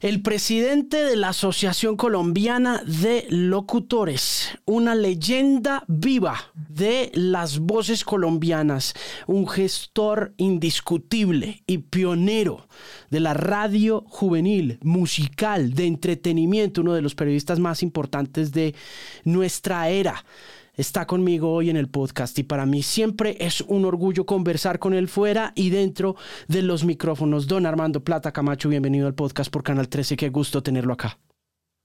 El 0.00 0.22
presidente 0.22 1.04
de 1.04 1.14
la 1.14 1.28
Asociación 1.28 1.98
Colombiana 1.98 2.82
de 2.86 3.26
Locutores, 3.28 4.48
una 4.64 4.94
leyenda 4.94 5.84
viva 5.88 6.38
de 6.54 7.12
las 7.12 7.58
voces 7.58 8.02
colombianas, 8.02 8.94
un 9.26 9.46
gestor 9.46 10.32
indiscutible 10.38 11.64
y 11.66 11.78
pionero 11.78 12.66
de 13.10 13.20
la 13.20 13.34
radio 13.34 14.02
juvenil, 14.08 14.78
musical, 14.80 15.74
de 15.74 15.84
entretenimiento, 15.84 16.80
uno 16.80 16.94
de 16.94 17.02
los 17.02 17.14
periodistas 17.14 17.58
más 17.58 17.82
importantes 17.82 18.52
de 18.52 18.74
nuestra 19.24 19.90
era 19.90 20.24
está 20.74 21.06
conmigo 21.06 21.52
hoy 21.52 21.70
en 21.70 21.76
el 21.76 21.88
podcast 21.88 22.38
y 22.38 22.42
para 22.42 22.66
mí 22.66 22.82
siempre 22.82 23.36
es 23.40 23.60
un 23.62 23.84
orgullo 23.84 24.26
conversar 24.26 24.78
con 24.78 24.94
él 24.94 25.08
fuera 25.08 25.52
y 25.54 25.70
dentro 25.70 26.16
de 26.48 26.62
los 26.62 26.84
micrófonos. 26.84 27.46
Don 27.46 27.66
Armando 27.66 28.02
Plata 28.02 28.32
Camacho, 28.32 28.68
bienvenido 28.68 29.06
al 29.06 29.14
podcast 29.14 29.50
por 29.50 29.62
Canal 29.62 29.88
13, 29.88 30.16
qué 30.16 30.28
gusto 30.28 30.62
tenerlo 30.62 30.92
acá. 30.92 31.18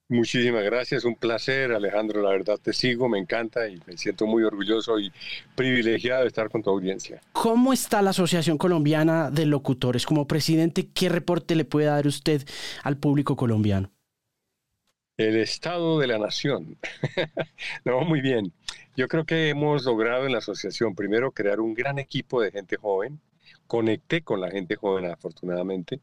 Muchísimas 0.08 0.64
gracias, 0.64 1.04
un 1.04 1.16
placer 1.16 1.72
Alejandro, 1.72 2.22
la 2.22 2.30
verdad 2.30 2.60
te 2.62 2.74
sigo, 2.74 3.10
me 3.10 3.18
encanta 3.18 3.68
y 3.68 3.80
me 3.88 3.98
siento 3.98 4.28
muy 4.28 4.44
orgulloso 4.44 5.00
y 5.00 5.12
privilegiado 5.56 6.22
de 6.22 6.28
estar 6.28 6.52
con 6.52 6.62
tu 6.62 6.70
audiencia. 6.70 7.22
¿Cómo 7.34 7.74
está 7.74 8.04
la 8.04 8.12
Asociación 8.12 8.60
Colombiana 8.60 9.32
de 9.32 9.48
Locutores? 9.48 10.06
Como 10.06 10.28
presidente, 10.28 10.90
¿qué 10.94 11.10
reporte 11.10 11.56
le 11.56 11.66
puede 11.66 11.88
dar 11.88 12.06
usted 12.06 12.44
al 12.84 12.98
público 12.98 13.36
colombiano? 13.36 13.95
El 15.18 15.38
estado 15.38 15.98
de 16.00 16.08
la 16.08 16.18
nación. 16.18 16.78
no, 17.86 18.02
muy 18.02 18.20
bien. 18.20 18.52
Yo 18.98 19.08
creo 19.08 19.26
que 19.26 19.48
hemos 19.48 19.86
logrado 19.86 20.26
en 20.26 20.34
la 20.34 20.40
asociación 20.40 20.94
primero 20.94 21.32
crear 21.32 21.62
un 21.62 21.74
gran 21.74 22.00
equipo 22.00 22.42
de 22.42 22.52
gente 22.52 22.76
joven. 22.76 23.22
Conecté 23.66 24.24
con 24.24 24.42
la 24.42 24.52
gente 24.52 24.76
joven 24.76 25.06
afortunadamente. 25.06 26.02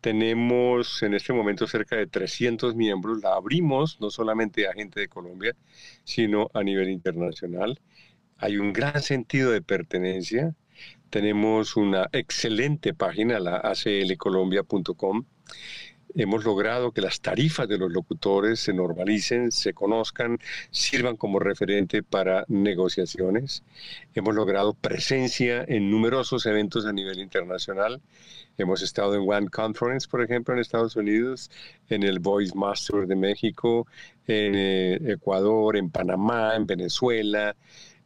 Tenemos 0.00 1.02
en 1.02 1.14
este 1.14 1.32
momento 1.32 1.66
cerca 1.66 1.96
de 1.96 2.06
300 2.06 2.76
miembros. 2.76 3.20
La 3.20 3.34
abrimos 3.34 4.00
no 4.00 4.10
solamente 4.10 4.68
a 4.68 4.74
gente 4.74 5.00
de 5.00 5.08
Colombia, 5.08 5.56
sino 6.04 6.50
a 6.54 6.62
nivel 6.62 6.88
internacional. 6.88 7.80
Hay 8.38 8.58
un 8.58 8.72
gran 8.72 9.02
sentido 9.02 9.50
de 9.50 9.60
pertenencia. 9.60 10.54
Tenemos 11.10 11.76
una 11.76 12.08
excelente 12.12 12.94
página, 12.94 13.40
la 13.40 13.56
aclcolombia.com 13.56 15.24
hemos 16.14 16.44
logrado 16.44 16.92
que 16.92 17.00
las 17.00 17.20
tarifas 17.20 17.68
de 17.68 17.78
los 17.78 17.90
locutores 17.90 18.60
se 18.60 18.72
normalicen, 18.72 19.52
se 19.52 19.72
conozcan, 19.72 20.38
sirvan 20.70 21.16
como 21.16 21.38
referente 21.38 22.02
para 22.02 22.44
negociaciones. 22.48 23.62
Hemos 24.14 24.34
logrado 24.34 24.74
presencia 24.74 25.64
en 25.66 25.90
numerosos 25.90 26.46
eventos 26.46 26.86
a 26.86 26.92
nivel 26.92 27.20
internacional. 27.20 28.00
Hemos 28.58 28.82
estado 28.82 29.14
en 29.14 29.28
One 29.28 29.48
Conference, 29.48 30.08
por 30.08 30.22
ejemplo, 30.22 30.54
en 30.54 30.60
Estados 30.60 30.96
Unidos, 30.96 31.50
en 31.88 32.02
el 32.02 32.18
Voice 32.18 32.54
Master 32.54 33.06
de 33.06 33.16
México, 33.16 33.86
en 34.26 34.54
eh, 34.54 35.12
Ecuador, 35.12 35.76
en 35.76 35.90
Panamá, 35.90 36.54
en 36.56 36.66
Venezuela, 36.66 37.56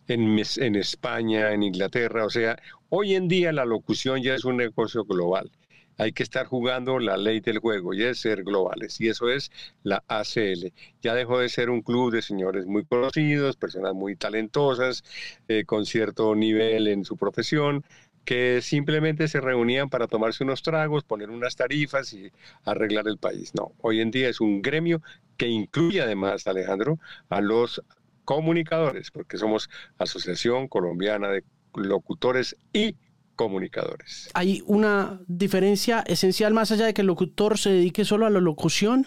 en, 0.06 0.39
en 0.39 0.74
España, 0.77 1.52
en 1.52 1.62
Inglaterra. 1.62 2.24
O 2.24 2.30
sea, 2.30 2.56
hoy 2.89 3.14
en 3.14 3.28
día 3.28 3.52
la 3.52 3.64
locución 3.64 4.22
ya 4.22 4.34
es 4.34 4.44
un 4.44 4.58
negocio 4.58 5.05
global 5.05 5.50
hay 5.98 6.12
que 6.12 6.23
estar 6.23 6.47
jugando 6.47 6.98
la 6.98 7.17
ley 7.17 7.41
del 7.41 7.59
juego 7.59 7.95
y 7.95 8.03
es 8.03 8.20
ser 8.20 8.45
globales. 8.45 9.00
Y 9.00 9.09
eso 9.09 9.28
es 9.28 9.50
la 9.83 10.03
ACL. 10.09 10.73
Ya 11.03 11.14
dejó 11.14 11.39
de 11.39 11.48
ser 11.48 11.70
un 11.70 11.83
club 11.83 12.12
de 12.12 12.23
señores 12.23 12.67
muy 12.67 12.84
conocidos, 12.84 13.56
personas 13.56 13.95
muy 13.95 14.17
talentosas, 14.17 15.05
eh, 15.48 15.64
con 15.64 15.86
cierto 15.86 16.34
nivel 16.34 16.89
en 16.89 17.05
su 17.05 17.17
profesión, 17.17 17.84
que 18.25 18.61
simplemente 18.62 19.28
se 19.28 19.41
reunían 19.41 19.91
para 19.91 20.06
tomarse 20.06 20.45
unos 20.45 20.62
tragos, 20.62 21.05
poner 21.05 21.31
unas 21.31 21.56
tarifas 21.56 22.12
y 22.12 22.33
arreglar 22.64 23.07
el 23.07 23.18
país. 23.18 23.52
No, 23.55 23.73
hoy 23.80 24.01
en 24.01 24.11
día 24.11 24.29
es 24.29 24.41
un 24.41 24.63
gremio 24.63 25.02
que 25.36 25.48
incluye 25.48 26.01
además, 26.01 26.47
Alejandro, 26.47 26.98
a 27.29 27.41
los 27.41 27.83
comunicadores, 28.24 29.11
porque 29.11 29.36
somos 29.36 29.68
Asociación 29.98 30.68
Colombiana 30.68 31.29
de 31.29 31.45
Locutores 31.74 32.57
y 32.73 32.97
comunicadores. 33.34 34.30
¿Hay 34.34 34.62
una 34.67 35.20
diferencia 35.27 36.00
esencial 36.06 36.55
más 36.55 36.70
allá 36.72 36.86
de 36.86 36.95
que 36.95 37.02
el 37.02 37.06
locutor 37.06 37.58
se 37.58 37.70
dedique 37.70 38.05
solo 38.05 38.27
a 38.27 38.30
la 38.30 38.40
locución? 38.40 39.06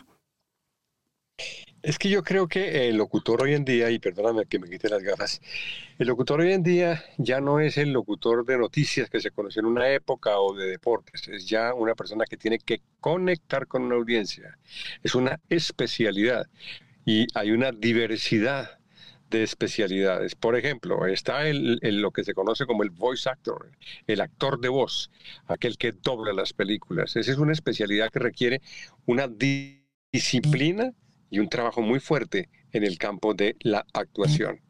Es 1.84 2.00
que 2.00 2.10
yo 2.10 2.24
creo 2.24 2.48
que 2.48 2.90
el 2.90 2.98
locutor 2.98 3.44
hoy 3.44 3.54
en 3.54 3.64
día, 3.64 3.90
y 3.92 4.00
perdóname 4.00 4.46
que 4.46 4.60
me 4.60 4.68
quite 4.70 4.90
las 4.90 5.04
gafas, 5.04 5.42
el 6.00 6.08
locutor 6.08 6.42
hoy 6.42 6.52
en 6.52 6.64
día 6.64 7.04
ya 7.18 7.40
no 7.40 7.60
es 7.60 7.78
el 7.78 7.94
locutor 7.94 8.46
de 8.46 8.58
noticias 8.58 9.10
que 9.10 9.22
se 9.22 9.32
conoció 9.32 9.62
en 9.62 9.68
una 9.68 9.90
época 9.92 10.40
o 10.40 10.56
de 10.56 10.68
deportes, 10.68 11.28
es 11.28 11.48
ya 11.48 11.74
una 11.74 11.94
persona 11.94 12.26
que 12.26 12.36
tiene 12.36 12.58
que 12.58 12.82
conectar 13.00 13.68
con 13.68 13.84
una 13.84 13.96
audiencia, 13.96 14.58
es 15.04 15.16
una 15.16 15.40
especialidad 15.50 16.48
y 17.06 17.28
hay 17.36 17.52
una 17.52 17.72
diversidad 17.72 18.77
de 19.30 19.44
especialidades. 19.44 20.36
Por 20.36 20.56
ejemplo, 20.56 21.06
está 21.06 21.48
el, 21.48 21.80
lo 21.82 22.12
que 22.12 22.24
se 22.24 22.34
conoce 22.34 22.66
como 22.66 22.84
el 22.84 22.90
voice 22.90 23.30
actor, 23.30 23.72
el 24.08 24.22
actor 24.22 24.60
de 24.60 24.70
voz, 24.70 25.12
aquel 25.48 25.78
que 25.78 25.92
dobla 25.92 26.34
las 26.34 26.54
películas. 26.54 27.16
Esa 27.16 27.32
es 27.32 27.38
una 27.38 27.54
especialidad 27.54 28.12
que 28.12 28.20
requiere 28.20 28.62
una 29.06 29.28
disciplina 29.28 30.94
y 31.30 31.40
un 31.40 31.50
trabajo 31.50 31.82
muy 31.82 32.00
fuerte 32.00 32.50
en 32.72 32.84
el 32.84 32.98
campo 32.98 33.34
de 33.34 33.56
la 33.60 33.86
actuación. 33.94 34.62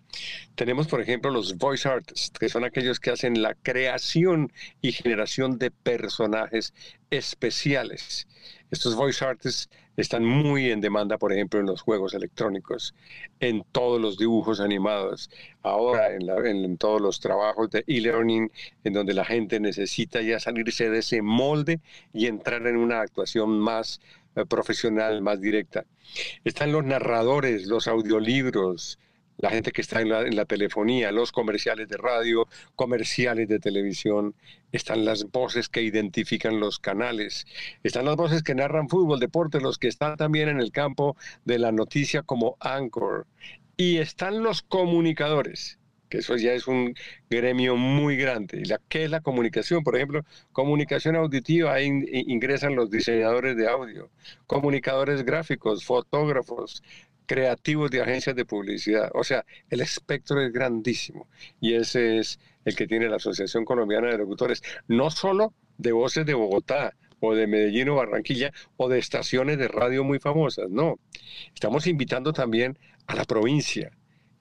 Tenemos, 0.56 0.88
por 0.88 1.02
ejemplo, 1.02 1.30
los 1.30 1.58
voice 1.58 1.88
artists, 1.88 2.40
que 2.40 2.50
son 2.50 2.64
aquellos 2.64 3.00
que 3.00 3.12
hacen 3.12 3.42
la 3.42 3.54
creación 3.54 4.52
y 4.82 4.92
generación 4.92 5.60
de 5.60 5.70
personajes 5.70 6.74
especiales. 7.12 8.28
Estos 8.72 8.96
voice 8.96 9.24
artists 9.24 9.70
están 9.98 10.24
muy 10.24 10.70
en 10.70 10.80
demanda, 10.80 11.18
por 11.18 11.34
ejemplo, 11.34 11.60
en 11.60 11.66
los 11.66 11.82
juegos 11.82 12.14
electrónicos, 12.14 12.94
en 13.40 13.64
todos 13.72 14.00
los 14.00 14.18
dibujos 14.18 14.60
animados, 14.60 15.30
ahora 15.64 16.14
en, 16.14 16.78
todos 16.78 17.02
los 17.02 17.20
trabajos 17.20 17.72
de 17.72 17.84
e-learning, 17.88 18.52
en 18.84 18.94
donde 18.94 19.16
la 19.16 19.26
gente 19.26 19.60
necesita 19.60 20.22
ya 20.22 20.40
salirse 20.40 20.90
de 20.92 21.00
ese 21.00 21.24
molde 21.24 21.80
y 22.14 22.28
entrar 22.28 22.68
en 22.68 22.78
una 22.78 23.02
actuación 23.02 23.60
más 23.60 24.00
eh, 24.36 24.46
profesional, 24.46 25.22
más 25.24 25.42
directa. 25.42 25.86
Están 26.44 26.72
los 26.72 26.86
narradores, 26.86 27.66
los 27.66 27.88
audiolibros, 27.88 29.00
la 29.38 29.50
gente 29.50 29.72
que 29.72 29.82
está 29.82 30.02
en 30.02 30.36
la, 30.36 30.46
telefonía, 30.46 31.12
los 31.12 31.32
comerciales 31.32 31.88
de 31.88 31.98
radio, 31.98 32.48
comerciales 32.76 33.48
de 33.48 33.60
televisión, 33.60 34.36
están 34.72 35.06
las 35.06 35.30
voces 35.32 35.70
que 35.70 35.82
identifican 35.82 36.60
los 36.60 36.80
canales, 36.80 37.46
están 37.84 38.06
las 38.06 38.16
voces 38.16 38.44
que 38.44 38.56
narran 38.56 38.90
fútbol, 38.90 39.20
deporte, 39.20 39.62
los 39.62 39.78
que 39.78 39.88
están 39.88 40.18
también 40.18 40.50
en 40.50 40.60
el 40.60 40.72
campo 40.72 41.16
de 41.46 41.60
la 41.60 41.72
noticia 41.72 42.24
como 42.24 42.58
anchor, 42.60 43.28
y 43.78 43.98
están 43.98 44.44
los 44.44 44.64
comunicadores 44.64 45.80
que 46.10 46.20
eso 46.20 46.38
ya 46.38 46.54
es 46.54 46.68
un 46.68 46.96
gremio 47.30 47.76
muy 47.76 48.16
grande. 48.16 48.64
¿Qué 48.88 49.04
es 49.04 49.12
la 49.12 49.22
comunicación? 49.22 49.84
Por 49.84 49.96
ejemplo, 49.96 50.24
comunicación 50.52 51.16
auditiva, 51.16 51.74
ahí 51.74 51.88
ingresan 52.28 52.76
los 52.76 52.90
diseñadores 52.90 53.58
de 53.58 53.68
audio, 53.68 54.10
comunicadores 54.46 55.24
gráficos, 55.24 55.84
fotógrafos, 55.84 56.82
creativos 57.28 57.92
de 57.92 58.02
agencias 58.02 58.36
de 58.36 58.46
publicidad. 58.46 59.12
O 59.14 59.24
sea, 59.24 59.46
el 59.70 59.82
espectro 59.82 60.42
es 60.42 60.52
grandísimo 60.52 61.28
y 61.62 61.76
ese 61.76 62.18
es 62.18 62.40
el 62.66 62.76
que 62.76 62.88
tiene 62.88 63.08
la 63.10 63.18
Asociación 63.18 63.66
Colombiana 63.66 64.08
de 64.08 64.18
Locutores, 64.18 64.64
no 64.88 65.12
solo 65.12 65.54
de 65.78 65.92
voces 65.92 66.26
de 66.26 66.34
Bogotá 66.34 66.96
o 67.20 67.36
de 67.36 67.48
Medellín 67.48 67.90
o 67.90 67.96
Barranquilla 67.96 68.52
o 68.78 68.90
de 68.90 69.00
estaciones 69.00 69.58
de 69.58 69.68
radio 69.68 70.04
muy 70.04 70.20
famosas, 70.20 70.70
no. 70.70 71.00
Estamos 71.54 71.86
invitando 71.88 72.34
también 72.34 72.80
a 73.06 73.16
la 73.16 73.26
provincia. 73.26 73.92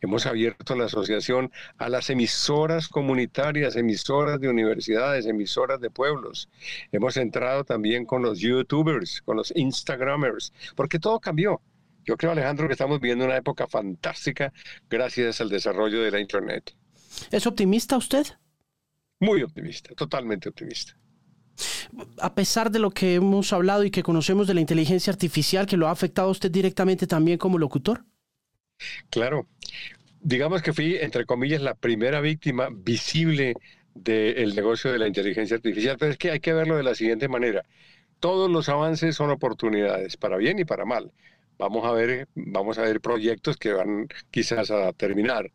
Hemos 0.01 0.27
abierto 0.27 0.77
la 0.77 0.85
asociación 0.85 1.51
a 1.79 1.89
las 1.89 2.11
emisoras 2.11 2.89
comunitarias, 2.89 3.77
emisoras 3.77 4.41
de 4.41 4.49
universidades, 4.49 5.27
emisoras 5.27 5.81
de 5.81 5.91
pueblos. 5.91 6.51
Hemos 6.93 7.17
entrado 7.17 7.65
también 7.65 8.05
con 8.05 8.23
los 8.23 8.39
youtubers, 8.39 9.23
con 9.23 9.39
los 9.39 9.53
instagramers, 9.57 10.53
porque 10.75 10.99
todo 10.99 11.19
cambió. 11.19 11.63
Yo 12.07 12.17
creo, 12.17 12.31
Alejandro, 12.31 12.69
que 12.69 12.73
estamos 12.75 13.01
viviendo 13.01 13.25
una 13.25 13.37
época 13.37 13.67
fantástica 13.67 14.53
gracias 14.89 15.41
al 15.41 15.49
desarrollo 15.49 16.01
de 16.03 16.13
la 16.13 16.21
Internet. 16.21 16.73
¿Es 17.33 17.47
optimista 17.47 17.97
usted? 17.97 18.25
Muy 19.19 19.43
optimista, 19.43 19.93
totalmente 19.95 20.49
optimista. 20.49 20.97
A 22.21 22.35
pesar 22.35 22.71
de 22.71 22.79
lo 22.79 22.91
que 22.91 23.15
hemos 23.15 23.53
hablado 23.53 23.83
y 23.83 23.91
que 23.91 24.05
conocemos 24.05 24.47
de 24.47 24.55
la 24.55 24.61
inteligencia 24.61 25.13
artificial, 25.13 25.67
que 25.67 25.77
lo 25.77 25.89
ha 25.89 25.91
afectado 25.91 26.29
a 26.29 26.31
usted 26.31 26.51
directamente 26.51 27.09
también 27.09 27.39
como 27.39 27.59
locutor. 27.59 28.05
Claro. 29.11 29.49
Digamos 30.21 30.63
que 30.63 30.73
fui, 30.73 30.97
entre 30.97 31.25
comillas, 31.25 31.63
la 31.63 31.75
primera 31.75 32.21
víctima 32.21 32.69
visible 32.71 33.55
del 33.95 34.55
negocio 34.55 34.93
de 34.93 34.99
la 34.99 35.09
inteligencia 35.09 35.57
artificial, 35.57 35.97
pero 35.99 36.13
es 36.13 36.19
que 36.19 36.31
hay 36.31 36.41
que 36.41 36.53
verlo 36.53 36.77
de 36.77 36.83
la 36.83 36.95
siguiente 36.95 37.29
manera. 37.29 37.65
Todos 38.21 38.51
los 38.51 38.69
avances 38.69 39.17
son 39.17 39.31
oportunidades, 39.31 40.17
para 40.17 40.37
bien 40.37 40.59
y 40.59 40.65
para 40.65 40.85
mal 40.85 41.11
Vamos 41.59 41.85
a 41.87 41.93
ver, 41.93 42.29
vamos 42.35 42.79
a 42.79 42.83
ver 42.83 43.01
proyectos 43.01 43.57
que 43.57 43.73
van 43.73 44.09
quizás 44.31 44.71
a 44.71 44.93
terminar. 44.93 45.51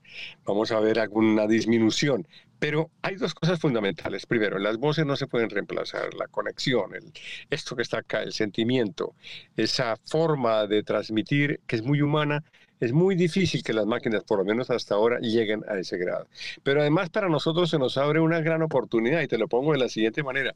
Vamos 0.45 0.71
a 0.71 0.79
ver 0.79 0.99
alguna 0.99 1.47
disminución. 1.47 2.27
Pero 2.59 2.91
hay 3.01 3.15
dos 3.15 3.33
cosas 3.33 3.59
fundamentales. 3.59 4.25
Primero, 4.27 4.59
las 4.59 4.77
voces 4.77 5.05
no 5.05 5.15
se 5.15 5.27
pueden 5.27 5.49
reemplazar, 5.49 6.13
la 6.13 6.27
conexión, 6.27 6.93
el, 6.95 7.11
esto 7.49 7.75
que 7.75 7.81
está 7.81 7.99
acá, 7.99 8.21
el 8.21 8.33
sentimiento, 8.33 9.15
esa 9.55 9.95
forma 10.05 10.67
de 10.67 10.83
transmitir 10.83 11.61
que 11.65 11.75
es 11.77 11.81
muy 11.81 12.01
humana, 12.03 12.43
es 12.81 12.93
muy 12.93 13.15
difícil 13.15 13.63
que 13.63 13.73
las 13.73 13.85
máquinas, 13.85 14.23
por 14.23 14.39
lo 14.39 14.45
menos 14.45 14.71
hasta 14.71 14.95
ahora, 14.95 15.19
lleguen 15.19 15.63
a 15.69 15.77
ese 15.77 15.97
grado. 15.97 16.27
Pero 16.63 16.81
además 16.81 17.09
para 17.11 17.29
nosotros 17.29 17.69
se 17.69 17.77
nos 17.77 17.95
abre 17.95 18.19
una 18.19 18.41
gran 18.41 18.63
oportunidad 18.63 19.21
y 19.21 19.27
te 19.27 19.37
lo 19.37 19.47
pongo 19.47 19.71
de 19.71 19.77
la 19.77 19.87
siguiente 19.87 20.23
manera. 20.23 20.55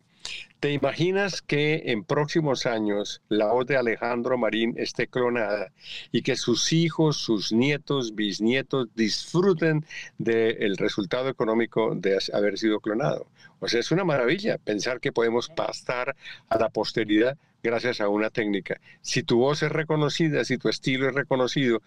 ¿Te 0.59 0.71
imaginas 0.71 1.43
que 1.43 1.83
en 1.85 2.03
próximos 2.03 2.65
años 2.65 3.21
la 3.29 3.53
voz 3.53 3.67
de 3.67 3.77
Alejandro 3.77 4.39
Marín 4.39 4.73
esté 4.75 5.07
clonada 5.07 5.71
y 6.11 6.23
que 6.23 6.35
sus 6.35 6.73
hijos, 6.73 7.17
sus 7.17 7.53
nietos, 7.53 8.15
bisnietos 8.15 8.87
disfruten 8.95 9.85
del 10.17 10.77
resultado 10.77 11.29
económico 11.29 11.93
de 11.93 12.17
haber 12.33 12.57
sido 12.57 12.79
clonado? 12.79 13.27
O 13.59 13.67
sea, 13.67 13.79
es 13.79 13.91
una 13.91 14.03
maravilla 14.03 14.57
pensar 14.57 14.99
que 14.99 15.11
podemos 15.11 15.49
pasar 15.49 16.15
a 16.49 16.57
la 16.57 16.69
posteridad 16.69 17.37
gracias 17.65 17.99
a 17.99 18.09
una 18.09 18.29
técnica. 18.29 18.79
Si 19.01 19.23
tu 19.23 19.39
voz 19.39 19.63
es 19.63 19.71
reconocida, 19.71 20.45
si 20.45 20.57
tu 20.57 20.69
estilo 20.69 21.09
es 21.09 21.15
reconocido, 21.15 21.81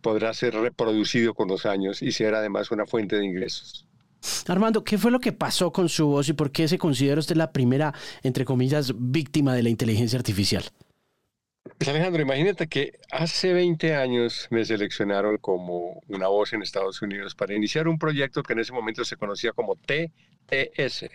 podrá 0.00 0.32
ser 0.34 0.54
reproducido 0.54 1.34
con 1.34 1.48
los 1.48 1.66
años 1.66 2.02
y 2.02 2.12
ser 2.12 2.34
además 2.34 2.70
una 2.70 2.86
fuente 2.86 3.16
de 3.16 3.24
ingresos. 3.24 3.86
Armando, 4.48 4.84
¿qué 4.84 4.98
fue 4.98 5.10
lo 5.10 5.20
que 5.20 5.32
pasó 5.32 5.72
con 5.72 5.88
su 5.88 6.06
voz 6.06 6.28
y 6.28 6.34
por 6.34 6.50
qué 6.50 6.68
se 6.68 6.78
considera 6.78 7.20
usted 7.20 7.36
la 7.36 7.52
primera, 7.52 7.94
entre 8.22 8.44
comillas, 8.44 8.92
víctima 8.96 9.54
de 9.54 9.62
la 9.62 9.70
inteligencia 9.70 10.18
artificial? 10.18 10.64
Pues 11.78 11.88
Alejandro, 11.88 12.22
imagínate 12.22 12.66
que 12.66 12.98
hace 13.10 13.52
20 13.52 13.94
años 13.94 14.48
me 14.50 14.64
seleccionaron 14.64 15.38
como 15.38 16.02
una 16.08 16.28
voz 16.28 16.52
en 16.52 16.62
Estados 16.62 17.00
Unidos 17.00 17.34
para 17.34 17.54
iniciar 17.54 17.88
un 17.88 17.98
proyecto 17.98 18.42
que 18.42 18.52
en 18.52 18.60
ese 18.60 18.72
momento 18.72 19.04
se 19.04 19.16
conocía 19.16 19.52
como 19.52 19.76
TTS, 19.76 21.06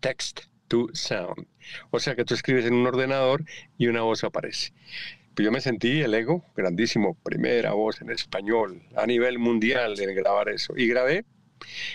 Text 0.00 0.40
to 0.68 0.88
Sound. 0.92 1.46
O 1.90 2.00
sea 2.00 2.14
que 2.14 2.24
tú 2.24 2.34
escribes 2.34 2.64
en 2.66 2.74
un 2.74 2.86
ordenador 2.86 3.44
y 3.76 3.88
una 3.88 4.02
voz 4.02 4.24
aparece. 4.24 4.72
Pues 5.38 5.44
yo 5.44 5.52
me 5.52 5.60
sentí 5.60 6.00
el 6.00 6.12
ego 6.14 6.44
grandísimo, 6.56 7.16
primera 7.22 7.72
voz 7.72 8.02
en 8.02 8.10
español 8.10 8.82
a 8.96 9.06
nivel 9.06 9.38
mundial 9.38 9.94
en 10.00 10.12
grabar 10.12 10.48
eso. 10.48 10.76
Y 10.76 10.88
grabé, 10.88 11.24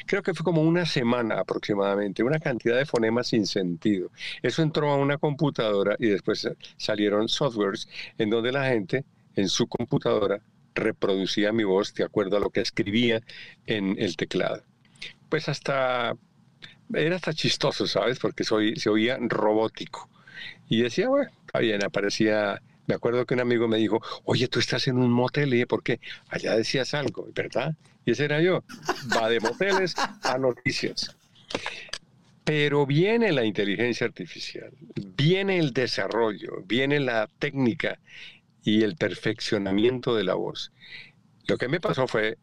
creo 0.06 0.24
que 0.24 0.34
fue 0.34 0.46
como 0.46 0.62
una 0.62 0.86
semana 0.86 1.42
aproximadamente, 1.42 2.24
una 2.24 2.40
cantidad 2.40 2.78
de 2.78 2.86
fonemas 2.86 3.28
sin 3.28 3.46
sentido. 3.46 4.12
Eso 4.42 4.62
entró 4.62 4.90
a 4.92 4.96
una 4.96 5.18
computadora 5.18 5.98
y 6.00 6.08
después 6.08 6.48
salieron 6.78 7.28
softwares 7.28 7.90
en 8.18 8.30
donde 8.30 8.54
la 8.54 8.64
gente 8.70 9.04
en 9.36 9.50
su 9.50 9.68
computadora 9.68 10.40
reproducía 10.74 11.52
mi 11.52 11.66
voz 11.66 11.94
de 11.96 12.06
acuerdo 12.06 12.38
a 12.38 12.40
lo 12.40 12.50
que 12.50 12.62
escribía 12.62 13.20
en 13.66 13.98
el 14.00 14.16
teclado. 14.16 14.64
Pues 15.28 15.50
hasta 15.50 16.16
era 16.94 17.18
hasta 17.18 17.34
chistoso, 17.34 17.88
¿sabes? 17.88 18.20
Porque 18.20 18.46
soy, 18.46 18.78
se 18.78 18.90
oía 18.90 19.18
robótico. 19.20 20.10
Y 20.70 20.82
decía, 20.82 21.10
bueno, 21.10 21.30
está 21.46 21.60
bien, 21.60 21.84
aparecía 21.84 22.62
me 22.88 22.96
acuerdo 22.96 23.26
que 23.26 23.34
un 23.34 23.40
amigo 23.40 23.68
me 23.68 23.78
dijo, 23.78 24.02
oye, 24.26 24.48
tú 24.48 24.60
estás 24.60 24.88
en 24.88 24.98
un 24.98 25.12
motel, 25.12 25.54
y 25.54 25.66
¿por 25.66 25.84
qué? 25.84 26.00
Allá 26.30 26.56
decías 26.56 26.94
algo, 26.94 27.28
¿verdad? 27.34 27.76
Y 28.06 28.12
ese 28.12 28.26
era 28.26 28.42
yo. 28.42 28.64
Va 29.16 29.30
de 29.30 29.40
moteles 29.40 29.96
a 30.24 30.38
noticias. 30.38 31.16
Pero 32.44 32.86
viene 32.86 33.32
la 33.32 33.46
inteligencia 33.46 34.06
artificial, 34.06 34.72
viene 35.16 35.60
el 35.60 35.72
desarrollo, 35.72 36.62
viene 36.66 37.00
la 37.00 37.30
técnica 37.40 38.00
y 38.64 38.84
el 38.84 38.98
perfeccionamiento 38.98 40.14
de 40.16 40.26
la 40.26 40.34
voz. 40.34 40.74
Lo 41.48 41.58
que 41.58 41.70
me 41.70 41.80
pasó 41.80 42.06
fue 42.06 42.38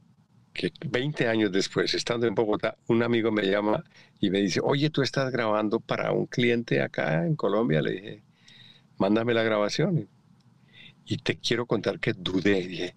que 0.54 0.72
20 0.86 1.28
años 1.28 1.52
después, 1.52 1.92
estando 1.94 2.26
en 2.26 2.34
Bogotá, 2.34 2.76
un 2.86 3.02
amigo 3.02 3.30
me 3.30 3.42
llama 3.42 3.84
y 4.20 4.30
me 4.30 4.40
dice, 4.40 4.60
oye, 4.62 4.88
tú 4.88 5.02
estás 5.02 5.30
grabando 5.30 5.80
para 5.80 6.12
un 6.12 6.26
cliente 6.26 6.80
acá 6.80 7.26
en 7.26 7.36
Colombia. 7.36 7.82
Le 7.82 7.92
dije, 7.92 8.22
mándame 8.96 9.34
la 9.34 9.42
grabación. 9.42 10.08
Y 11.10 11.16
te 11.16 11.34
quiero 11.38 11.66
contar 11.66 11.98
que 11.98 12.12
dudé, 12.12 12.68
dije, 12.68 12.94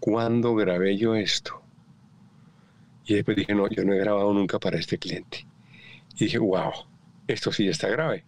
¿cuándo 0.00 0.56
grabé 0.56 0.96
yo 0.96 1.14
esto? 1.14 1.62
Y 3.06 3.14
después 3.14 3.36
dije, 3.36 3.54
no, 3.54 3.68
yo 3.68 3.84
no 3.84 3.92
he 3.94 3.98
grabado 3.98 4.34
nunca 4.34 4.58
para 4.58 4.76
este 4.76 4.98
cliente. 4.98 5.46
Y 6.16 6.24
dije, 6.24 6.38
wow, 6.38 6.72
esto 7.28 7.52
sí 7.52 7.68
está 7.68 7.88
grave. 7.88 8.24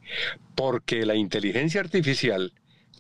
Porque 0.54 1.04
la 1.04 1.16
inteligencia 1.16 1.80
artificial, 1.80 2.52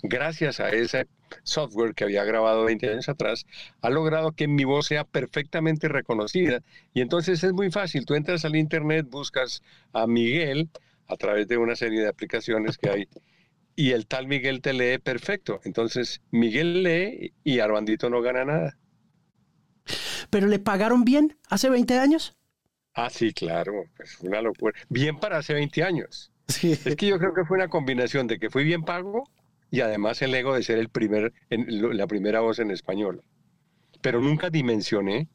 gracias 0.02 0.58
a 0.58 0.70
ese 0.70 1.06
software 1.44 1.94
que 1.94 2.02
había 2.02 2.24
grabado 2.24 2.64
20 2.64 2.90
años 2.90 3.08
atrás, 3.08 3.46
ha 3.80 3.88
logrado 3.88 4.32
que 4.32 4.48
mi 4.48 4.64
voz 4.64 4.86
sea 4.86 5.04
perfectamente 5.04 5.86
reconocida. 5.86 6.60
Y 6.92 7.02
entonces 7.02 7.44
es 7.44 7.52
muy 7.52 7.70
fácil. 7.70 8.04
Tú 8.04 8.16
entras 8.16 8.44
al 8.44 8.56
Internet, 8.56 9.06
buscas 9.08 9.62
a 9.92 10.08
Miguel 10.08 10.70
a 11.06 11.16
través 11.16 11.46
de 11.46 11.56
una 11.56 11.76
serie 11.76 12.00
de 12.00 12.08
aplicaciones 12.08 12.78
que 12.78 12.90
hay 12.90 13.08
y 13.76 13.92
el 13.92 14.06
tal 14.06 14.26
Miguel 14.26 14.62
te 14.62 14.72
lee 14.72 14.98
perfecto. 14.98 15.60
Entonces, 15.64 16.22
Miguel 16.30 16.82
lee 16.82 17.34
y 17.44 17.60
Armandito 17.60 18.10
no 18.10 18.22
gana 18.22 18.44
nada. 18.44 18.78
¿Pero 20.30 20.48
le 20.48 20.58
pagaron 20.58 21.04
bien 21.04 21.36
hace 21.48 21.70
20 21.70 21.98
años? 21.98 22.36
Ah, 22.94 23.10
sí, 23.10 23.32
claro, 23.32 23.84
pues 23.96 24.18
una 24.20 24.40
locura. 24.40 24.76
Bien 24.88 25.20
para 25.20 25.38
hace 25.38 25.52
20 25.52 25.84
años. 25.84 26.32
Sí. 26.48 26.72
Es 26.72 26.96
que 26.96 27.06
yo 27.06 27.18
creo 27.18 27.34
que 27.34 27.44
fue 27.44 27.58
una 27.58 27.68
combinación 27.68 28.26
de 28.26 28.38
que 28.38 28.50
fui 28.50 28.64
bien 28.64 28.82
pago 28.82 29.28
y 29.70 29.82
además 29.82 30.22
el 30.22 30.34
ego 30.34 30.54
de 30.54 30.62
ser 30.62 30.78
el 30.78 30.88
primer, 30.88 31.34
en, 31.50 31.96
la 31.96 32.06
primera 32.06 32.40
voz 32.40 32.58
en 32.58 32.70
español. 32.70 33.22
Pero 34.00 34.20
nunca 34.20 34.48
dimensioné 34.48 35.28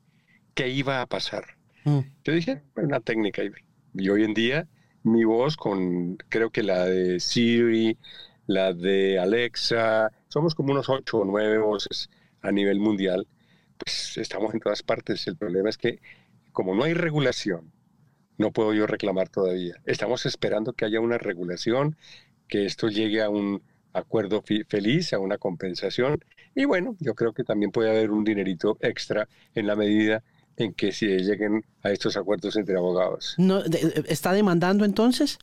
qué 0.56 0.70
iba 0.70 1.02
a 1.02 1.06
pasar. 1.06 1.58
Mm. 1.84 2.00
Yo 2.24 2.34
dije, 2.34 2.64
una 2.76 3.00
técnica. 3.00 3.44
Y 3.94 4.10
hoy 4.10 4.24
en 4.24 4.34
día 4.34 4.68
mi 5.04 5.24
voz 5.24 5.58
con, 5.58 6.18
creo 6.30 6.50
que 6.52 6.64
la 6.64 6.86
de 6.86 7.20
Siri, 7.20 7.98
la 8.54 8.74
de 8.74 9.20
Alexa, 9.20 10.12
somos 10.28 10.56
como 10.56 10.72
unos 10.72 10.90
ocho 10.90 11.20
o 11.20 11.26
nueve 11.26 11.58
voces 11.58 12.10
a 12.42 12.52
nivel 12.52 12.80
mundial, 12.80 13.28
pues 13.78 14.18
estamos 14.18 14.54
en 14.54 14.60
todas 14.60 14.84
partes. 14.84 15.28
El 15.28 15.38
problema 15.38 15.70
es 15.70 15.78
que 15.78 16.00
como 16.52 16.76
no 16.76 16.84
hay 16.84 16.94
regulación, 16.94 17.72
no 18.38 18.52
puedo 18.52 18.74
yo 18.74 18.88
reclamar 18.88 19.30
todavía. 19.30 19.76
Estamos 19.86 20.26
esperando 20.26 20.74
que 20.74 20.86
haya 20.86 21.00
una 21.00 21.18
regulación, 21.18 21.96
que 22.48 22.66
esto 22.66 22.90
llegue 22.90 23.22
a 23.22 23.30
un 23.30 23.62
acuerdo 23.94 24.44
feliz, 24.68 25.14
a 25.14 25.20
una 25.20 25.38
compensación. 25.38 26.24
Y 26.56 26.66
bueno, 26.66 26.96
yo 27.00 27.14
creo 27.16 27.34
que 27.34 27.44
también 27.44 27.72
puede 27.72 27.90
haber 27.90 28.12
un 28.12 28.24
dinerito 28.24 28.78
extra 28.82 29.28
en 29.54 29.68
la 29.68 29.76
medida 29.76 30.24
en 30.58 30.74
que 30.74 30.92
se 30.92 31.20
lleguen 31.20 31.64
a 31.84 31.92
estos 31.92 32.18
acuerdos 32.18 32.56
entre 32.56 32.78
abogados. 32.78 33.36
No, 33.38 33.64
¿Está 33.64 34.34
demandando 34.34 34.86
entonces? 34.86 35.40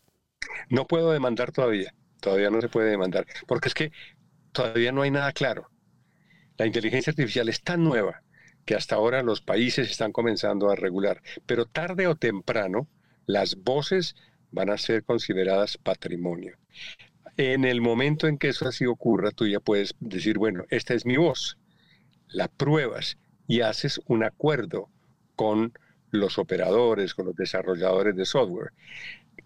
No 0.68 0.86
puedo 0.86 1.12
demandar 1.12 1.52
todavía. 1.52 1.94
Todavía 2.20 2.50
no 2.50 2.60
se 2.60 2.68
puede 2.68 2.90
demandar, 2.90 3.26
porque 3.46 3.68
es 3.68 3.74
que 3.74 3.92
todavía 4.52 4.92
no 4.92 5.02
hay 5.02 5.10
nada 5.10 5.32
claro. 5.32 5.70
La 6.56 6.66
inteligencia 6.66 7.10
artificial 7.10 7.48
es 7.48 7.62
tan 7.62 7.84
nueva 7.84 8.22
que 8.64 8.74
hasta 8.74 8.96
ahora 8.96 9.22
los 9.22 9.40
países 9.40 9.90
están 9.90 10.12
comenzando 10.12 10.70
a 10.70 10.76
regular, 10.76 11.22
pero 11.46 11.66
tarde 11.66 12.06
o 12.06 12.16
temprano 12.16 12.88
las 13.26 13.56
voces 13.56 14.16
van 14.50 14.70
a 14.70 14.78
ser 14.78 15.04
consideradas 15.04 15.78
patrimonio. 15.78 16.58
En 17.36 17.64
el 17.64 17.80
momento 17.80 18.26
en 18.26 18.36
que 18.36 18.48
eso 18.48 18.66
así 18.66 18.84
ocurra, 18.86 19.30
tú 19.30 19.46
ya 19.46 19.60
puedes 19.60 19.94
decir, 20.00 20.38
bueno, 20.38 20.64
esta 20.70 20.94
es 20.94 21.06
mi 21.06 21.16
voz, 21.16 21.58
la 22.26 22.48
pruebas 22.48 23.16
y 23.46 23.60
haces 23.60 24.00
un 24.06 24.24
acuerdo 24.24 24.90
con 25.36 25.72
los 26.10 26.38
operadores, 26.38 27.14
con 27.14 27.26
los 27.26 27.36
desarrolladores 27.36 28.16
de 28.16 28.24
software 28.24 28.72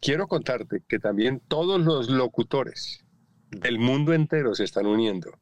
quiero 0.02 0.26
contarte 0.26 0.82
que 0.86 0.98
también 0.98 1.40
todos 1.48 1.80
los 1.80 2.10
locutores 2.10 3.04
del 3.50 3.78
mundo 3.78 4.12
entero 4.12 4.54
se 4.54 4.64
están 4.64 4.86
uniendo. 4.86 5.38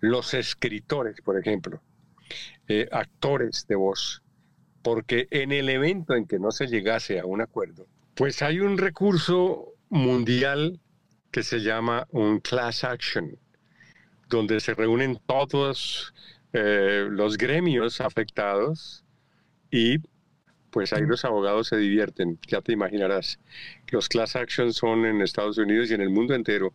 Los 0.00 0.34
escritores, 0.34 1.20
por 1.22 1.38
ejemplo, 1.38 1.80
eh, 2.68 2.88
actores 2.90 3.66
de 3.68 3.76
voz, 3.76 4.22
porque 4.82 5.28
en 5.30 5.52
el 5.52 5.68
evento 5.68 6.14
en 6.14 6.26
que 6.26 6.38
no 6.38 6.50
se 6.50 6.66
llegase 6.66 7.20
a 7.20 7.24
un 7.24 7.40
acuerdo, 7.40 7.86
pues 8.14 8.42
hay 8.42 8.60
un 8.60 8.76
recurso 8.76 9.74
mundial 9.88 10.80
que 11.30 11.42
se 11.42 11.60
llama 11.60 12.08
un 12.10 12.40
class 12.40 12.82
action, 12.82 13.38
donde 14.28 14.58
se 14.58 14.74
reúnen 14.74 15.20
todos 15.26 16.12
eh, 16.52 17.06
los 17.08 17.38
gremios 17.38 18.00
afectados 18.00 19.04
y 19.70 19.98
pues 20.70 20.92
ahí 20.92 21.02
los 21.02 21.24
abogados 21.24 21.68
se 21.68 21.76
divierten, 21.76 22.38
ya 22.46 22.60
te 22.60 22.72
imaginarás. 22.72 23.38
Los 23.90 24.08
class 24.08 24.36
actions 24.36 24.76
son 24.76 25.04
en 25.04 25.20
Estados 25.20 25.58
Unidos 25.58 25.90
y 25.90 25.94
en 25.94 26.00
el 26.00 26.10
mundo 26.10 26.34
entero 26.34 26.72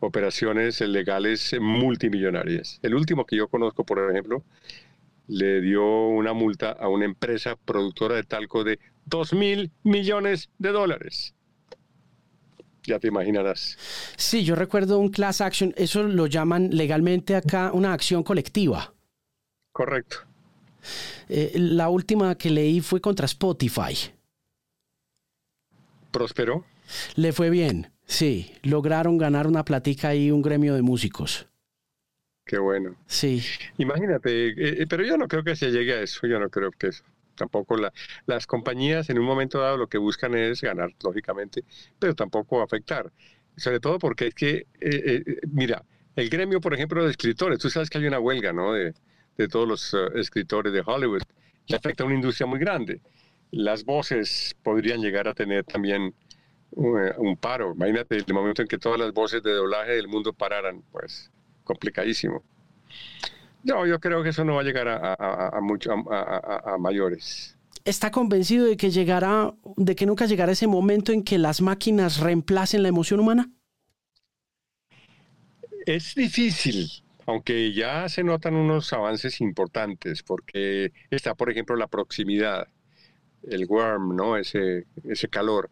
operaciones 0.00 0.80
legales 0.80 1.56
multimillonarias. 1.60 2.78
El 2.82 2.94
último 2.94 3.26
que 3.26 3.36
yo 3.36 3.48
conozco, 3.48 3.84
por 3.84 4.10
ejemplo, 4.10 4.44
le 5.26 5.60
dio 5.60 5.84
una 6.08 6.32
multa 6.32 6.70
a 6.70 6.88
una 6.88 7.04
empresa 7.04 7.56
productora 7.56 8.16
de 8.16 8.22
talco 8.22 8.64
de 8.64 8.78
2 9.06 9.32
mil 9.34 9.70
millones 9.82 10.50
de 10.58 10.70
dólares. 10.70 11.34
ya 12.84 12.98
te 12.98 13.08
imaginarás. 13.08 13.76
Sí, 14.16 14.44
yo 14.44 14.54
recuerdo 14.54 14.98
un 14.98 15.10
class 15.10 15.42
action, 15.42 15.74
eso 15.76 16.04
lo 16.04 16.26
llaman 16.26 16.70
legalmente 16.72 17.36
acá 17.36 17.70
una 17.74 17.92
acción 17.92 18.22
colectiva. 18.22 18.94
Correcto. 19.72 20.27
Eh, 21.28 21.52
la 21.54 21.88
última 21.88 22.36
que 22.36 22.50
leí 22.50 22.80
fue 22.80 23.00
contra 23.00 23.26
Spotify. 23.26 23.94
¿Prosperó? 26.10 26.64
Le 27.16 27.32
fue 27.32 27.50
bien, 27.50 27.90
sí. 28.06 28.52
Lograron 28.62 29.18
ganar 29.18 29.46
una 29.46 29.64
platica 29.64 30.14
y 30.14 30.30
un 30.30 30.42
gremio 30.42 30.74
de 30.74 30.82
músicos. 30.82 31.46
Qué 32.44 32.58
bueno. 32.58 32.96
Sí. 33.06 33.42
Imagínate, 33.76 34.48
eh, 34.48 34.54
eh, 34.56 34.86
pero 34.88 35.04
yo 35.04 35.18
no 35.18 35.28
creo 35.28 35.44
que 35.44 35.54
se 35.54 35.70
llegue 35.70 35.92
a 35.94 36.02
eso, 36.02 36.26
yo 36.26 36.38
no 36.38 36.48
creo 36.48 36.70
que 36.70 36.88
eso. 36.88 37.04
Tampoco 37.34 37.76
la, 37.76 37.92
las 38.26 38.46
compañías 38.46 39.10
en 39.10 39.18
un 39.18 39.26
momento 39.26 39.60
dado 39.60 39.76
lo 39.76 39.86
que 39.86 39.98
buscan 39.98 40.34
es 40.34 40.60
ganar, 40.60 40.90
lógicamente, 41.04 41.64
pero 41.98 42.14
tampoco 42.14 42.62
afectar. 42.62 43.12
Sobre 43.56 43.80
todo 43.80 43.98
porque 43.98 44.28
es 44.28 44.34
que, 44.34 44.66
mira, 45.52 45.84
el 46.16 46.30
gremio, 46.30 46.60
por 46.60 46.74
ejemplo, 46.74 47.04
de 47.04 47.10
escritores, 47.10 47.60
tú 47.60 47.70
sabes 47.70 47.90
que 47.90 47.98
hay 47.98 48.06
una 48.06 48.18
huelga, 48.18 48.52
¿no? 48.52 48.72
De, 48.72 48.92
de 49.38 49.48
todos 49.48 49.66
los 49.66 49.94
eh, 49.94 49.98
escritores 50.16 50.72
de 50.72 50.82
Hollywood, 50.84 51.22
que 51.66 51.76
afecta 51.76 52.02
a 52.02 52.06
una 52.06 52.16
industria 52.16 52.46
muy 52.46 52.58
grande. 52.58 53.00
Las 53.52 53.84
voces 53.84 54.54
podrían 54.62 55.00
llegar 55.00 55.28
a 55.28 55.34
tener 55.34 55.64
también 55.64 56.14
eh, 56.76 57.12
un, 57.16 57.36
paro. 57.36 57.72
Imagínate 57.74 58.16
el 58.16 58.34
momento 58.34 58.60
en 58.62 58.68
que 58.68 58.78
todas 58.78 58.98
las 58.98 59.12
voces 59.12 59.42
de 59.42 59.52
doblaje 59.52 59.92
del 59.92 60.08
mundo 60.08 60.32
pararan, 60.32 60.82
pues 60.92 61.30
complicadísimo. 61.64 62.42
No, 63.62 63.86
yo 63.86 64.00
creo 64.00 64.22
que 64.22 64.30
eso 64.30 64.44
no 64.44 64.56
va 64.56 64.60
a 64.60 64.64
llegar 64.64 64.88
a, 64.88 65.56
a, 65.56 65.60
mucho, 65.60 65.92
a, 65.92 66.76
mayores. 66.78 67.56
¿Está 67.84 68.10
convencido 68.10 68.66
de 68.66 68.76
que 68.76 68.90
llegará, 68.90 69.54
de 69.76 69.94
que 69.94 70.06
nunca 70.06 70.26
llegará 70.26 70.52
ese 70.52 70.66
momento 70.66 71.12
en 71.12 71.22
que 71.22 71.38
las 71.38 71.60
máquinas 71.60 72.20
reemplacen 72.20 72.82
la 72.82 72.88
emoción 72.88 73.20
humana? 73.20 73.50
Es 75.86 76.14
difícil, 76.14 76.88
aunque 77.28 77.74
ya 77.74 78.08
se 78.08 78.24
notan 78.24 78.54
unos 78.54 78.90
avances 78.94 79.42
importantes, 79.42 80.22
porque 80.22 80.92
está, 81.10 81.34
por 81.34 81.50
ejemplo, 81.50 81.76
la 81.76 81.86
proximidad, 81.86 82.68
el 83.46 83.66
warm, 83.66 84.16
¿no? 84.16 84.38
ese, 84.38 84.86
ese 85.04 85.28
calor. 85.28 85.68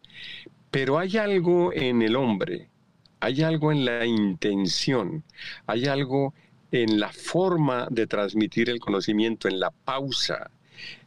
Pero 0.70 0.98
hay 0.98 1.16
algo 1.16 1.72
en 1.72 2.02
el 2.02 2.14
hombre, 2.14 2.68
hay 3.20 3.42
algo 3.42 3.72
en 3.72 3.86
la 3.86 4.04
intención, 4.04 5.24
hay 5.66 5.86
algo 5.86 6.34
en 6.72 7.00
la 7.00 7.10
forma 7.10 7.88
de 7.90 8.06
transmitir 8.06 8.68
el 8.68 8.78
conocimiento, 8.78 9.48
en 9.48 9.58
la 9.58 9.70
pausa, 9.70 10.50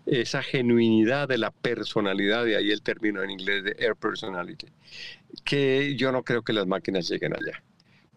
esa 0.08 0.42
genuinidad 0.42 1.28
de 1.28 1.38
la 1.38 1.52
personalidad, 1.52 2.44
de 2.44 2.58
ahí 2.58 2.72
el 2.72 2.82
término 2.82 3.22
en 3.22 3.30
inglés 3.30 3.64
de 3.66 3.76
air 3.78 3.96
personality, 3.96 4.66
que 5.44 5.96
yo 5.96 6.12
no 6.12 6.24
creo 6.24 6.42
que 6.42 6.54
las 6.54 6.66
máquinas 6.66 7.08
lleguen 7.08 7.36
allá 7.36 7.62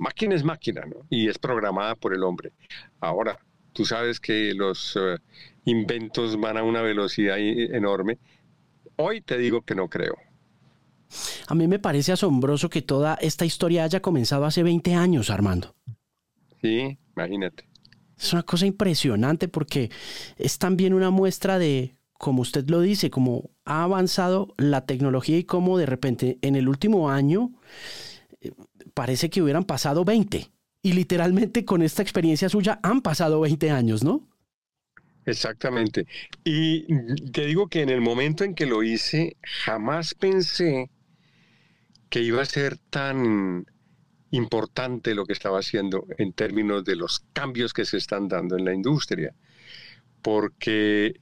máquina 0.03 0.35
es 0.35 0.45
máquina, 0.45 0.83
¿no? 0.85 1.07
Y 1.09 1.29
es 1.29 1.39
programada 1.39 1.95
por 1.95 2.13
el 2.13 2.25
hombre. 2.25 2.53
Ahora, 3.01 3.39
tú 3.73 3.85
sabes 3.85 4.19
que 4.19 4.53
los 4.53 4.97
eh, 4.97 5.17
inventos 5.65 6.39
van 6.39 6.57
a 6.57 6.65
una 6.65 6.83
velocidad 6.83 7.39
enorme. 7.39 8.19
Hoy 8.97 9.21
te 9.21 9.39
digo 9.39 9.63
que 9.63 9.75
no 9.75 9.89
creo. 9.89 10.17
A 11.47 11.55
mí 11.55 11.69
me 11.69 11.79
parece 11.79 12.13
asombroso 12.13 12.69
que 12.69 12.83
toda 12.83 13.15
esta 13.21 13.45
historia 13.45 13.85
haya 13.85 14.01
comenzado 14.01 14.45
hace 14.45 14.63
20 14.63 14.95
años, 14.95 15.31
Armando. 15.31 15.75
Sí, 16.61 16.99
imagínate. 17.17 17.69
Es 18.19 18.33
una 18.33 18.43
cosa 18.43 18.67
impresionante 18.67 19.49
porque 19.49 19.91
es 20.37 20.59
también 20.59 20.95
una 20.95 21.11
muestra 21.11 21.59
de, 21.59 21.97
como 22.15 22.43
usted 22.43 22.69
lo 22.69 22.81
dice, 22.81 23.11
cómo 23.11 23.51
ha 23.65 23.85
avanzado 23.85 24.55
la 24.57 24.85
tecnología 24.85 25.39
y 25.39 25.45
cómo 25.45 25.79
de 25.79 25.87
repente 25.87 26.39
en 26.43 26.57
el 26.57 26.69
último 26.69 27.11
año 27.11 27.53
parece 28.95 29.31
que 29.31 29.43
hubieran 29.43 29.65
pasado 29.65 30.05
20. 30.05 30.51
Y 30.83 30.93
literalmente 30.95 31.65
con 31.65 31.83
esta 31.83 32.03
experiencia 32.03 32.49
suya 32.49 32.81
han 32.83 33.03
pasado 33.03 33.41
20 33.41 33.71
años, 33.71 34.03
¿no? 34.03 34.29
Exactamente. 35.25 36.07
Y 36.43 36.87
te 37.31 37.47
digo 37.47 37.69
que 37.69 37.83
en 37.83 37.89
el 37.89 38.01
momento 38.01 38.43
en 38.43 38.55
que 38.55 38.67
lo 38.67 38.83
hice, 38.83 39.37
jamás 39.43 40.15
pensé 40.15 40.91
que 42.09 42.21
iba 42.21 42.43
a 42.43 42.47
ser 42.47 42.79
tan 42.91 43.67
importante 44.33 45.15
lo 45.15 45.25
que 45.25 45.33
estaba 45.33 45.61
haciendo 45.61 46.07
en 46.19 46.33
términos 46.33 46.85
de 46.85 46.97
los 46.97 47.21
cambios 47.33 47.73
que 47.73 47.85
se 47.85 47.99
están 47.99 48.29
dando 48.29 48.57
en 48.57 48.65
la 48.65 48.75
industria. 48.75 49.35
Porque 50.21 51.15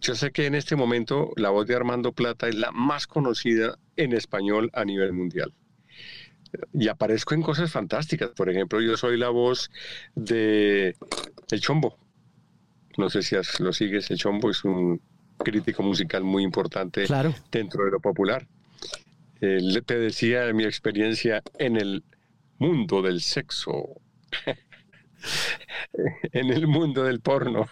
yo 0.00 0.14
sé 0.14 0.30
que 0.30 0.46
en 0.46 0.54
este 0.54 0.76
momento 0.76 1.32
la 1.36 1.50
voz 1.50 1.66
de 1.66 1.74
Armando 1.74 2.12
Plata 2.12 2.48
es 2.48 2.54
la 2.54 2.70
más 2.70 3.08
conocida 3.08 3.78
en 3.96 4.12
español 4.12 4.70
a 4.72 4.84
nivel 4.84 5.12
mundial 5.12 5.52
y 6.72 6.88
aparezco 6.88 7.34
en 7.34 7.42
cosas 7.42 7.70
fantásticas. 7.70 8.30
Por 8.30 8.50
ejemplo, 8.50 8.80
yo 8.80 8.96
soy 8.96 9.16
la 9.16 9.28
voz 9.28 9.70
de 10.14 10.96
El 11.50 11.60
Chombo. 11.60 11.96
No 12.96 13.08
sé 13.08 13.22
si 13.22 13.36
lo 13.60 13.72
sigues, 13.72 14.10
El 14.10 14.18
Chombo 14.18 14.50
es 14.50 14.64
un 14.64 15.00
crítico 15.38 15.82
musical 15.82 16.22
muy 16.22 16.42
importante 16.42 17.06
dentro 17.50 17.84
de 17.84 17.90
lo 17.90 18.00
popular. 18.00 18.46
Eh, 19.40 19.60
te 19.86 19.98
decía 19.98 20.52
mi 20.52 20.64
experiencia 20.64 21.42
en 21.58 21.76
el 21.76 22.04
mundo 22.58 23.00
del 23.00 23.22
sexo, 23.22 24.00
en 26.32 26.50
el 26.50 26.66
mundo 26.66 27.04
del 27.04 27.20
porno. 27.20 27.68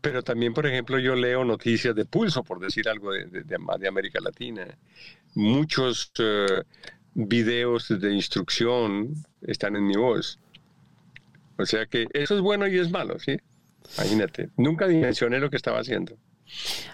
Pero 0.00 0.22
también, 0.22 0.54
por 0.54 0.66
ejemplo, 0.66 0.98
yo 0.98 1.14
leo 1.14 1.44
noticias 1.44 1.94
de 1.94 2.04
pulso, 2.04 2.42
por 2.44 2.60
decir 2.60 2.88
algo 2.88 3.12
de, 3.12 3.26
de, 3.26 3.88
América 3.88 4.20
Latina. 4.20 4.66
Muchos 5.34 6.12
eh, 6.18 6.62
videos 7.26 7.88
de 7.88 8.12
instrucción 8.12 9.14
están 9.42 9.74
en 9.74 9.86
mi 9.86 9.96
voz. 9.96 10.38
O 11.58 11.66
sea 11.66 11.86
que 11.86 12.06
eso 12.12 12.36
es 12.36 12.40
bueno 12.40 12.68
y 12.68 12.78
es 12.78 12.90
malo, 12.90 13.18
¿sí? 13.18 13.36
Imagínate, 13.96 14.50
nunca 14.56 14.86
dimensioné 14.86 15.40
lo 15.40 15.50
que 15.50 15.56
estaba 15.56 15.80
haciendo. 15.80 16.16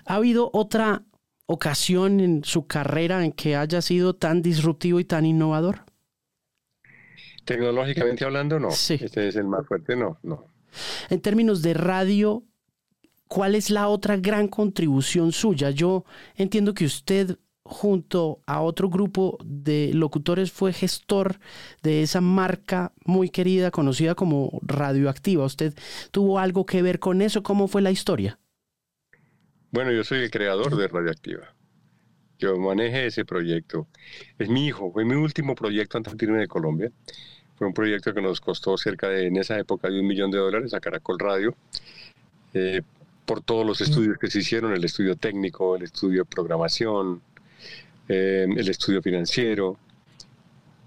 ¿Ha 0.07 0.15
habido 0.15 0.51
otra 0.55 1.03
ocasión 1.47 2.21
en 2.21 2.43
su 2.43 2.67
carrera 2.67 3.25
en 3.25 3.33
que 3.33 3.57
haya 3.57 3.83
sido 3.83 4.15
tan 4.15 4.41
disruptivo 4.41 4.99
y 4.99 5.05
tan 5.05 5.27
innovador? 5.27 5.85
Tecnológicamente 7.45 8.25
hablando, 8.25 8.59
no. 8.59 8.71
Sí. 8.71 8.99
Este 8.99 9.29
es 9.29 9.37
el 9.37 9.45
más 9.45 9.67
fuerte, 9.67 9.95
no, 9.95 10.19
no. 10.23 10.47
En 11.11 11.21
términos 11.21 11.61
de 11.61 11.75
radio, 11.75 12.45
¿cuál 13.29 13.55
es 13.55 13.69
la 13.69 13.89
otra 13.89 14.17
gran 14.17 14.49
contribución 14.49 15.33
suya? 15.33 15.71
Yo 15.71 16.07
entiendo 16.37 16.73
que 16.73 16.87
usted 16.87 17.39
junto 17.65 18.41
a 18.47 18.61
otro 18.61 18.91
grupo 18.91 19.39
de 19.45 19.91
locutores 19.95 20.53
fue 20.53 20.73
gestor 20.73 21.39
de 21.83 22.03
esa 22.03 22.21
marca 22.21 22.93
muy 23.05 23.31
querida, 23.31 23.71
conocida 23.71 24.15
como 24.15 24.61
Radioactiva. 24.63 25.45
¿Usted 25.45 25.75
tuvo 26.11 26.39
algo 26.39 26.67
que 26.67 26.83
ver 26.83 26.99
con 26.99 27.23
eso? 27.23 27.43
¿Cómo 27.43 27.67
fue 27.67 27.83
la 27.83 27.91
historia? 27.91 28.39
Bueno, 29.71 29.93
yo 29.93 30.05
soy 30.05 30.21
el 30.21 30.31
creador 30.31 30.77
de 30.77 30.89
Radioactiva. 30.89 31.55
Yo 32.39 32.57
manejé 32.59 33.07
ese 33.07 33.25
proyecto. 33.25 33.89
Es 34.39 34.49
mi 34.49 34.67
hijo, 34.67 34.93
fue 34.93 35.05
mi 35.05 35.15
último 35.15 35.55
proyecto 35.55 35.97
antes 35.97 36.17
de 36.17 36.27
irme 36.27 36.39
de 36.39 36.49
Colombia. 36.49 36.93
Fue 37.57 37.67
un 37.67 37.73
proyecto 37.73 38.13
que 38.13 38.21
nos 38.21 38.41
costó 38.41 38.77
cerca 38.77 39.09
de, 39.09 39.29
en 39.29 39.37
esa 39.37 39.59
época, 39.59 39.89
de 39.89 40.01
un 40.01 40.07
millón 40.07 40.31
de 40.31 40.39
dólares 40.39 40.75
a 40.75 40.81
Caracol 40.81 41.19
Radio. 41.19 41.55
Eh, 42.53 42.83
por 43.25 43.41
todos 43.41 43.65
los 43.65 43.81
estudios 43.81 44.19
que 44.19 44.29
se 44.29 44.41
hicieron, 44.41 44.73
el 44.73 44.85
estudio 44.85 45.17
técnico, 45.17 45.77
el 45.77 45.85
estudio 45.85 46.23
de 46.23 46.25
programación, 46.27 47.23
eh, 48.09 48.47
el 48.49 48.69
estudio 48.69 49.03
financiero. 49.03 49.79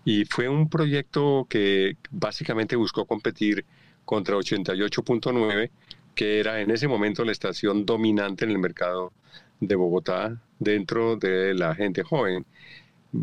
Y 0.06 0.26
fue 0.26 0.48
un 0.48 0.70
proyecto 0.70 1.46
que 1.50 1.98
básicamente 2.12 2.76
buscó 2.76 3.06
competir 3.06 3.66
contra 4.06 4.36
88.9, 4.36 5.70
que 6.16 6.40
era 6.40 6.62
en 6.62 6.72
ese 6.72 6.88
momento 6.88 7.26
la 7.26 7.34
estación 7.34 7.86
dominante 7.86 8.46
en 8.46 8.52
el 8.52 8.60
mercado 8.60 9.12
de 9.60 9.76
Bogotá 9.76 10.42
dentro 10.60 11.18
de 11.18 11.54
la 11.54 11.76
gente 11.76 12.04
joven, 12.04 12.46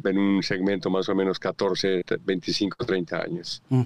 en 0.04 0.18
un 0.18 0.42
segmento 0.42 0.90
más 0.90 1.08
o 1.08 1.14
menos 1.14 1.38
14, 1.38 2.04
25, 2.24 2.84
30 2.84 3.20
años. 3.20 3.62
Mm. 3.68 3.82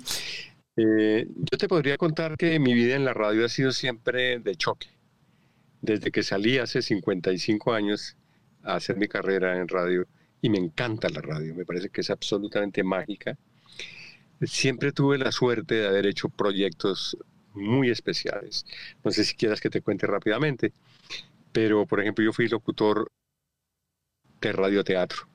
Eh, 0.77 1.27
yo 1.29 1.59
te 1.59 1.69
podría 1.69 1.97
contar 1.97 2.37
que 2.37 2.59
mi 2.59 2.75
vida 2.75 2.95
en 2.95 3.05
la 3.05 3.15
radio 3.15 3.45
ha 3.45 3.49
sido 3.49 3.73
siempre 3.73 4.39
de 4.39 4.55
choque. 4.55 4.89
Desde 5.81 6.11
que 6.11 6.23
salí 6.23 6.59
hace 6.59 6.83
55 6.83 7.73
años, 7.73 8.17
a 8.63 8.75
hacer 8.75 8.97
mi 8.97 9.09
carrera 9.09 9.59
en 9.59 9.69
radio 9.69 10.07
y 10.41 10.51
me 10.51 10.59
encanta 10.59 11.09
la 11.09 11.21
radio, 11.21 11.55
me 11.55 11.65
parece 11.65 11.91
que 11.91 12.01
es 12.01 12.11
absolutamente 12.11 12.83
mágica. 12.83 13.37
Siempre 14.43 14.93
tuve 14.93 15.19
la 15.19 15.33
suerte 15.33 15.77
de 15.77 15.89
haber 15.89 16.07
hecho 16.07 16.29
proyectos 16.29 17.17
muy 17.55 17.91
especiales. 17.91 18.65
No 19.03 19.11
sé 19.11 19.25
si 19.25 19.35
quieras 19.35 19.61
que 19.61 19.71
te 19.71 19.81
cuente 19.83 20.07
rápidamente, 20.07 20.73
pero 21.53 21.87
por 21.87 22.01
ejemplo 22.01 22.25
yo 22.25 22.33
fui 22.33 22.49
locutor 22.49 23.11
de 24.41 24.53
radioteatro, 24.53 25.27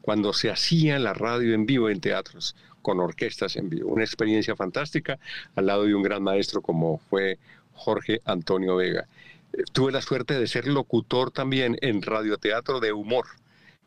cuando 0.00 0.32
se 0.32 0.50
hacía 0.50 0.98
la 1.00 1.14
radio 1.14 1.54
en 1.54 1.66
vivo 1.66 1.90
en 1.90 2.00
teatros, 2.00 2.54
con 2.82 3.00
orquestas 3.00 3.56
en 3.56 3.68
vivo. 3.68 3.90
Una 3.90 4.04
experiencia 4.04 4.54
fantástica 4.54 5.18
al 5.54 5.66
lado 5.66 5.84
de 5.84 5.94
un 5.94 6.02
gran 6.02 6.22
maestro 6.22 6.62
como 6.62 6.98
fue 6.98 7.38
Jorge 7.72 8.20
Antonio 8.24 8.76
Vega 8.76 9.08
tuve 9.72 9.92
la 9.92 10.02
suerte 10.02 10.38
de 10.38 10.46
ser 10.46 10.66
locutor 10.66 11.30
también 11.30 11.76
en 11.80 12.02
radioteatro 12.02 12.80
de 12.80 12.92
humor, 12.92 13.26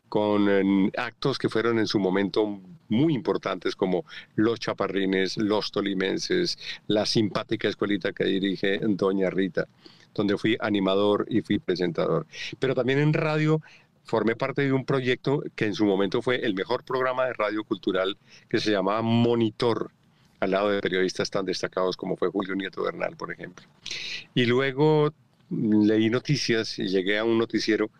con 0.08 0.48
actos 0.96 1.38
que 1.38 1.48
fueron 1.48 1.78
en 1.78 1.86
su 1.86 1.98
momento 1.98 2.60
muy 2.88 3.14
importantes 3.14 3.74
como 3.74 4.04
Los 4.36 4.60
Chaparrines, 4.60 5.36
Los 5.36 5.72
Tolimenses, 5.72 6.58
la 6.86 7.06
simpática 7.06 7.68
escuelita 7.68 8.12
que 8.12 8.24
dirige 8.24 8.78
Doña 8.82 9.30
Rita, 9.30 9.66
donde 10.14 10.38
fui 10.38 10.56
animador 10.60 11.26
y 11.28 11.42
fui 11.42 11.58
presentador. 11.58 12.26
Pero 12.58 12.74
también 12.74 13.00
en 13.00 13.12
radio 13.12 13.60
formé 14.04 14.36
parte 14.36 14.62
de 14.62 14.72
un 14.72 14.84
proyecto 14.84 15.42
que 15.56 15.66
en 15.66 15.74
su 15.74 15.84
momento 15.84 16.22
fue 16.22 16.36
el 16.46 16.54
mejor 16.54 16.84
programa 16.84 17.26
de 17.26 17.32
radio 17.32 17.64
cultural 17.64 18.16
que 18.48 18.60
se 18.60 18.70
llamaba 18.70 19.02
Monitor, 19.02 19.90
al 20.38 20.52
lado 20.52 20.70
de 20.70 20.80
periodistas 20.80 21.30
tan 21.30 21.44
destacados 21.44 21.96
como 21.96 22.16
fue 22.16 22.30
Julio 22.30 22.54
Nieto 22.54 22.84
Bernal, 22.84 23.16
por 23.16 23.32
ejemplo. 23.32 23.66
Y 24.34 24.44
luego 24.44 25.12
leí 25.50 26.10
noticias 26.10 26.78
y 26.78 26.88
llegué 26.88 27.18
a 27.18 27.24
un 27.24 27.38
noticiero 27.38 27.90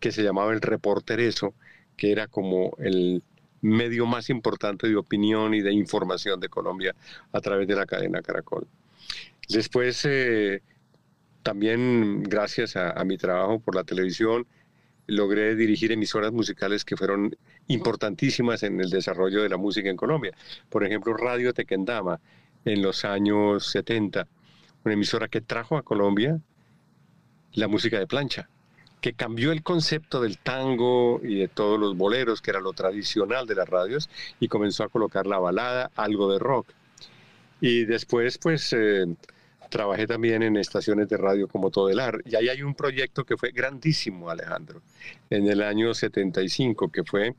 que 0.00 0.12
se 0.12 0.22
llamaba 0.22 0.52
El 0.52 0.60
Reportereso, 0.60 1.54
que 1.96 2.12
era 2.12 2.26
como 2.26 2.76
el 2.78 3.22
medio 3.60 4.06
más 4.06 4.28
importante 4.28 4.88
de 4.88 4.96
opinión 4.96 5.54
y 5.54 5.60
de 5.60 5.72
información 5.72 6.40
de 6.40 6.48
Colombia 6.48 6.94
a 7.32 7.40
través 7.40 7.68
de 7.68 7.76
la 7.76 7.86
cadena 7.86 8.20
Caracol. 8.20 8.66
Después, 9.48 10.04
eh, 10.04 10.62
también 11.42 12.22
gracias 12.24 12.76
a, 12.76 13.02
mi 13.04 13.16
trabajo 13.16 13.60
por 13.60 13.74
la 13.74 13.84
televisión, 13.84 14.46
logré 15.06 15.54
dirigir 15.56 15.92
emisoras 15.92 16.32
musicales 16.32 16.84
que 16.84 16.96
fueron 16.96 17.36
importantísimas 17.68 18.62
en 18.62 18.80
el 18.80 18.90
desarrollo 18.90 19.42
de 19.42 19.48
la 19.48 19.56
música 19.56 19.90
en 19.90 19.96
Colombia. 19.96 20.32
Por 20.68 20.84
ejemplo, 20.84 21.14
Radio 21.14 21.52
Tequendama 21.52 22.20
en 22.64 22.82
los 22.82 23.04
años 23.04 23.66
70, 23.66 24.26
una 24.84 24.94
emisora 24.94 25.28
que 25.28 25.40
trajo 25.40 25.76
a 25.76 25.82
Colombia 25.82 26.40
la 27.54 27.68
música 27.68 27.98
de 27.98 28.06
plancha 28.06 28.48
que 29.02 29.12
cambió 29.14 29.50
el 29.50 29.64
concepto 29.64 30.22
del 30.22 30.38
tango 30.38 31.20
y 31.24 31.34
de 31.34 31.48
todos 31.48 31.78
los 31.78 31.96
boleros, 31.96 32.40
que 32.40 32.52
era 32.52 32.60
lo 32.60 32.72
tradicional 32.72 33.46
de 33.48 33.56
las 33.56 33.68
radios, 33.68 34.08
y 34.38 34.46
comenzó 34.46 34.84
a 34.84 34.88
colocar 34.88 35.26
la 35.26 35.40
balada, 35.40 35.90
algo 35.96 36.32
de 36.32 36.38
rock. 36.38 36.68
Y 37.60 37.84
después, 37.84 38.38
pues, 38.38 38.72
eh, 38.72 39.06
trabajé 39.70 40.06
también 40.06 40.44
en 40.44 40.56
estaciones 40.56 41.08
de 41.08 41.16
radio 41.16 41.48
como 41.48 41.70
Todelar. 41.70 42.22
Y 42.24 42.36
ahí 42.36 42.48
hay 42.48 42.62
un 42.62 42.76
proyecto 42.76 43.24
que 43.24 43.36
fue 43.36 43.50
grandísimo, 43.50 44.30
Alejandro, 44.30 44.82
en 45.30 45.48
el 45.48 45.62
año 45.62 45.94
75, 45.94 46.88
que 46.92 47.02
fue 47.02 47.34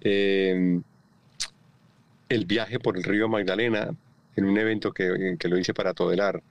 eh, 0.00 0.80
el 2.28 2.46
viaje 2.46 2.80
por 2.80 2.96
el 2.96 3.04
río 3.04 3.28
Magdalena, 3.28 3.94
en 4.34 4.44
un 4.46 4.58
evento 4.58 4.92
que, 4.92 5.36
que 5.38 5.48
lo 5.48 5.58
hice 5.58 5.74
para 5.74 5.94
Todelar, 5.94 6.42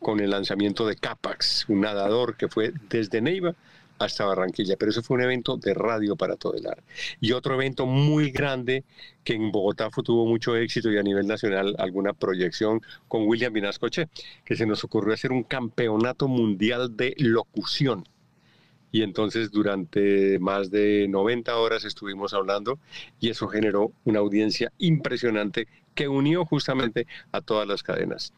con 0.00 0.20
el 0.20 0.30
lanzamiento 0.30 0.86
de 0.86 0.96
Capax, 0.96 1.66
un 1.68 1.80
nadador 1.80 2.36
que 2.36 2.48
fue 2.48 2.72
desde 2.88 3.20
Neiva 3.20 3.54
hasta 3.98 4.24
Barranquilla, 4.24 4.76
pero 4.76 4.90
eso 4.90 5.02
fue 5.02 5.16
un 5.16 5.24
evento 5.24 5.56
de 5.56 5.74
radio 5.74 6.16
para 6.16 6.36
Todelar. 6.36 6.82
Y 7.20 7.32
otro 7.32 7.54
evento 7.54 7.86
muy 7.86 8.30
grande 8.30 8.84
que 9.24 9.34
en 9.34 9.50
Bogotá 9.50 9.90
tuvo 10.04 10.26
mucho 10.26 10.56
éxito 10.56 10.90
y 10.90 10.98
a 10.98 11.02
nivel 11.02 11.26
nacional 11.26 11.74
alguna 11.78 12.12
proyección 12.12 12.80
con 13.08 13.26
William 13.26 13.52
Vinascoche, 13.52 14.08
que 14.44 14.56
se 14.56 14.66
nos 14.66 14.84
ocurrió 14.84 15.14
hacer 15.14 15.32
un 15.32 15.42
campeonato 15.42 16.28
mundial 16.28 16.96
de 16.96 17.14
locución. 17.18 18.04
Y 18.90 19.02
entonces 19.02 19.50
durante 19.50 20.38
más 20.38 20.70
de 20.70 21.06
90 21.08 21.54
horas 21.56 21.84
estuvimos 21.84 22.32
hablando 22.32 22.78
y 23.20 23.28
eso 23.28 23.46
generó 23.48 23.92
una 24.04 24.20
audiencia 24.20 24.72
impresionante 24.78 25.68
que 25.94 26.08
unió 26.08 26.46
justamente 26.46 27.06
a 27.32 27.42
todas 27.42 27.68
las 27.68 27.82
cadenas. 27.82 28.32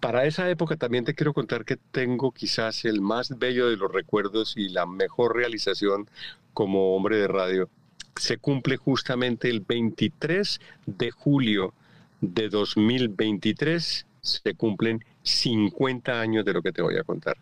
Para 0.00 0.26
esa 0.26 0.48
época 0.50 0.76
también 0.76 1.04
te 1.04 1.14
quiero 1.14 1.32
contar 1.32 1.64
que 1.64 1.76
tengo 1.76 2.32
quizás 2.32 2.84
el 2.84 3.00
más 3.00 3.38
bello 3.38 3.68
de 3.68 3.76
los 3.76 3.90
recuerdos 3.90 4.54
y 4.56 4.68
la 4.68 4.86
mejor 4.86 5.36
realización 5.36 6.08
como 6.52 6.94
hombre 6.94 7.16
de 7.16 7.28
radio. 7.28 7.68
Se 8.16 8.38
cumple 8.38 8.76
justamente 8.76 9.48
el 9.48 9.60
23 9.60 10.60
de 10.86 11.10
julio 11.10 11.74
de 12.20 12.48
2023. 12.48 14.06
Se 14.20 14.54
cumplen 14.54 15.04
50 15.22 16.20
años 16.20 16.44
de 16.44 16.52
lo 16.52 16.62
que 16.62 16.72
te 16.72 16.82
voy 16.82 16.96
a 16.96 17.04
contar. 17.04 17.36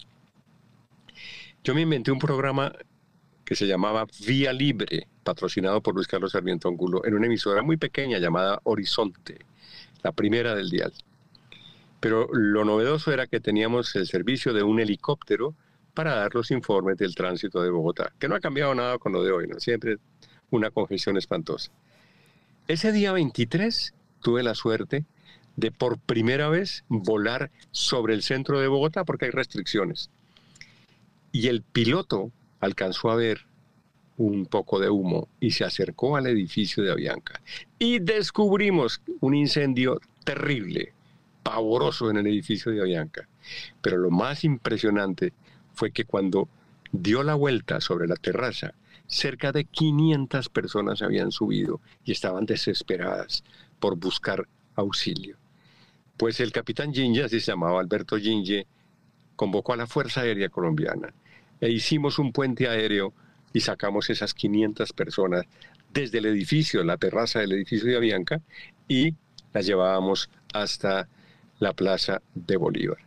Yo 1.64 1.75
me 1.75 1.82
inventé 1.82 2.11
un 2.11 2.18
programa 2.18 2.73
que 3.44 3.54
se 3.54 3.66
llamaba 3.66 4.06
Vía 4.26 4.52
Libre, 4.52 5.06
patrocinado 5.23 5.80
por 5.80 5.94
Luis 5.94 6.09
Carlos 6.09 6.32
Sarmiento 6.32 6.68
Angulo, 6.68 7.05
en 7.05 7.14
una 7.14 7.26
emisora 7.26 7.62
muy 7.62 7.76
pequeña 7.76 8.18
llamada 8.18 8.61
Horizonte, 8.64 9.38
la 10.03 10.12
primera 10.12 10.55
del 10.55 10.70
dial. 10.70 10.92
Pero 12.02 12.26
lo 12.32 12.64
novedoso 12.64 13.12
era 13.12 13.28
que 13.28 13.38
teníamos 13.38 13.94
el 13.94 14.08
servicio 14.08 14.52
de 14.52 14.64
un 14.64 14.80
helicóptero 14.80 15.54
para 15.94 16.16
dar 16.16 16.34
los 16.34 16.50
informes 16.50 16.98
del 16.98 17.14
tránsito 17.14 17.62
de 17.62 17.70
Bogotá, 17.70 18.12
que 18.18 18.26
no 18.26 18.34
ha 18.34 18.40
cambiado 18.40 18.74
nada 18.74 18.98
con 18.98 19.12
lo 19.12 19.22
de 19.22 19.30
hoy, 19.30 19.46
¿no? 19.46 19.60
Siempre 19.60 19.98
una 20.50 20.72
congestión 20.72 21.16
espantosa. 21.16 21.70
Ese 22.66 22.90
día 22.90 23.12
23 23.12 23.94
tuve 24.20 24.42
la 24.42 24.56
suerte 24.56 25.04
de 25.54 25.70
por 25.70 25.96
primera 25.96 26.48
vez 26.48 26.82
volar 26.88 27.52
sobre 27.70 28.14
el 28.14 28.24
centro 28.24 28.58
de 28.58 28.66
Bogotá 28.66 29.04
porque 29.04 29.26
hay 29.26 29.30
restricciones. 29.30 30.10
Y 31.30 31.46
el 31.46 31.62
piloto 31.62 32.32
alcanzó 32.58 33.12
a 33.12 33.14
ver 33.14 33.46
un 34.16 34.46
poco 34.46 34.80
de 34.80 34.90
humo 34.90 35.28
y 35.38 35.52
se 35.52 35.62
acercó 35.62 36.16
al 36.16 36.26
edificio 36.26 36.82
de 36.82 36.90
Avianca. 36.90 37.40
Y 37.78 38.00
descubrimos 38.00 39.00
un 39.20 39.36
incendio 39.36 40.00
terrible 40.24 40.94
pavoroso 41.42 42.11
en 42.11 42.18
el 42.18 42.26
edificio 42.26 42.72
de 42.72 42.81
Avianca. 42.81 43.28
Pero 43.81 43.98
lo 43.98 44.11
más 44.11 44.44
impresionante 44.44 45.33
fue 45.74 45.90
que 45.90 46.05
cuando 46.05 46.48
dio 46.92 47.22
la 47.22 47.35
vuelta 47.35 47.81
sobre 47.81 48.07
la 48.07 48.16
terraza, 48.16 48.74
cerca 49.07 49.52
de 49.52 49.64
500 49.64 50.48
personas 50.48 51.02
habían 51.02 51.33
subido 51.33 51.81
y 52.05 52.12
estaban 52.12 52.46
desesperadas 52.46 53.44
por 53.81 53.96
buscar 53.96 54.46
auxilio. 54.74 55.37
Pues 56.16 56.40
el 56.40 56.52
capitán 56.52 56.94
Ginge, 56.94 57.24
así 57.24 57.40
se 57.40 57.52
llamaba 57.52 57.81
Alberto 57.81 58.16
Ginge, 58.16 58.66
convocó 59.37 59.72
a 59.72 59.76
la 59.76 59.87
Fuerza 59.87 60.20
Aérea 60.20 60.48
Colombiana 60.48 61.12
e 61.61 61.70
hicimos 61.70 62.18
un 62.18 62.33
puente 62.33 62.68
aéreo 62.68 63.12
y 63.52 63.61
sacamos 63.61 64.09
esas 64.11 64.35
500 64.35 64.92
personas 64.92 65.44
desde 65.92 66.18
el 66.18 66.26
edificio, 66.26 66.83
la 66.85 66.96
terraza 66.96 67.40
del 67.40 67.52
edificio 67.52 67.88
de 67.88 67.96
Avianca, 67.96 68.40
y 68.88 69.14
las 69.52 69.66
llevábamos 69.66 70.31
hasta 70.55 71.09
la 71.62 71.72
Plaza 71.72 72.20
de 72.35 72.57
Bolívar. 72.57 72.98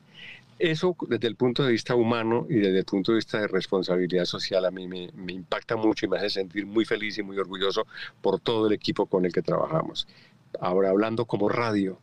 Eso 0.58 0.96
desde 1.10 1.28
el 1.28 1.36
punto 1.36 1.64
de 1.64 1.74
vista 1.74 1.94
humano 1.94 2.48
y 2.50 2.56
desde 2.56 2.80
el 2.80 2.86
punto 2.86 3.12
de 3.12 3.18
vista 3.18 3.42
de 3.42 3.48
responsabilidad 3.48 4.24
social 4.24 4.64
a 4.64 4.72
mí 4.72 4.88
me, 4.88 5.34
impacta 5.34 5.76
mucho 5.76 6.06
y 6.06 6.10
me 6.10 6.18
hace 6.18 6.30
sentir 6.30 6.66
muy 6.66 6.86
feliz 6.86 7.18
y 7.18 7.24
muy 7.24 7.38
orgulloso 7.38 7.86
por 8.22 8.40
todo 8.40 8.68
el 8.68 8.74
equipo 8.74 9.08
con 9.08 9.26
el 9.26 9.34
que 9.34 9.42
trabajamos. 9.42 10.08
Ahora 10.62 10.90
hablando 10.90 11.26
como 11.26 11.50
radio, 11.50 12.00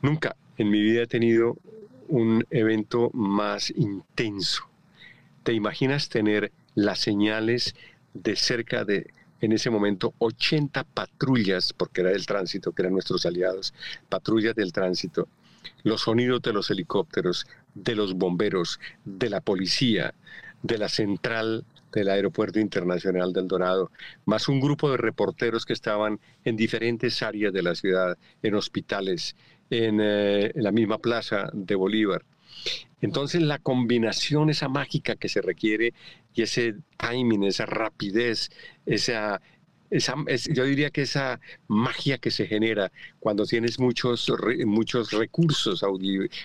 nunca 0.00 0.36
en 0.58 0.70
mi 0.70 0.80
vida 0.80 1.02
he 1.02 1.06
tenido 1.08 1.56
un 2.06 2.46
evento 2.50 3.10
más 3.12 3.70
intenso. 3.70 4.62
¿Te 5.42 5.52
imaginas 5.52 6.08
tener 6.08 6.52
las 6.76 7.00
señales 7.00 7.74
de 8.14 8.36
cerca 8.36 8.84
de 8.84 9.10
en 9.40 9.52
ese 9.52 9.70
momento 9.70 10.14
80 10.18 10.84
patrullas, 10.84 11.72
porque 11.72 12.00
era 12.00 12.12
el 12.12 12.26
tránsito, 12.26 12.72
que 12.72 12.82
eran 12.82 12.92
nuestros 12.92 13.26
aliados, 13.26 13.74
patrullas 14.08 14.54
del 14.54 14.72
tránsito, 14.72 15.28
los 15.82 16.02
sonidos 16.02 16.42
de 16.42 16.52
los 16.52 16.70
helicópteros, 16.70 17.46
de 17.74 17.94
los 17.94 18.14
bomberos, 18.14 18.80
de 19.04 19.30
la 19.30 19.40
policía, 19.40 20.14
de 20.62 20.78
la 20.78 20.88
central 20.88 21.64
del 21.92 22.08
Aeropuerto 22.08 22.60
Internacional 22.60 23.32
del 23.32 23.48
Dorado, 23.48 23.90
más 24.24 24.48
un 24.48 24.60
grupo 24.60 24.90
de 24.90 24.96
reporteros 24.96 25.64
que 25.64 25.72
estaban 25.72 26.20
en 26.44 26.56
diferentes 26.56 27.22
áreas 27.22 27.52
de 27.52 27.62
la 27.62 27.74
ciudad, 27.74 28.18
en 28.42 28.54
hospitales, 28.54 29.36
en, 29.70 30.00
eh, 30.00 30.52
en 30.54 30.62
la 30.62 30.72
misma 30.72 30.98
plaza 30.98 31.50
de 31.52 31.74
Bolívar. 31.74 32.22
Entonces 33.00 33.42
la 33.42 33.58
combinación 33.58 34.50
esa 34.50 34.68
mágica 34.68 35.16
que 35.16 35.28
se 35.28 35.42
requiere 35.42 35.92
y 36.36 36.42
ese 36.42 36.76
timing, 36.98 37.44
esa 37.44 37.64
rapidez, 37.64 38.50
esa, 38.84 39.40
esa, 39.90 40.14
yo 40.52 40.64
diría 40.64 40.90
que 40.90 41.02
esa 41.02 41.40
magia 41.66 42.18
que 42.18 42.30
se 42.30 42.46
genera 42.46 42.92
cuando 43.18 43.46
tienes 43.46 43.80
muchos, 43.80 44.30
muchos 44.66 45.12
recursos 45.12 45.82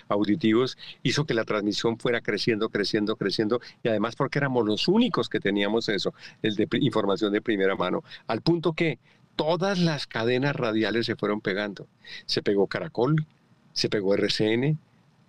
auditivos 0.08 0.78
hizo 1.04 1.26
que 1.26 1.34
la 1.34 1.44
transmisión 1.44 2.00
fuera 2.00 2.22
creciendo, 2.22 2.70
creciendo, 2.70 3.18
creciendo 3.18 3.60
y 3.84 3.90
además 3.90 4.16
porque 4.16 4.40
éramos 4.40 4.66
los 4.66 4.88
únicos 4.88 5.28
que 5.28 5.42
teníamos 5.42 5.90
eso, 5.90 6.14
el 6.42 6.56
de 6.56 6.68
información 6.80 7.34
de 7.34 7.42
primera 7.42 7.76
mano, 7.76 8.02
al 8.28 8.42
punto 8.42 8.72
que 8.72 8.98
todas 9.36 9.78
las 9.78 10.08
cadenas 10.08 10.56
radiales 10.56 11.06
se 11.06 11.18
fueron 11.18 11.42
pegando. 11.42 11.88
Se 12.26 12.42
pegó 12.42 12.68
Caracol, 12.68 13.26
se 13.74 13.90
pegó 13.90 14.14
RCN, 14.14 14.80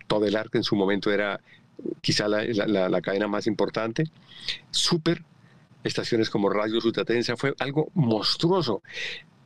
todo 0.07 0.25
el 0.25 0.37
arte 0.37 0.57
en 0.57 0.63
su 0.63 0.75
momento 0.75 1.11
era 1.11 1.41
quizá 2.01 2.27
la, 2.27 3.01
cadena 3.01 3.27
más 3.27 3.47
importante. 3.47 4.05
Super, 4.71 5.23
estaciones 5.83 6.29
como 6.29 6.49
Radio 6.49 6.79
Sutatensa, 6.81 7.35
fue 7.35 7.53
algo 7.59 7.89
monstruoso. 7.93 8.81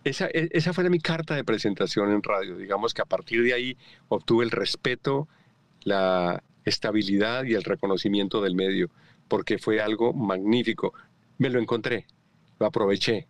Esa, 0.04 0.28
e, 0.28 0.50
esa 0.52 0.74
fue 0.74 0.90
mi 0.90 1.00
carta 1.00 1.36
de 1.36 1.44
presentación 1.44 2.12
en 2.12 2.24
radio. 2.24 2.58
Digamos 2.58 2.94
que 2.94 3.02
a 3.02 3.06
partir 3.06 3.44
de 3.44 3.54
ahí 3.54 3.78
obtuve 4.10 4.46
el 4.46 4.52
respeto, 4.52 5.28
la 5.84 6.44
estabilidad 6.66 7.44
y 7.46 7.54
el 7.54 7.64
reconocimiento 7.64 8.42
del 8.42 8.56
medio, 8.56 8.90
porque 9.28 9.58
fue 9.58 9.82
algo 9.82 10.14
magnífico. 10.14 10.94
Me 11.38 11.50
lo 11.50 11.60
encontré, 11.60 12.06
lo 12.60 12.66
aproveché. 12.66 13.28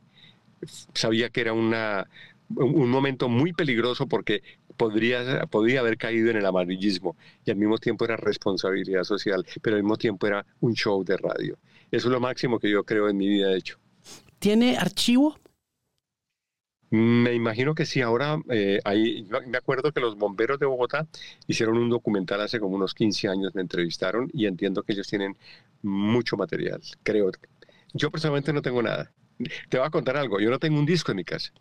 Sabía 0.93 1.29
que 1.29 1.41
era 1.41 1.53
una, 1.53 2.07
un 2.49 2.89
momento 2.89 3.29
muy 3.29 3.53
peligroso 3.53 4.07
porque 4.07 4.41
podría, 4.77 5.45
podría 5.47 5.81
haber 5.81 5.97
caído 5.97 6.29
en 6.29 6.37
el 6.37 6.45
amarillismo 6.45 7.17
y 7.45 7.51
al 7.51 7.57
mismo 7.57 7.77
tiempo 7.77 8.05
era 8.05 8.15
responsabilidad 8.15 9.03
social, 9.03 9.45
pero 9.61 9.75
al 9.75 9.83
mismo 9.83 9.97
tiempo 9.97 10.27
era 10.27 10.45
un 10.61 10.73
show 10.73 11.03
de 11.03 11.17
radio. 11.17 11.57
Eso 11.91 12.07
es 12.07 12.11
lo 12.11 12.19
máximo 12.19 12.59
que 12.59 12.69
yo 12.69 12.83
creo 12.83 13.09
en 13.09 13.17
mi 13.17 13.27
vida, 13.27 13.49
de 13.49 13.57
hecho. 13.57 13.79
¿Tiene 14.39 14.77
archivo? 14.77 15.37
Me 16.89 17.33
imagino 17.33 17.75
que 17.75 17.85
sí. 17.85 18.01
Ahora, 18.01 18.39
eh, 18.49 18.79
ahí, 18.85 19.27
me 19.47 19.57
acuerdo 19.57 19.91
que 19.91 19.99
los 19.99 20.15
bomberos 20.15 20.57
de 20.59 20.65
Bogotá 20.65 21.07
hicieron 21.47 21.77
un 21.77 21.89
documental 21.89 22.39
hace 22.41 22.59
como 22.59 22.75
unos 22.75 22.93
15 22.93 23.27
años, 23.27 23.53
me 23.55 23.61
entrevistaron 23.61 24.29
y 24.33 24.45
entiendo 24.45 24.83
que 24.83 24.93
ellos 24.93 25.07
tienen 25.07 25.37
mucho 25.81 26.37
material, 26.37 26.81
creo. 27.03 27.31
Yo 27.93 28.09
personalmente 28.09 28.53
no 28.53 28.61
tengo 28.61 28.81
nada. 28.81 29.11
Te 29.69 29.77
voy 29.77 29.87
a 29.87 29.89
contar 29.89 30.17
algo. 30.17 30.39
Yo 30.39 30.49
no 30.49 30.59
tengo 30.59 30.79
un 30.79 30.85
disco 30.85 31.11
en 31.11 31.17
mi 31.17 31.23
casa. 31.23 31.51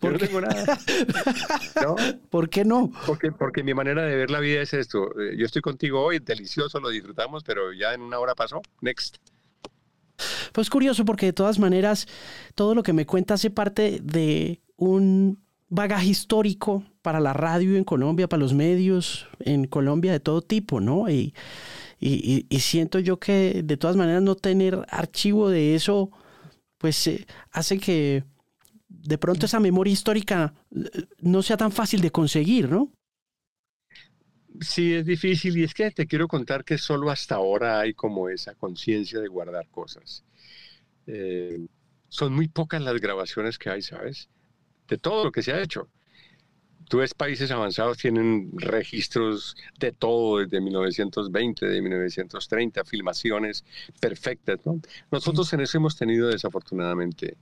Yo 0.00 0.10
no 0.10 0.18
tengo 0.18 0.40
nada. 0.40 0.78
¿Por 2.30 2.48
qué 2.48 2.64
no? 2.64 2.90
Porque, 3.06 3.32
porque 3.32 3.62
mi 3.62 3.74
manera 3.74 4.02
de 4.04 4.16
ver 4.16 4.30
la 4.30 4.40
vida 4.40 4.62
es 4.62 4.74
esto. 4.74 5.08
Eh, 5.20 5.36
yo 5.36 5.46
estoy 5.46 5.62
contigo 5.62 6.02
hoy, 6.02 6.18
delicioso, 6.18 6.80
lo 6.80 6.88
disfrutamos, 6.90 7.42
pero 7.44 7.72
ya 7.72 7.94
en 7.94 8.02
una 8.02 8.18
hora 8.18 8.34
pasó. 8.34 8.60
Next. 8.80 9.16
Pues 10.52 10.70
curioso 10.70 11.04
porque 11.04 11.26
de 11.26 11.32
todas 11.32 11.58
maneras 11.58 12.06
todo 12.54 12.74
lo 12.74 12.82
que 12.82 12.92
me 12.92 13.06
cuenta 13.06 13.34
hace 13.34 13.50
parte 13.50 14.00
de 14.02 14.60
un 14.76 15.40
bagaje 15.68 16.06
histórico 16.08 16.84
para 17.02 17.20
la 17.20 17.32
radio 17.32 17.76
en 17.76 17.84
Colombia, 17.84 18.28
para 18.28 18.40
los 18.40 18.54
medios 18.54 19.26
en 19.40 19.66
Colombia 19.66 20.12
de 20.12 20.20
todo 20.20 20.42
tipo, 20.42 20.80
¿no? 20.80 21.08
Y, 21.08 21.34
y, 22.00 22.60
siento 22.60 22.98
yo 23.00 23.18
que 23.18 23.62
de 23.64 23.76
todas 23.76 23.96
maneras 23.96 24.22
no 24.22 24.36
tener 24.36 24.86
archivo 24.88 25.50
de 25.50 25.74
eso, 25.74 26.10
pues 26.78 27.06
eh, 27.08 27.26
hace 27.50 27.78
que 27.78 28.24
de 28.88 29.18
pronto 29.18 29.46
esa 29.46 29.60
memoria 29.60 29.92
histórica 29.92 30.54
eh, 30.74 31.06
no 31.20 31.42
sea 31.42 31.56
tan 31.56 31.72
fácil 31.72 32.00
de 32.00 32.10
conseguir, 32.10 32.68
¿no? 32.68 32.92
Sí, 34.60 34.94
es 34.94 35.06
difícil 35.06 35.56
y 35.56 35.64
es 35.64 35.74
que 35.74 35.90
te 35.90 36.06
quiero 36.06 36.26
contar 36.26 36.64
que 36.64 36.78
solo 36.78 37.10
hasta 37.10 37.36
ahora 37.36 37.78
hay 37.78 37.94
como 37.94 38.28
esa 38.28 38.54
conciencia 38.54 39.20
de 39.20 39.28
guardar 39.28 39.68
cosas. 39.68 40.24
Eh, 41.06 41.66
son 42.08 42.34
muy 42.34 42.48
pocas 42.48 42.82
las 42.82 43.00
grabaciones 43.00 43.58
que 43.58 43.70
hay, 43.70 43.82
¿sabes? 43.82 44.28
De 44.88 44.98
todo 44.98 45.24
lo 45.24 45.32
que 45.32 45.42
se 45.42 45.52
ha 45.52 45.60
hecho. 45.60 45.88
Tú 46.88 46.98
ves 46.98 47.12
países 47.12 47.50
avanzados, 47.50 47.98
tienen 47.98 48.50
registros 48.56 49.54
de 49.78 49.92
todo 49.92 50.38
desde 50.38 50.60
1920, 50.60 51.66
de 51.66 51.82
1930, 51.82 52.84
filmaciones 52.84 53.64
perfectas, 54.00 54.58
¿no? 54.64 54.80
Nosotros 55.10 55.52
en 55.52 55.60
eso 55.60 55.76
hemos 55.76 55.96
tenido 55.96 56.28
desafortunadamente 56.28 57.36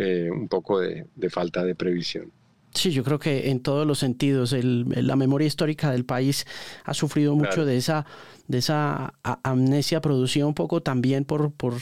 eh, 0.00 0.30
un 0.30 0.48
poco 0.48 0.80
de 0.80 1.30
falta 1.30 1.64
de 1.64 1.74
previsión. 1.74 2.32
Sí, 2.72 2.92
yo 2.92 3.02
creo 3.02 3.18
que 3.18 3.50
en 3.50 3.60
todos 3.60 3.86
los 3.86 3.98
sentidos 3.98 4.54
la 4.62 5.16
memoria 5.16 5.46
histórica 5.46 5.90
del 5.90 6.04
país 6.04 6.46
ha 6.84 6.94
sufrido 6.94 7.34
mucho 7.34 7.64
de 7.64 7.76
esa 7.76 8.06
de 8.46 8.58
esa 8.58 9.14
amnesia 9.22 10.00
producida 10.00 10.46
un 10.46 10.54
poco 10.54 10.80
también 10.80 11.24
por, 11.24 11.52
por 11.52 11.74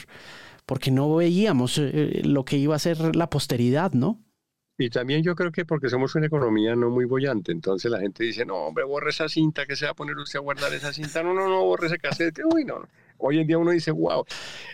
porque 0.65 0.91
no 0.91 1.15
veíamos 1.15 1.77
eh, 1.79 2.21
lo 2.23 2.43
que 2.43 2.57
iba 2.57 2.75
a 2.75 2.79
ser 2.79 3.15
la 3.15 3.29
posteridad, 3.29 3.93
¿no? 3.93 4.19
Y 4.77 4.89
también 4.89 5.23
yo 5.23 5.35
creo 5.35 5.51
que 5.51 5.65
porque 5.65 5.89
somos 5.89 6.15
una 6.15 6.27
economía 6.27 6.75
no 6.75 6.89
muy 6.89 7.05
bollante, 7.05 7.51
entonces 7.51 7.91
la 7.91 7.99
gente 7.99 8.23
dice, 8.23 8.45
no, 8.45 8.55
hombre, 8.55 8.85
borre 8.85 9.09
esa 9.09 9.27
cinta, 9.27 9.65
que 9.65 9.75
se 9.75 9.85
va 9.85 9.91
a 9.91 9.95
poner 9.95 10.15
usted 10.17 10.39
a 10.39 10.41
guardar 10.41 10.73
esa 10.73 10.93
cinta, 10.93 11.21
no, 11.21 11.33
no, 11.33 11.49
no, 11.49 11.65
borre 11.65 11.87
ese 11.87 11.97
cassette, 11.97 12.39
uy, 12.53 12.63
no. 12.65 12.87
Hoy 13.17 13.39
en 13.39 13.47
día 13.47 13.57
uno 13.57 13.71
dice, 13.71 13.91
wow, 13.91 14.23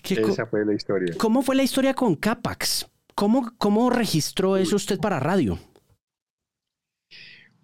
esa 0.04 0.46
fue 0.46 0.64
la 0.64 0.74
historia. 0.74 1.16
¿Cómo 1.18 1.42
fue 1.42 1.56
la 1.56 1.64
historia 1.64 1.96
con 1.96 2.16
Capax? 2.16 2.88
¿Cómo, 3.16 3.54
cómo 3.58 3.90
registró 3.90 4.58
eso 4.58 4.76
usted 4.76 5.00
para 5.00 5.22
radio? 5.22 5.58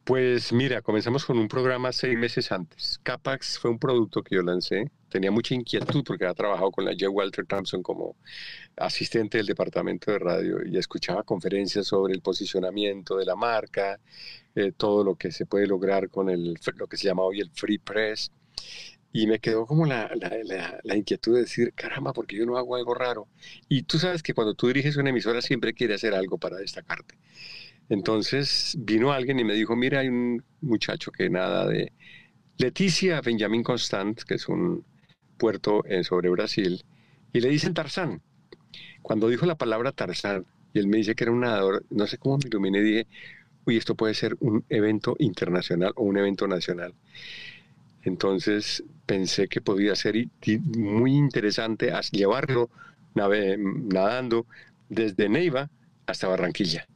Pues 0.05 0.53
mira, 0.53 0.81
comenzamos 0.81 1.25
con 1.25 1.37
un 1.37 1.49
programa 1.49 1.91
seis 1.91 2.17
meses 2.17 2.53
antes. 2.53 2.99
Capax 3.03 3.59
fue 3.59 3.69
un 3.69 3.77
producto 3.77 4.23
que 4.23 4.35
yo 4.35 4.43
lancé. 4.43 4.89
Tenía 5.09 5.29
mucha 5.29 5.53
inquietud 5.53 6.05
porque 6.05 6.23
había 6.23 6.35
trabajado 6.35 6.71
con 6.71 6.85
la 6.85 6.91
J. 6.91 7.09
Walter 7.09 7.45
Thompson 7.45 7.83
como 7.83 8.15
asistente 8.77 9.39
del 9.39 9.47
departamento 9.47 10.09
de 10.09 10.19
radio 10.19 10.65
y 10.65 10.77
escuchaba 10.77 11.23
conferencias 11.23 11.85
sobre 11.85 12.13
el 12.13 12.21
posicionamiento 12.21 13.17
de 13.17 13.25
la 13.25 13.35
marca, 13.35 13.99
eh, 14.55 14.71
todo 14.71 15.03
lo 15.03 15.15
que 15.15 15.33
se 15.33 15.45
puede 15.45 15.67
lograr 15.67 16.09
con 16.09 16.29
el, 16.29 16.55
lo 16.77 16.87
que 16.87 16.95
se 16.95 17.07
llama 17.07 17.23
hoy 17.23 17.41
el 17.41 17.51
Free 17.51 17.77
Press. 17.77 18.31
Y 19.13 19.27
me 19.27 19.39
quedó 19.39 19.65
como 19.65 19.85
la, 19.85 20.09
la, 20.15 20.79
la, 20.83 20.95
inquietud 20.95 21.35
de 21.35 21.41
decir, 21.41 21.73
caramba, 21.73 22.13
porque 22.13 22.37
yo 22.37 22.45
no 22.45 22.57
hago 22.57 22.77
algo 22.77 22.93
raro. 22.93 23.27
Y 23.67 23.83
tú 23.83 23.99
sabes 23.99 24.23
que 24.23 24.33
cuando 24.33 24.53
tú 24.53 24.67
diriges 24.67 24.95
una 24.95 25.09
emisora 25.09 25.41
siempre 25.41 25.73
quiere 25.73 25.95
hacer 25.95 26.13
algo 26.13 26.37
para 26.37 26.57
destacarte. 26.57 27.15
Entonces 27.89 28.75
vino 28.79 29.11
alguien 29.11 29.39
y 29.39 29.43
me 29.43 29.53
dijo, 29.53 29.75
mira, 29.75 29.99
hay 29.99 30.07
un 30.07 30.43
muchacho 30.61 31.11
que 31.11 31.29
nada 31.29 31.67
de 31.67 31.91
Leticia 32.57 33.19
Benjamin 33.21 33.63
Constant, 33.63 34.21
que 34.21 34.35
es 34.35 34.47
un 34.47 34.85
puerto 35.37 35.83
sobre 36.03 36.29
Brasil, 36.29 36.83
y 37.33 37.41
le 37.41 37.49
dicen 37.49 37.73
Tarzán. 37.73 38.21
Cuando 39.01 39.27
dijo 39.27 39.45
la 39.45 39.55
palabra 39.55 39.91
Tarzán, 39.91 40.45
y 40.73 40.79
él 40.79 40.87
me 40.87 40.97
dice 40.97 41.15
que 41.15 41.23
era 41.25 41.33
un 41.33 41.41
nadador, 41.41 41.83
no 41.89 42.07
sé 42.07 42.17
cómo 42.17 42.37
me 42.37 42.47
iluminé, 42.47 42.81
dije, 42.81 43.07
uy, 43.65 43.77
esto 43.77 43.95
puede 43.95 44.13
ser 44.13 44.37
un 44.39 44.63
evento 44.69 45.15
internacional 45.19 45.91
o 45.95 46.03
un 46.03 46.17
evento 46.17 46.47
nacional. 46.47 46.93
Entonces 48.03 48.83
pensé 49.05 49.47
que 49.47 49.61
podía 49.61 49.95
ser 49.95 50.15
muy 50.63 51.15
interesante 51.15 51.91
llevarlo 52.11 52.69
nadando 53.13 54.45
desde 54.89 55.29
Neiva 55.29 55.69
hasta 56.05 56.27
Barranquilla. 56.27 56.87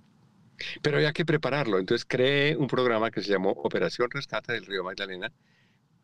Pero 0.82 0.98
había 0.98 1.14
que 1.14 1.26
prepararlo. 1.26 1.80
Entonces 1.80 2.06
creé 2.06 2.56
un 2.56 2.68
programa 2.68 3.12
que 3.12 3.22
se 3.22 3.32
llamó 3.32 3.52
Operación 3.52 4.10
Rescate 4.10 4.54
del 4.54 4.66
Río 4.66 4.84
Magdalena 4.84 5.32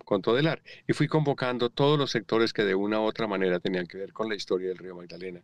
con 0.03 0.21
Todelar. 0.21 0.61
Y 0.87 0.93
fui 0.93 1.07
convocando 1.07 1.69
todos 1.69 1.97
los 1.97 2.11
sectores 2.11 2.53
que 2.53 2.63
de 2.63 2.75
una 2.75 2.99
u 2.99 3.03
otra 3.03 3.27
manera 3.27 3.59
tenían 3.59 3.87
que 3.87 3.97
ver 3.97 4.11
con 4.11 4.29
la 4.29 4.35
historia 4.35 4.69
del 4.69 4.77
río 4.77 4.95
Magdalena. 4.95 5.41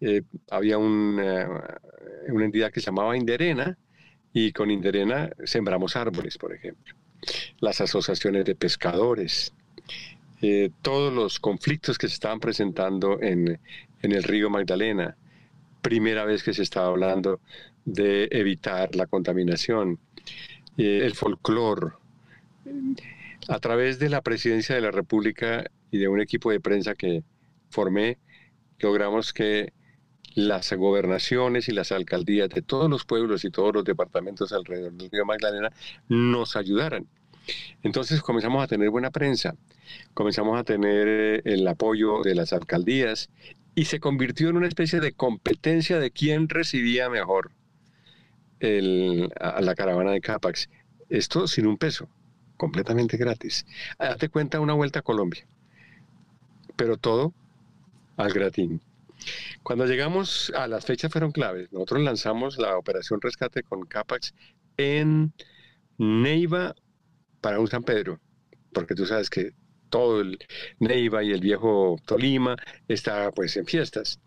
Eh, 0.00 0.22
había 0.50 0.78
una, 0.78 1.80
una 2.28 2.44
entidad 2.44 2.70
que 2.70 2.80
se 2.80 2.86
llamaba 2.86 3.16
Inderena 3.16 3.76
y 4.32 4.52
con 4.52 4.70
Inderena 4.70 5.30
sembramos 5.44 5.96
árboles, 5.96 6.38
por 6.38 6.54
ejemplo. 6.54 6.94
Las 7.60 7.80
asociaciones 7.80 8.44
de 8.44 8.54
pescadores, 8.54 9.52
eh, 10.42 10.70
todos 10.82 11.12
los 11.12 11.38
conflictos 11.40 11.98
que 11.98 12.08
se 12.08 12.14
estaban 12.14 12.40
presentando 12.40 13.20
en, 13.20 13.58
en 14.02 14.12
el 14.12 14.22
río 14.22 14.50
Magdalena. 14.50 15.16
Primera 15.82 16.24
vez 16.24 16.42
que 16.42 16.52
se 16.52 16.62
estaba 16.62 16.88
hablando 16.88 17.40
de 17.84 18.28
evitar 18.32 18.94
la 18.94 19.06
contaminación, 19.06 19.98
eh, 20.76 21.00
el 21.04 21.14
folclore. 21.14 21.92
A 23.48 23.58
través 23.60 23.98
de 23.98 24.10
la 24.10 24.22
presidencia 24.22 24.74
de 24.74 24.80
la 24.80 24.90
República 24.90 25.64
y 25.90 25.98
de 25.98 26.08
un 26.08 26.20
equipo 26.20 26.50
de 26.50 26.60
prensa 26.60 26.94
que 26.94 27.22
formé, 27.70 28.18
logramos 28.80 29.32
que 29.32 29.72
las 30.34 30.70
gobernaciones 30.72 31.68
y 31.68 31.72
las 31.72 31.92
alcaldías 31.92 32.50
de 32.50 32.60
todos 32.60 32.90
los 32.90 33.04
pueblos 33.04 33.44
y 33.44 33.50
todos 33.50 33.72
los 33.72 33.84
departamentos 33.84 34.52
alrededor 34.52 34.92
del 34.92 35.10
río 35.10 35.24
Magdalena 35.24 35.72
nos 36.08 36.56
ayudaran. 36.56 37.06
Entonces 37.82 38.22
comenzamos 38.22 38.62
a 38.62 38.66
tener 38.66 38.90
buena 38.90 39.10
prensa, 39.10 39.54
comenzamos 40.14 40.58
a 40.58 40.64
tener 40.64 41.08
eh, 41.08 41.42
el 41.44 41.66
apoyo 41.68 42.22
de 42.22 42.34
las 42.34 42.52
alcaldías 42.52 43.30
y 43.74 43.84
se 43.84 44.00
convirtió 44.00 44.48
en 44.48 44.56
una 44.56 44.68
especie 44.68 45.00
de 45.00 45.12
competencia 45.12 45.98
de 45.98 46.10
quién 46.10 46.48
recibía 46.48 47.08
mejor 47.10 47.52
a 49.40 49.60
la 49.60 49.74
caravana 49.74 50.12
de 50.12 50.20
Capax. 50.20 50.68
Esto 51.10 51.46
sin 51.46 51.66
un 51.66 51.76
peso, 51.76 52.08
completamente 52.56 53.16
gratis. 53.18 53.66
Date 53.98 54.30
cuenta 54.30 54.60
una 54.60 54.72
vuelta 54.72 55.00
a 55.00 55.02
Colombia. 55.02 55.46
Pero 56.74 56.96
todo 56.96 57.34
al 58.16 58.32
gratín. 58.32 58.80
Cuando 59.62 59.86
llegamos 59.86 60.52
a 60.56 60.66
las 60.68 60.84
fechas 60.84 61.12
fueron 61.12 61.32
claves. 61.32 61.72
Nosotros 61.72 62.02
lanzamos 62.02 62.58
la 62.58 62.76
operación 62.76 63.20
rescate 63.20 63.62
con 63.62 63.84
Capax 63.84 64.34
en 64.76 65.32
Neiva 65.98 66.74
para 67.40 67.60
un 67.60 67.68
San 67.68 67.82
Pedro, 67.82 68.20
porque 68.72 68.94
tú 68.94 69.06
sabes 69.06 69.30
que 69.30 69.52
todo 69.90 70.20
el 70.20 70.38
Neiva 70.78 71.22
y 71.22 71.32
el 71.32 71.40
viejo 71.40 71.96
Tolima 72.04 72.56
está 72.88 73.30
pues 73.32 73.56
en 73.56 73.66
fiestas. 73.66 74.20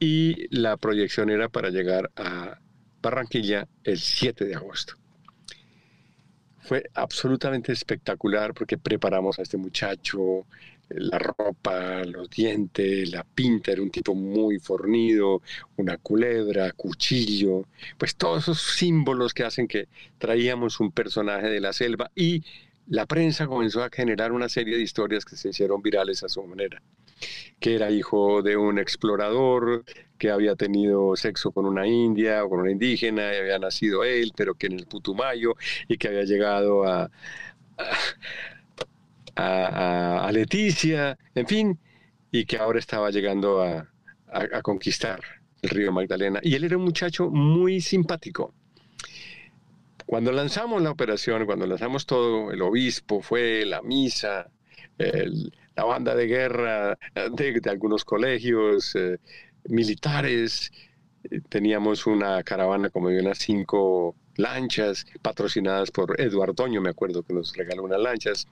Y 0.00 0.46
la 0.56 0.76
proyección 0.76 1.30
era 1.30 1.48
para 1.48 1.70
llegar 1.70 2.10
a 2.16 2.60
Barranquilla 3.02 3.68
el 3.84 3.98
7 3.98 4.44
de 4.44 4.54
agosto. 4.54 4.94
Fue 6.60 6.84
absolutamente 6.94 7.72
espectacular 7.72 8.54
porque 8.54 8.78
preparamos 8.78 9.38
a 9.38 9.42
este 9.42 9.56
muchacho, 9.56 10.46
la 10.90 11.18
ropa, 11.18 12.04
los 12.04 12.30
dientes, 12.30 13.10
la 13.10 13.24
pinta, 13.24 13.72
era 13.72 13.82
un 13.82 13.90
tipo 13.90 14.14
muy 14.14 14.58
fornido, 14.58 15.42
una 15.76 15.96
culebra, 15.98 16.72
cuchillo, 16.72 17.64
pues 17.98 18.16
todos 18.16 18.44
esos 18.44 18.60
símbolos 18.62 19.34
que 19.34 19.44
hacen 19.44 19.68
que 19.68 19.88
traíamos 20.18 20.80
un 20.80 20.92
personaje 20.92 21.48
de 21.48 21.60
la 21.60 21.72
selva 21.72 22.10
y 22.14 22.44
la 22.86 23.06
prensa 23.06 23.46
comenzó 23.46 23.82
a 23.82 23.90
generar 23.90 24.32
una 24.32 24.48
serie 24.48 24.76
de 24.76 24.82
historias 24.82 25.24
que 25.24 25.36
se 25.36 25.50
hicieron 25.50 25.82
virales 25.82 26.22
a 26.22 26.28
su 26.28 26.42
manera. 26.44 26.82
que 27.60 27.74
era 27.74 27.90
hijo 27.90 28.42
de 28.42 28.56
un 28.56 28.78
explorador, 28.78 29.84
que 30.18 30.30
había 30.30 30.56
tenido 30.56 31.16
sexo 31.16 31.52
con 31.52 31.66
una 31.66 31.86
india 31.86 32.44
o 32.44 32.48
con 32.50 32.60
una 32.60 32.70
indígena, 32.72 33.34
y 33.34 33.38
había 33.38 33.58
nacido 33.58 34.04
él, 34.04 34.32
pero 34.36 34.54
que 34.54 34.66
en 34.66 34.74
el 34.74 34.86
Putumayo, 34.86 35.54
y 35.88 35.98
que 35.98 36.08
había 36.08 36.24
llegado 36.24 36.84
a, 36.84 37.10
a, 37.78 37.96
Leticia, 40.32 41.16
en 41.34 41.46
fin, 41.46 41.78
y 42.30 42.44
que 42.44 42.58
ahora 42.58 42.78
estaba 42.78 43.10
llegando 43.10 43.62
a, 43.62 43.88
a 44.30 44.62
conquistar 44.62 45.20
el 45.62 45.70
río 45.70 45.92
Magdalena. 45.92 46.40
Y 46.42 46.54
él 46.54 46.64
era 46.64 46.76
un 46.76 46.84
muchacho 46.84 47.30
muy 47.30 47.80
simpático. 47.80 48.54
Cuando 50.06 50.32
lanzamos 50.32 50.80
la 50.80 50.90
operación, 50.90 51.44
cuando 51.44 51.66
lanzamos 51.66 52.06
todo, 52.06 52.50
el 52.50 52.62
obispo 52.62 53.20
fue, 53.20 53.66
la 53.66 53.82
misa, 53.82 54.50
la 55.76 55.84
banda 55.84 56.14
de 56.14 56.26
guerra 56.26 56.98
de, 57.14 57.60
algunos 57.68 58.04
colegios 58.04 58.94
eh, 58.96 59.18
militares, 59.68 60.72
teníamos 61.48 62.06
una 62.06 62.42
caravana 62.42 62.90
como 62.90 63.10
de 63.10 63.20
unas 63.20 63.38
cinco 63.38 64.16
lanchas 64.36 65.04
patrocinadas 65.20 65.90
por 65.90 66.20
Eduardo 66.20 66.54
Toño, 66.54 66.80
me 66.80 66.90
acuerdo 66.90 67.22
que 67.22 67.34
nos 67.34 67.54
regaló 67.54 67.82
unas 67.84 68.00
lanchas, 68.00 68.48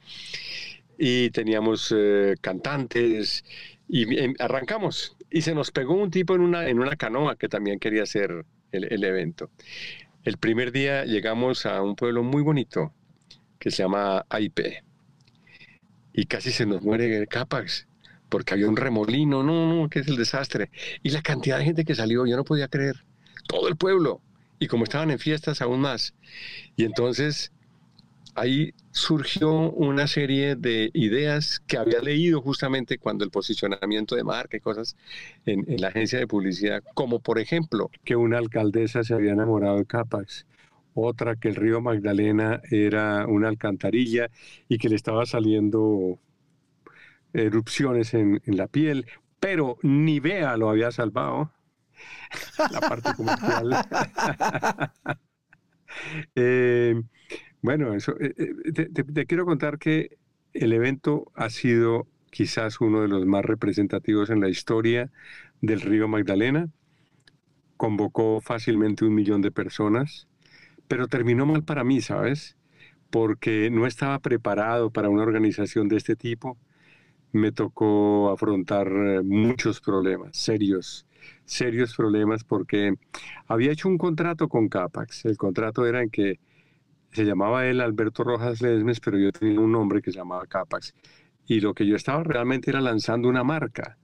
y 0.99 1.31
teníamos 1.31 1.93
eh, 1.97 2.35
cantantes, 2.41 3.45
y 3.89 4.19
em, 4.19 4.35
arrancamos, 4.39 5.17
y 5.31 5.43
se 5.43 5.55
nos 5.55 5.71
pegó 5.71 5.95
un 5.95 6.11
tipo 6.11 6.35
en 6.35 6.41
una, 6.41 6.69
en 6.69 6.79
una 6.79 6.97
canoa 6.97 7.37
que 7.37 7.49
también 7.49 7.79
quería 7.79 8.03
hacer 8.03 8.45
el, 8.73 9.05
evento. 9.05 9.51
El 10.25 10.39
primer 10.39 10.73
día 10.73 11.05
llegamos 11.05 11.67
a 11.67 11.83
un 11.83 11.97
pueblo 11.97 12.23
muy 12.23 12.43
bonito 12.43 12.93
que 13.59 13.71
se 13.71 13.83
llama 13.83 14.27
Aipe 14.29 14.83
y 16.13 16.27
casi 16.27 16.51
se 16.51 16.67
nos 16.67 16.83
muere 16.83 17.17
el 17.17 17.29
Capax 17.29 17.87
porque 18.29 18.55
había 18.55 18.69
un 18.69 18.77
remolino, 18.77 19.43
no, 19.43 19.73
no, 19.73 19.89
que 19.89 20.01
es 20.01 20.09
el 20.09 20.17
desastre. 20.17 20.71
Y 21.03 21.11
la 21.11 21.23
cantidad 21.23 21.59
de 21.59 21.65
gente 21.65 21.85
que 21.85 21.95
salió, 21.95 22.27
yo 22.27 22.37
no 22.37 22.45
podía 22.45 22.69
creer, 22.69 23.05
todo 23.47 23.69
el 23.69 23.77
pueblo. 23.77 24.21
Y 24.59 24.67
como 24.67 24.85
estaban 24.85 25.11
en 25.11 25.19
fiestas, 25.19 25.63
aún 25.63 25.81
más. 25.81 26.15
Y 26.77 26.85
entonces 26.85 27.53
ahí 28.37 28.75
surgió 28.91 29.71
una 29.73 30.07
serie 30.07 30.57
de 30.57 30.91
ideas 30.95 31.61
que 31.67 31.79
había 31.79 32.01
leído 32.01 32.41
justamente 32.43 32.99
cuando 32.99 33.25
el 33.25 33.31
posicionamiento 33.31 34.15
de 34.15 34.25
marca 34.25 34.57
y 34.57 34.61
cosas 34.61 34.97
en, 35.47 35.65
la 35.81 35.89
agencia 35.89 36.19
de 36.19 36.27
publicidad, 36.27 36.83
como 36.95 37.21
por 37.21 37.39
ejemplo 37.39 37.91
que 38.05 38.15
una 38.15 38.39
alcaldesa 38.39 39.03
se 39.05 39.15
había 39.15 39.33
enamorado 39.33 39.79
de 39.79 39.87
Capax, 39.87 40.47
otra 40.95 41.37
que 41.37 41.49
el 41.49 41.57
río 41.57 41.81
Magdalena 41.81 42.61
era 42.71 43.27
una 43.27 43.49
alcantarilla 43.49 44.31
y 44.69 44.79
que 44.79 44.89
le 44.89 44.97
estaba 44.97 45.27
saliendo 45.27 46.19
erupciones 47.33 48.15
en, 48.15 48.41
la 48.47 48.67
piel, 48.67 49.07
pero 49.41 49.79
ni 49.83 50.21
vea 50.21 50.57
lo 50.57 50.71
había 50.71 50.91
salvado. 50.91 51.53
la 52.71 52.81
parte 52.81 53.15
comercial. 53.15 53.77
eh, 56.35 57.03
bueno, 57.63 57.95
eso, 57.95 58.15
eh, 58.21 58.35
eh, 58.37 58.73
te, 58.93 59.27
quiero 59.27 59.45
contar 59.45 59.79
que 59.79 60.19
el 60.53 60.73
evento 60.73 61.31
ha 61.35 61.51
sido 61.51 62.07
quizás 62.31 62.81
uno 62.81 63.03
de 63.03 63.09
los 63.09 63.27
más 63.27 63.45
representativos 63.45 64.31
en 64.31 64.41
la 64.41 64.49
historia 64.49 65.11
del 65.61 65.81
río 65.81 66.09
Magdalena. 66.09 66.69
Convocó 67.77 68.41
fácilmente 68.41 69.05
un 69.05 69.15
millón 69.15 69.43
de 69.43 69.51
personas, 69.51 70.29
pero 70.89 71.09
terminó 71.09 71.47
mal 71.47 71.65
para 71.65 71.85
mí, 71.85 72.01
¿sabes? 72.01 72.57
Porque 73.11 73.71
no 73.71 73.87
estaba 73.87 74.19
preparado 74.21 74.91
para 74.91 75.09
una 75.09 75.23
organización 75.23 75.89
de 75.89 75.97
este 75.97 76.17
tipo. 76.17 76.59
Me 77.33 77.53
tocó 77.53 78.31
afrontar 78.31 78.89
eh, 78.89 79.23
muchos 79.23 79.81
problemas, 79.81 80.37
serios, 80.37 81.07
serios 81.45 81.95
problemas, 81.97 82.45
porque 82.45 82.95
había 83.47 83.73
hecho 83.73 83.89
un 83.89 83.99
contrato 83.99 84.49
con 84.49 84.69
Capax. 84.69 85.25
El 85.27 85.37
contrato 85.37 85.87
era 85.87 86.03
en 86.03 86.11
que 86.11 86.39
se 87.13 87.25
llamaba 87.25 87.67
él 87.67 87.81
Alberto 87.81 88.25
Rojas 88.25 88.61
Lesmes, 88.61 89.01
pero 89.01 89.19
yo 89.19 89.33
tenía 89.33 89.61
un 89.61 89.73
nombre 89.73 90.03
que 90.03 90.13
se 90.13 90.19
llamaba 90.19 90.47
Capax. 90.47 90.95
Y 91.47 91.61
lo 91.61 91.75
que 91.75 91.87
yo 91.87 91.97
estaba 91.97 92.23
realmente 92.25 92.71
era 92.71 92.81
lanzando 92.81 93.29
una 93.29 93.45
marca. 93.45 93.97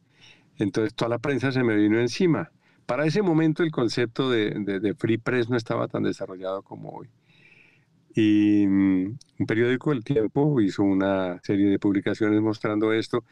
Entonces 0.58 0.94
toda 0.94 1.08
la 1.08 1.18
prensa 1.18 1.52
se 1.52 1.62
me 1.62 1.76
vino 1.76 1.98
encima. 1.98 2.50
Para 2.86 3.06
ese 3.06 3.22
momento 3.22 3.62
el 3.62 3.70
concepto 3.70 4.30
de, 4.30 4.94
Free 4.98 5.18
Press 5.18 5.48
no 5.48 5.56
estaba 5.56 5.88
tan 5.88 6.02
desarrollado 6.02 6.62
como 6.62 6.90
hoy. 6.90 7.08
Y 8.14 8.66
mm, 8.66 9.18
un 9.38 9.46
periódico, 9.46 9.92
El 9.92 10.04
Tiempo, 10.04 10.60
hizo 10.60 10.82
una 10.82 11.40
serie 11.42 11.66
de 11.70 11.78
publicaciones 11.78 12.40
mostrando 12.40 12.92
esto. 12.92 13.24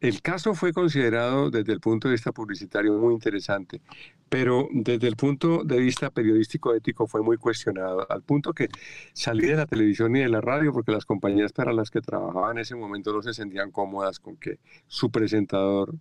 El 0.00 0.22
caso 0.22 0.54
fue 0.54 0.72
considerado 0.72 1.50
desde 1.50 1.72
el 1.72 1.80
punto 1.80 2.06
de 2.06 2.12
vista 2.12 2.30
publicitario 2.30 2.92
muy 2.98 3.14
interesante, 3.14 3.80
pero 4.28 4.68
desde 4.70 5.08
el 5.08 5.16
punto 5.16 5.64
de 5.64 5.78
vista 5.78 6.10
periodístico 6.10 6.72
ético 6.72 7.08
fue 7.08 7.20
muy 7.20 7.36
cuestionado, 7.36 8.06
al 8.08 8.22
punto 8.22 8.52
que 8.52 8.68
salí 9.12 9.46
de 9.48 9.56
la 9.56 9.66
televisión 9.66 10.14
y 10.14 10.20
de 10.20 10.28
la 10.28 10.40
radio 10.40 10.72
porque 10.72 10.92
las 10.92 11.04
compañías 11.04 11.52
para 11.52 11.72
las 11.72 11.90
que 11.90 12.00
trabajaba 12.00 12.52
en 12.52 12.58
ese 12.58 12.76
momento 12.76 13.12
no 13.12 13.22
se 13.22 13.34
sentían 13.34 13.72
cómodas 13.72 14.20
con 14.20 14.36
que 14.36 14.60
su 14.86 15.10
presentador, 15.10 15.96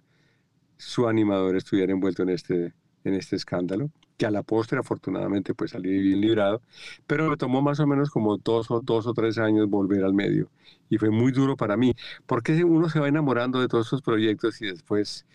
su 0.78 1.08
animador 1.08 1.56
estuviera 1.56 1.92
envuelto 1.92 2.22
en 2.22 2.30
este, 2.30 2.74
en 3.04 3.14
este 3.16 3.36
escándalo 3.36 3.90
que 4.18 4.26
a 4.26 4.32
la 4.32 4.44
postre 4.44 4.80
afortunadamente 4.80 5.54
pues 5.54 5.72
salí 5.72 5.90
bien 6.02 6.22
librado, 6.22 6.62
pero 7.06 7.30
me 7.30 7.38
tomó 7.38 7.62
más 7.62 7.80
o 7.80 7.88
menos 7.88 8.10
como 8.10 8.38
dos 8.38 8.70
o, 8.72 8.82
dos 8.82 9.08
o 9.08 9.14
tres 9.14 9.38
años 9.38 9.70
volver 9.70 10.04
al 10.04 10.14
medio 10.14 10.50
y 10.90 10.98
fue 10.98 11.10
muy 11.10 11.32
duro 11.32 11.56
para 11.56 11.78
mí, 11.78 11.96
porque 12.26 12.64
uno 12.64 12.90
se 12.90 13.00
va 13.00 13.08
enamorando 13.08 13.62
de 13.62 13.68
todos 13.68 13.88
estos 13.88 14.02
proyectos 14.02 14.62
y 14.62 14.68
después 14.68 15.26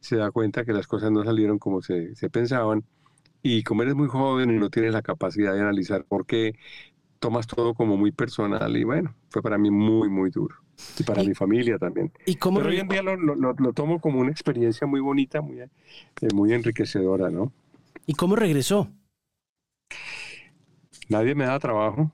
se 0.00 0.16
da 0.16 0.30
cuenta 0.30 0.64
que 0.64 0.72
las 0.72 0.86
cosas 0.86 1.10
no 1.10 1.24
salieron 1.24 1.58
como 1.58 1.82
se, 1.82 2.14
se 2.14 2.30
pensaban 2.30 2.84
y 3.42 3.62
como 3.62 3.82
eres 3.82 3.94
muy 3.94 4.08
joven 4.08 4.50
y 4.50 4.58
no 4.58 4.70
tienes 4.70 4.92
la 4.92 5.02
capacidad 5.02 5.54
de 5.54 5.60
analizar 5.60 6.04
por 6.04 6.26
qué 6.26 6.54
tomas 7.18 7.46
todo 7.46 7.74
como 7.74 7.96
muy 7.96 8.12
personal 8.12 8.76
y 8.76 8.84
bueno, 8.84 9.14
fue 9.30 9.42
para 9.42 9.58
mí 9.58 9.70
muy, 9.70 10.08
muy 10.08 10.30
duro. 10.30 10.56
Y 10.98 11.04
para 11.04 11.22
mi 11.22 11.34
familia 11.34 11.78
también. 11.78 12.12
¿y 12.26 12.36
cómo 12.36 12.58
Pero 12.58 12.70
hoy 12.70 12.80
en 12.80 12.88
día 12.88 13.02
lo, 13.02 13.16
lo, 13.16 13.34
lo, 13.34 13.72
tomo 13.72 13.98
como 14.00 14.20
una 14.20 14.30
experiencia 14.30 14.86
muy 14.86 15.00
bonita, 15.00 15.40
muy, 15.40 15.60
eh, 15.60 15.68
muy 16.34 16.52
enriquecedora, 16.52 17.30
¿no? 17.30 17.50
¿Y 18.06 18.14
cómo 18.14 18.36
regresó? 18.36 18.88
Nadie 21.08 21.34
me 21.34 21.44
daba 21.44 21.58
trabajo. 21.58 22.12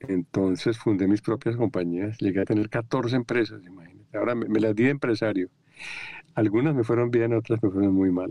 Entonces 0.00 0.76
fundé 0.78 1.08
mis 1.08 1.22
propias 1.22 1.56
compañías. 1.56 2.18
Llegué 2.18 2.42
a 2.42 2.44
tener 2.44 2.68
14 2.68 3.16
empresas, 3.16 3.64
imagínate. 3.64 4.18
Ahora 4.18 4.34
me, 4.34 4.60
las 4.60 4.76
di 4.76 4.84
de 4.84 4.90
empresario. 4.90 5.48
Algunas 6.34 6.74
me 6.74 6.84
fueron 6.84 7.10
bien, 7.10 7.32
otras 7.32 7.62
me 7.62 7.70
fueron 7.70 7.94
muy 7.94 8.10
mal. 8.10 8.30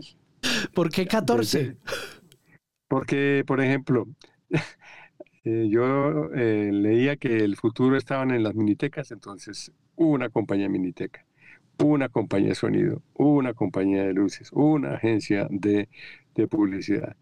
¿Por 0.72 0.90
qué 0.90 1.06
14? 1.06 1.76
porque, 2.86 3.42
por 3.44 3.60
ejemplo, 3.60 4.06
eh, 5.44 5.68
yo 5.68 6.30
eh, 6.32 6.70
leía 6.72 7.16
que 7.16 7.38
el 7.38 7.56
futuro 7.56 7.96
estaban 7.96 8.30
en 8.30 8.44
las 8.44 8.54
minitecas, 8.54 9.10
entonces 9.10 9.72
hubo 9.96 10.10
una 10.10 10.28
compañía 10.28 10.68
miniteca 10.68 11.26
una 11.78 12.08
compañía 12.08 12.50
de 12.50 12.54
sonido, 12.54 13.02
una 13.14 13.54
compañía 13.54 14.04
de 14.04 14.12
luces, 14.14 14.50
una 14.52 14.94
agencia 14.94 15.48
de, 15.50 15.88
publicidad. 16.48 17.16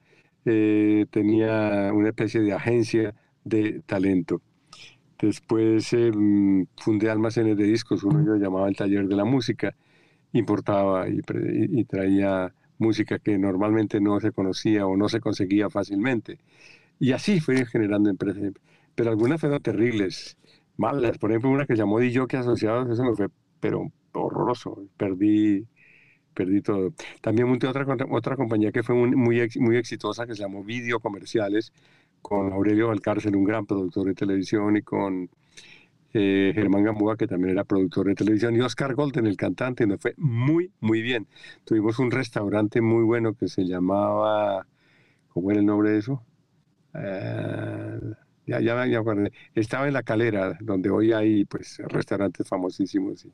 Eh, 0.45 1.07
tenía 1.11 1.93
una 1.93 2.09
especie 2.09 2.41
de 2.41 2.53
agencia 2.53 3.15
de 3.45 3.83
talento. 3.87 4.41
Después 5.21 5.93
em, 5.93 6.67
fundé 6.77 7.11
almacenes 7.11 7.57
de 7.57 7.65
discos, 7.65 8.03
uno 8.03 8.25
yo 8.25 8.37
llamaba 8.37 8.69
el 8.69 8.77
taller 8.77 9.07
de 9.07 9.17
la 9.17 9.25
música, 9.25 9.75
importaba 10.33 11.07
y, 11.09 11.23
traía 11.85 12.53
música 12.79 13.19
que 13.19 13.39
normalmente 13.39 14.01
no 14.01 14.19
se 14.21 14.33
conocía 14.33 14.87
o 14.87 14.97
no 14.97 15.09
se 15.09 15.21
conseguía 15.21 15.71
fácilmente. 15.71 16.39
Y 16.99 17.13
así 17.13 17.41
fui 17.41 17.65
generando 17.67 18.11
empresas, 18.11 18.53
pero 18.95 19.11
algunas 19.11 19.41
fueron 19.41 19.63
terribles, 19.63 20.37
malas. 20.77 21.19
Por 21.19 21.31
ejemplo, 21.31 21.51
una 21.51 21.67
que 21.67 21.77
llamó 21.77 21.99
que 21.99 22.37
Asociados, 22.37 22.91
eso 22.91 23.05
me 23.05 23.15
fue, 23.15 23.29
pero 23.61 23.93
horroroso, 24.13 24.87
perdí, 24.97 25.67
perdí 26.35 26.63
todo. 26.63 26.93
También 27.21 27.49
monté 27.49 27.67
otra, 27.67 27.87
otra 28.11 28.37
compañía 28.37 28.73
que 28.73 28.83
fue 28.83 28.95
muy, 28.95 29.49
muy 29.59 29.77
exitosa 29.77 30.27
que 30.27 30.35
se 30.35 30.43
llamó 30.43 30.65
Video 30.65 31.01
Comerciales, 31.01 31.73
con 32.23 32.53
Aurelio 32.53 32.89
Valcárcel, 32.89 33.37
un 33.37 33.45
gran 33.45 33.67
productor 33.67 34.07
de 34.07 34.15
televisión, 34.15 34.77
y 34.77 34.83
con 34.83 35.29
eh, 36.15 36.53
Germán 36.55 36.85
Gamboa, 36.85 37.17
que 37.17 37.27
también 37.27 37.51
era 37.51 37.65
productor 37.65 38.07
de 38.07 38.15
televisión, 38.15 38.57
y 38.57 38.61
Oscar 38.61 38.95
Golden, 38.95 39.27
el 39.27 39.37
cantante, 39.37 39.85
y 39.85 39.87
nos 39.87 40.01
fue 40.01 40.15
muy, 40.17 40.71
muy 40.81 41.03
bien. 41.03 41.27
Tuvimos 41.65 41.99
un 41.99 42.11
restaurante 42.11 42.81
muy 42.81 43.03
bueno 43.05 43.35
que 43.35 43.49
se 43.49 43.65
llamaba, 43.65 44.67
¿cómo 45.29 45.51
era 45.51 45.61
el 45.61 45.67
nombre 45.67 45.91
de 45.91 45.99
eso? 45.99 46.23
Eh, 46.95 48.01
ya, 48.47 48.61
ya, 48.61 48.87
ya 48.87 49.03
Estaba 49.55 49.87
en 49.87 49.95
la 49.95 50.03
calera, 50.03 50.57
donde 50.61 50.91
hoy 50.91 51.13
hay 51.13 51.45
pues 51.45 51.79
restaurantes 51.87 52.47
famosísimos 52.49 53.27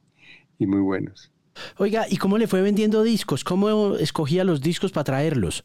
muy 0.66 0.80
buenos. 0.80 1.30
Oiga, 1.76 2.06
¿y 2.08 2.16
cómo 2.16 2.38
le 2.38 2.46
fue 2.46 2.62
vendiendo 2.62 3.02
discos? 3.02 3.44
¿Cómo 3.44 3.96
escogía 3.96 4.44
los 4.44 4.60
discos 4.60 4.92
para 4.92 5.04
traerlos? 5.04 5.64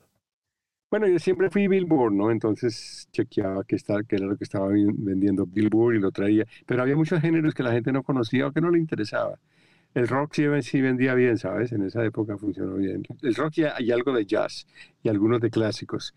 Bueno, 0.90 1.08
yo 1.08 1.18
siempre 1.18 1.50
fui 1.50 1.68
Billboard, 1.68 2.14
¿no? 2.14 2.30
Entonces 2.30 3.08
chequeaba 3.12 3.64
qué, 3.64 3.78
qué 4.08 4.16
era 4.16 4.28
lo 4.28 4.38
que 4.38 4.44
estaba 4.44 4.68
vendiendo 4.68 5.46
Billboard 5.48 5.96
y 5.96 6.00
lo 6.00 6.12
traía. 6.12 6.46
Pero 6.68 6.84
había 6.84 6.96
muchos 6.96 7.20
géneros 7.20 7.56
que 7.56 7.64
la 7.64 7.72
gente 7.72 7.92
no 7.92 8.04
conocía 8.04 8.46
o 8.48 8.52
que 8.52 8.62
no 8.62 8.70
le 8.70 8.78
interesaba. 8.78 9.40
el 9.96 10.08
rock 10.08 10.34
sí, 10.62 10.82
vendía 10.82 11.16
bien, 11.16 11.38
¿sabes? 11.38 11.72
En 11.72 11.84
esa 11.84 12.06
época 12.06 12.38
funcionó 12.38 12.76
bien. 12.76 13.04
El 13.24 13.36
rock 13.36 13.58
y, 13.58 13.64
hay 13.64 13.92
algo 13.92 14.14
de 14.14 14.26
jazz 14.26 14.68
y 15.02 15.10
algunos 15.10 15.42
de 15.42 15.50
clásicos, 15.50 16.14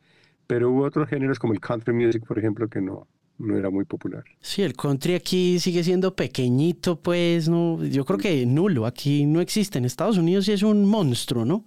pero 0.46 0.70
hubo 0.70 0.84
otros 0.84 1.08
géneros 1.08 1.38
como 1.38 1.54
el 1.54 1.60
country 1.60 1.94
music, 1.94 2.26
por 2.26 2.38
ejemplo, 2.38 2.68
que 2.68 2.82
no, 2.82 3.08
no 3.38 3.56
era 3.56 3.70
muy 3.70 3.84
popular. 3.84 4.24
Sí, 4.40 4.62
el 4.62 4.74
country 4.74 5.14
aquí 5.14 5.58
sigue 5.58 5.82
siendo 5.82 6.14
pequeñito, 6.14 7.00
pues, 7.00 7.48
no, 7.48 7.84
yo 7.84 8.04
creo 8.04 8.18
que 8.18 8.46
nulo, 8.46 8.86
aquí 8.86 9.26
no 9.26 9.40
existe. 9.40 9.78
En 9.78 9.84
Estados 9.84 10.18
Unidos 10.18 10.46
sí 10.46 10.52
es 10.52 10.62
un 10.62 10.86
monstruo, 10.86 11.44
¿no? 11.44 11.64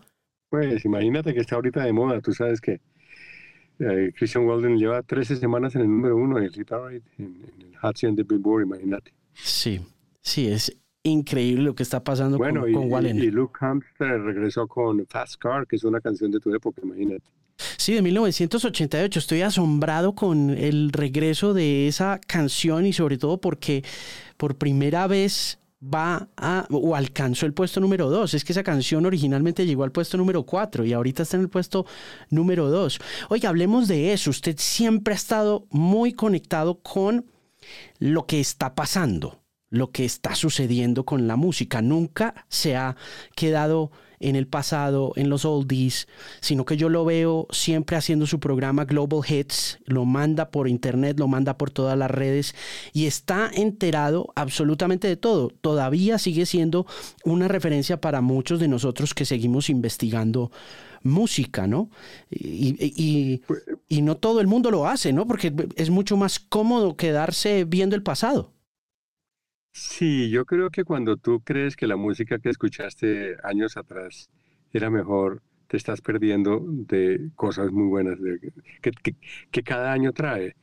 Pues 0.50 0.84
imagínate 0.86 1.34
que 1.34 1.42
está 1.42 1.56
ahorita 1.56 1.84
de 1.84 1.94
moda, 1.94 2.22
tú 2.22 2.34
sabes 2.34 2.60
que 2.60 2.82
eh, 3.80 4.12
Christian 4.16 4.46
Walden 4.46 4.78
lleva 4.78 5.02
13 5.04 5.38
semanas 5.38 5.76
en 5.76 5.82
el 5.82 5.88
número 5.88 6.16
uno 6.18 6.38
en 6.38 6.46
el 6.46 6.54
en, 6.54 7.04
en 7.18 7.62
el 7.68 7.78
Hot 7.78 7.98
100 7.98 8.16
de 8.16 8.24
Billboard, 8.24 8.64
imagínate. 8.64 9.14
Sí, 9.34 9.80
sí, 10.22 10.48
es 10.48 10.76
increíble 11.04 11.64
lo 11.64 11.76
que 11.76 11.84
está 11.84 12.04
pasando 12.04 12.38
con, 12.38 12.56
con 12.74 12.92
Wallen. 12.92 13.18
Y, 13.18 13.22
y 13.22 13.32
Luke 13.32 13.58
Hampster 13.62 14.22
regresó 14.22 14.68
con 14.68 15.06
Fast 15.08 15.36
Car, 15.38 15.66
que 15.68 15.76
es 15.76 15.84
una 15.84 16.02
canción 16.02 16.32
de 16.32 16.40
tu 16.40 16.54
época, 16.54 16.82
imagínate. 16.84 17.24
Sí, 17.78 17.94
de 17.94 18.02
1988. 18.02 19.20
Estoy 19.20 19.42
asombrado 19.42 20.16
con 20.16 20.50
el 20.52 20.92
regreso 20.92 21.54
de 21.54 21.88
esa 21.88 22.20
canción 22.26 22.86
y 22.86 22.94
sobre 22.94 23.18
todo 23.18 23.40
porque 23.40 23.84
por 24.38 24.56
primera 24.56 25.08
vez 25.08 25.60
va 25.82 26.28
a 26.36 26.68
o 26.72 26.96
alcanzó 26.96 27.46
el 27.46 27.54
puesto 27.54 27.80
número 27.80 28.10
2. 28.10 28.34
Es 28.34 28.44
que 28.44 28.54
esa 28.54 28.64
canción 28.64 29.06
originalmente 29.06 29.66
llegó 29.66 29.84
al 29.84 29.92
puesto 29.92 30.18
número 30.18 30.44
4 30.44 30.86
y 30.86 30.94
ahorita 30.94 31.24
está 31.24 31.38
en 31.38 31.44
el 31.44 31.50
puesto 31.50 31.86
número 32.30 32.70
2. 32.70 33.00
Oiga, 33.30 33.50
hablemos 33.50 33.88
de 33.88 34.14
eso. 34.14 34.30
Usted 34.30 34.56
siempre 34.58 35.14
ha 35.14 35.18
estado 35.18 35.66
muy 35.70 36.14
conectado 36.14 36.80
con 36.80 37.26
lo 38.00 38.26
que 38.26 38.40
está 38.40 38.74
pasando, 38.74 39.39
lo 39.70 39.92
que 39.92 40.06
está 40.06 40.36
sucediendo 40.36 41.06
con 41.06 41.28
la 41.28 41.36
música. 41.36 41.82
Nunca 41.82 42.46
se 42.50 42.76
ha 42.76 42.96
quedado 43.36 43.92
en 44.20 44.36
el 44.36 44.48
pasado, 44.48 45.14
en 45.16 45.30
los 45.30 45.46
oldies, 45.46 46.08
sino 46.42 46.66
que 46.66 46.78
yo 46.78 46.90
lo 46.90 47.06
veo 47.06 47.48
siempre 47.52 47.96
haciendo 47.96 48.28
su 48.28 48.40
programa 48.40 48.86
Global 48.86 49.22
Hits, 49.28 49.80
lo 49.86 50.06
manda 50.06 50.52
por 50.52 50.68
internet, 50.68 51.18
lo 51.18 51.28
manda 51.28 51.58
por 51.58 51.72
todas 51.72 51.98
las 51.98 52.12
redes 52.12 52.54
y 52.92 53.06
está 53.06 53.50
enterado 53.54 54.28
absolutamente 54.36 55.08
de 55.08 55.16
todo. 55.16 55.50
Todavía 55.62 56.18
sigue 56.18 56.46
siendo 56.46 56.86
una 57.24 57.48
referencia 57.48 58.02
para 58.02 58.22
muchos 58.22 58.60
de 58.60 58.68
nosotros 58.68 59.14
que 59.14 59.26
seguimos 59.26 59.70
investigando 59.70 60.52
música, 61.02 61.66
¿no? 61.66 61.90
Y, 62.30 63.42
y, 63.88 64.02
no 64.02 64.18
todo 64.18 64.42
el 64.42 64.48
mundo 64.48 64.70
lo 64.70 64.86
hace, 64.86 65.14
¿no? 65.14 65.26
Porque 65.28 65.54
es 65.78 65.90
mucho 65.90 66.18
más 66.18 66.40
cómodo 66.40 66.98
quedarse 66.98 67.64
viendo 67.64 67.96
el 67.96 68.04
pasado. 68.04 68.52
Sí, 69.80 70.30
yo 70.30 70.46
creo 70.46 70.70
que 70.72 70.84
cuando 70.84 71.16
tú 71.16 71.40
crees 71.42 71.78
que 71.78 71.88
la 71.88 71.96
música 71.96 72.38
que 72.40 72.50
escuchaste 72.50 73.38
años 73.44 73.78
atrás 73.78 74.30
era 74.74 74.90
mejor, 74.90 75.42
te 75.68 75.78
estás 75.78 76.02
perdiendo 76.02 76.62
de 76.68 77.30
cosas 77.36 77.72
muy 77.72 77.88
buenas 77.88 78.18
que, 78.82 79.64
cada 79.64 79.94
año 79.94 80.12
trae. 80.12 80.56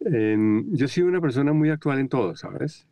yo 0.00 0.88
soy 0.88 1.02
una 1.02 1.20
persona 1.20 1.52
muy 1.52 1.68
actual 1.68 1.98
en 1.98 2.08
todo, 2.08 2.36
¿sabes? 2.36 2.86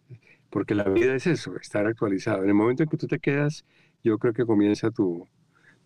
Porque 0.51 0.75
la 0.75 0.85
vida 0.85 1.15
es 1.15 1.27
eso, 1.27 1.57
estar 1.57 1.87
actualizado. 1.87 2.43
En 2.43 2.51
el 2.51 2.55
momento 2.55 2.83
en 2.83 2.91
que 2.91 2.99
tú 2.99 3.07
te 3.07 3.19
quedas, 3.19 3.65
yo 4.05 4.19
creo 4.19 4.35
que 4.35 4.45
comienza 4.45 4.91
tu, 4.91 5.27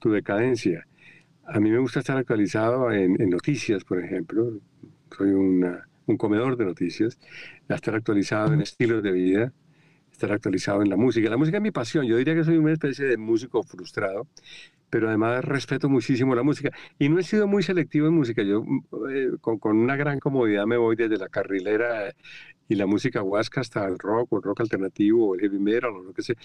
decadencia. 0.04 0.84
A 1.44 1.60
mí 1.60 1.70
me 1.70 1.78
gusta 1.78 2.00
estar 2.00 2.16
actualizado 2.16 2.90
en, 2.90 3.14
noticias, 3.30 3.84
por 3.84 4.02
ejemplo. 4.04 4.58
Soy 5.16 5.30
una, 5.30 5.88
un 6.06 6.16
comedor 6.16 6.56
de 6.56 6.64
noticias, 6.64 7.18
estar 7.68 7.94
actualizado 7.94 8.52
en 8.52 8.60
estilos 8.60 9.02
de 9.02 9.12
vida, 9.12 9.52
estar 10.12 10.32
actualizado 10.32 10.82
en 10.82 10.90
la 10.90 10.96
música. 10.96 11.30
La 11.30 11.36
música 11.36 11.58
es 11.58 11.62
mi 11.62 11.70
pasión, 11.70 12.06
yo 12.06 12.16
diría 12.16 12.34
que 12.34 12.44
soy 12.44 12.58
una 12.58 12.72
especie 12.72 13.06
de 13.06 13.16
músico 13.16 13.62
frustrado, 13.62 14.26
pero 14.90 15.08
además 15.08 15.44
respeto 15.44 15.88
muchísimo 15.88 16.34
la 16.34 16.42
música. 16.42 16.70
Y 16.98 17.08
no 17.08 17.18
he 17.18 17.22
sido 17.22 17.46
muy 17.46 17.62
selectivo 17.62 18.08
en 18.08 18.14
música, 18.14 18.42
yo 18.42 18.64
eh, 19.10 19.30
con, 19.40 19.58
con, 19.58 19.78
una 19.78 19.96
gran 19.96 20.18
comodidad 20.18 20.66
me 20.66 20.76
voy 20.76 20.96
desde 20.96 21.16
la 21.16 21.28
carrilera 21.28 22.12
y 22.68 22.74
la 22.74 22.86
música 22.86 23.22
huasca 23.22 23.60
hasta 23.60 23.86
el 23.86 23.98
rock 23.98 24.32
o 24.32 24.36
el 24.36 24.42
rock 24.42 24.60
alternativo 24.60 25.28
o 25.28 25.34
el 25.34 25.40
heavy 25.40 25.58
metal 25.58 25.90
o 25.90 26.02
lo 26.02 26.12
que 26.12 26.22
sea. 26.22 26.36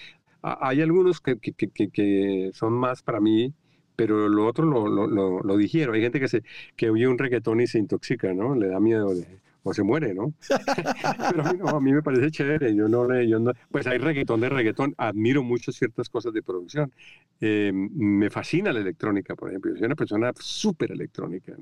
Hay 0.42 0.82
algunos 0.82 1.20
que, 1.22 1.38
que, 1.40 1.54
que, 1.54 1.90
que 1.90 2.52
son 2.54 2.74
más 2.74 3.02
para 3.02 3.20
mí, 3.20 3.54
pero 3.96 4.30
lo 4.30 4.46
otro 4.46 4.66
lo, 4.66 4.88
lo, 4.88 5.08
lo, 5.08 5.42
lo, 5.42 5.58
digiero. 5.58 5.94
Hay 5.94 6.02
gente 6.02 6.20
que, 6.20 6.28
se, 6.28 6.44
que 6.76 6.90
oye 6.90 7.08
un 7.08 7.18
reggaetón 7.18 7.62
y 7.62 7.68
se 7.68 7.80
intoxica, 7.80 8.34
¿no? 8.34 8.56
Le 8.56 8.68
da 8.68 8.80
miedo 8.80 9.14
de, 9.16 9.26
o 9.68 9.74
se 9.74 9.82
muere, 9.82 10.14
¿no? 10.14 10.32
Pero 11.32 11.44
a 11.44 11.52
mí, 11.52 11.58
no, 11.58 11.70
a 11.70 11.82
mí 11.82 11.92
me 11.92 12.04
parece 12.04 12.30
chévere. 12.30 12.76
Yo 12.76 12.88
no, 12.88 13.22
yo 13.24 13.40
no, 13.40 13.52
pues 13.72 13.88
hay 13.88 13.98
reggaetón 13.98 14.40
de 14.42 14.50
reggaetón. 14.50 14.94
Admiro 14.96 15.42
mucho 15.42 15.72
ciertas 15.72 16.08
cosas 16.08 16.34
de 16.34 16.44
producción. 16.44 16.94
Eh, 17.42 17.72
me 17.74 18.30
fascina 18.30 18.72
la 18.72 18.80
electrónica, 18.80 19.36
por 19.36 19.50
ejemplo. 19.50 19.72
Yo 19.72 19.78
soy 19.78 19.88
una 19.88 19.96
persona 19.96 20.32
súper 20.40 20.92
electrónica. 20.92 21.54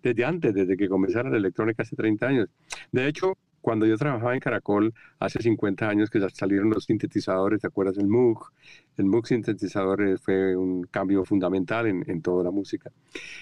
Desde 0.00 0.24
antes, 0.24 0.54
desde 0.54 0.76
que 0.76 0.88
comenzara 0.88 1.28
la 1.28 1.38
electrónica 1.38 1.82
hace 1.82 1.96
30 1.96 2.24
años. 2.28 2.48
De 2.92 3.08
hecho, 3.08 3.36
cuando 3.60 3.84
yo 3.84 3.96
trabajaba 3.98 4.32
en 4.32 4.40
Caracol 4.40 4.94
hace 5.18 5.42
50 5.42 5.88
años 5.88 6.08
que 6.08 6.20
salieron 6.30 6.70
los 6.70 6.84
sintetizadores, 6.84 7.60
¿te 7.62 7.66
acuerdas 7.66 7.96
del 7.96 8.06
Moog? 8.06 8.52
El 8.96 9.06
Moog 9.06 9.26
sintetizador 9.26 10.20
fue 10.20 10.54
un 10.56 10.84
cambio 10.84 11.24
fundamental 11.24 11.88
en, 11.88 12.04
en 12.08 12.22
toda 12.22 12.44
la 12.44 12.52
música. 12.52 12.92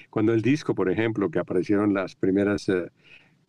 Cuando 0.09 0.33
el 0.33 0.41
disco, 0.41 0.75
por 0.75 0.91
ejemplo, 0.91 1.31
que 1.31 1.41
aparecieron 1.41 1.93
las 1.93 2.17
primeras... 2.17 2.71
Eh, 2.71 2.91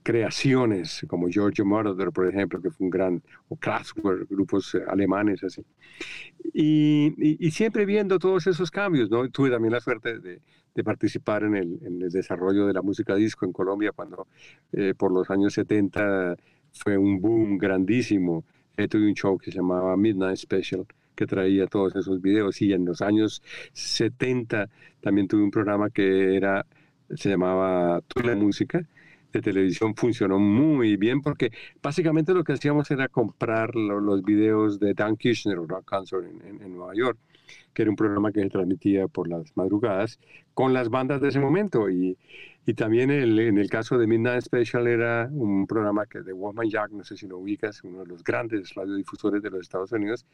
creaciones 0.04 1.06
como 1.08 1.28
Giorgio 1.30 1.66
Moroder, 1.66 2.12
por 2.12 2.28
ejemplo, 2.28 2.62
que 2.62 2.72
fue 2.72 2.86
un 2.86 2.90
gran, 2.90 3.24
o 3.50 3.56
Kraftwerk, 3.56 4.30
grupos 4.30 4.76
eh, 4.76 4.82
alemanes 4.88 5.44
así. 5.44 5.64
Y, 6.54 7.50
siempre 7.52 7.86
viendo 7.86 8.20
todos 8.20 8.48
esos 8.48 8.72
cambios, 8.72 9.10
¿no? 9.10 9.30
Tuve 9.30 9.50
también 9.50 9.74
la 9.74 9.82
suerte 9.82 10.20
de, 10.20 10.42
de 10.74 10.84
participar 10.84 11.44
en 11.44 11.56
el, 11.56 11.80
en 11.84 12.02
el, 12.02 12.10
desarrollo 12.10 12.66
de 12.66 12.74
la 12.74 12.82
música 12.82 13.16
disco 13.16 13.46
en 13.46 13.52
Colombia 13.52 13.92
cuando 13.92 14.28
eh, 14.72 14.94
por 14.98 15.12
los 15.12 15.30
años 15.30 15.54
70 15.54 16.38
fue 16.72 16.98
un 16.98 17.20
boom 17.20 17.58
grandísimo. 17.58 18.46
Eh, 18.78 18.88
tuve 18.88 19.08
un 19.08 19.16
show 19.16 19.38
que 19.38 19.52
se 19.52 19.58
llamaba 19.58 19.98
Midnight 19.98 20.38
Special 20.38 20.86
que 21.16 21.28
traía 21.28 21.68
todos 21.68 21.98
esos 21.98 22.22
videos 22.22 22.62
y 22.62 22.72
en 22.72 22.86
los 22.86 23.02
años 23.02 23.42
70 23.74 24.70
también 25.02 25.28
tuve 25.28 25.44
un 25.44 25.52
programa 25.52 25.90
que 25.90 26.38
era 26.38 26.66
se 27.14 27.30
llamaba 27.30 28.02
Tú 28.08 28.22
la 28.22 28.36
música 28.36 28.88
de 29.32 29.42
televisión 29.42 29.96
funcionó 29.96 30.40
muy 30.40 30.98
bien 30.98 31.22
porque 31.22 31.52
básicamente 31.82 32.34
lo 32.34 32.44
que 32.44 32.54
hacíamos 32.54 32.90
era 32.92 33.08
comprar 33.08 33.76
los 33.76 34.24
videos 34.24 34.80
de 34.80 34.94
Dan 34.94 35.16
Kirchner, 35.16 35.58
Rock 35.58 35.86
Concert 35.86 36.26
en, 36.26 36.62
en, 36.62 36.74
Nueva 36.74 36.94
York, 36.96 37.18
que 37.74 37.84
era 37.84 37.92
un 37.92 37.96
programa 37.96 38.32
que 38.32 38.42
se 38.42 38.50
transmitía 38.50 39.08
por 39.08 39.28
las 39.28 39.56
madrugadas 39.56 40.20
con 40.54 40.74
las 40.74 40.90
bandas 40.90 41.22
de 41.22 41.30
ese 41.30 41.40
momento. 41.40 41.90
Y, 41.90 42.18
y 42.66 42.74
también 42.74 43.12
el, 43.12 43.40
en 43.40 43.58
el 43.58 43.70
caso 43.70 43.98
de 43.98 44.08
Midnight 44.08 44.44
Special 44.44 44.88
era 44.88 45.30
un 45.32 45.68
programa 45.68 46.06
que 46.06 46.22
de 46.22 46.34
Woman 46.34 46.70
Jack, 46.70 46.92
no 46.92 47.04
sé 47.04 47.18
si 47.18 47.28
lo 47.28 47.38
ubicas, 47.38 47.84
uno 47.84 48.00
de 48.00 48.08
los 48.08 48.24
grandes 48.24 48.74
radiodifusores 48.74 49.42
de 49.42 49.50
los 49.50 49.62
Estados 49.62 49.92
Unidos, 49.92 50.26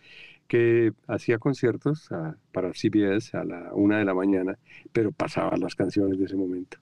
que 0.47 0.91
hacía 1.07 1.37
conciertos 1.37 2.09
para 2.51 2.71
CBS 2.73 3.37
a 3.37 3.43
la 3.43 3.73
una 3.73 3.99
de 3.99 4.05
la 4.05 4.13
mañana, 4.13 4.57
pero 4.91 5.11
pasaba 5.11 5.57
las 5.57 5.75
canciones 5.75 6.17
de 6.17 6.25
ese 6.25 6.35
momento. 6.35 6.77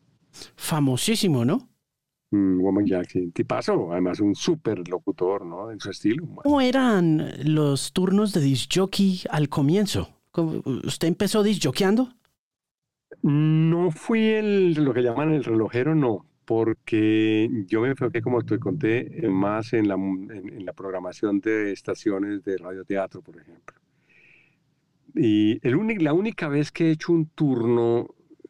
Famosísimo, 0.55 1.45
¿no? 1.45 1.72
Woman 2.33 2.85
Jackson, 2.85 3.31
tipazo, 3.31 3.91
además 3.91 4.19
un 4.19 4.35
súper 4.35 4.87
locutor, 4.87 5.45
¿no? 5.45 5.71
En 5.71 5.79
su 5.79 5.91
estilo. 5.91 6.25
¿Cómo 6.43 6.61
eran 6.61 7.31
los 7.43 7.93
turnos 7.93 8.33
de 8.33 8.41
disjockey 8.41 9.21
al 9.29 9.49
comienzo? 9.49 10.09
¿Usted 10.33 11.07
empezó 11.07 11.43
disjockeyando? 11.43 12.09
No 13.21 13.91
fui 13.91 14.21
el, 14.29 14.73
lo 14.73 14.93
que 14.93 15.03
llaman 15.03 15.31
el 15.31 15.43
relojero, 15.43 15.93
no, 15.93 16.25
porque 16.45 17.49
yo 17.67 17.81
me 17.81 17.89
enfoqué, 17.89 18.21
como 18.21 18.41
te 18.41 18.57
conté, 18.57 19.27
más 19.29 19.73
en 19.73 19.87
la, 19.87 19.93
en, 19.93 20.65
la 20.65 20.73
programación 20.73 21.39
de 21.39 21.71
estaciones 21.71 22.43
de 22.43 22.57
radioteatro, 22.57 23.21
por 23.21 23.37
ejemplo. 23.37 23.77
Y 25.13 25.59
el 25.65 26.03
la 26.03 26.13
única 26.13 26.47
vez 26.47 26.71
que 26.71 26.87
he 26.87 26.91
hecho 26.91 27.13
un 27.13 27.27
turno 27.27 28.07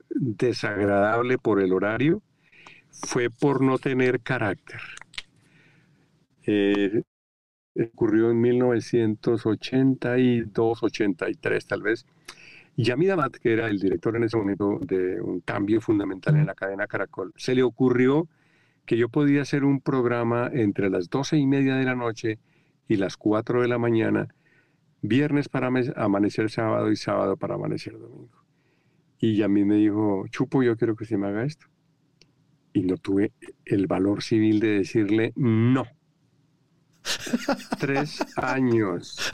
desagradable 0.09 1.37
por 1.37 1.61
el 1.61 1.73
horario 1.73 2.21
fue 2.93 3.29
por 3.29 3.61
no 3.61 3.77
tener 3.77 4.21
carácter. 4.21 4.79
Eh, 6.45 7.03
ocurrió 7.75 8.31
en 8.31 8.39
1982, 8.41 10.83
83 10.83 11.65
tal 11.65 11.81
vez. 11.81 12.05
Yamid 12.75 13.11
Amat, 13.11 13.35
que 13.35 13.53
era 13.53 13.67
el 13.67 13.79
director 13.79 14.15
en 14.15 14.23
ese 14.23 14.35
momento 14.37 14.79
de 14.81 15.21
un 15.21 15.41
cambio 15.41 15.79
fundamental 15.81 16.35
en 16.35 16.47
la 16.47 16.55
cadena 16.55 16.87
Caracol, 16.87 17.31
se 17.35 17.53
le 17.55 17.61
ocurrió 17.63 18.27
que 18.85 18.97
yo 18.97 19.09
podía 19.09 19.43
hacer 19.43 19.63
un 19.63 19.79
programa 19.79 20.49
entre 20.51 20.89
las 20.89 21.09
doce 21.09 21.37
y 21.37 21.45
media 21.45 21.75
de 21.75 21.85
la 21.85 21.95
noche 21.95 22.39
y 22.87 22.97
las 22.97 23.15
4 23.17 23.61
de 23.61 23.67
la 23.67 23.77
mañana, 23.77 24.27
viernes 25.01 25.49
para 25.49 25.69
amanecer 25.95 26.49
sábado 26.49 26.91
y 26.91 26.95
sábado 26.95 27.37
para 27.37 27.55
amanecer 27.55 27.97
domingo. 27.97 28.43
Y 29.19 29.37
Yamid 29.37 29.65
me 29.65 29.75
dijo, 29.75 30.25
Chupo, 30.29 30.63
yo 30.63 30.75
quiero 30.75 30.95
que 30.95 31.05
se 31.05 31.17
me 31.17 31.27
haga 31.27 31.45
esto 31.45 31.67
y 32.73 32.81
no 32.81 32.97
tuve 32.97 33.31
el 33.65 33.87
valor 33.87 34.23
civil 34.23 34.59
de 34.59 34.79
decirle 34.79 35.33
no. 35.35 35.85
Tres 37.79 38.23
años. 38.35 39.31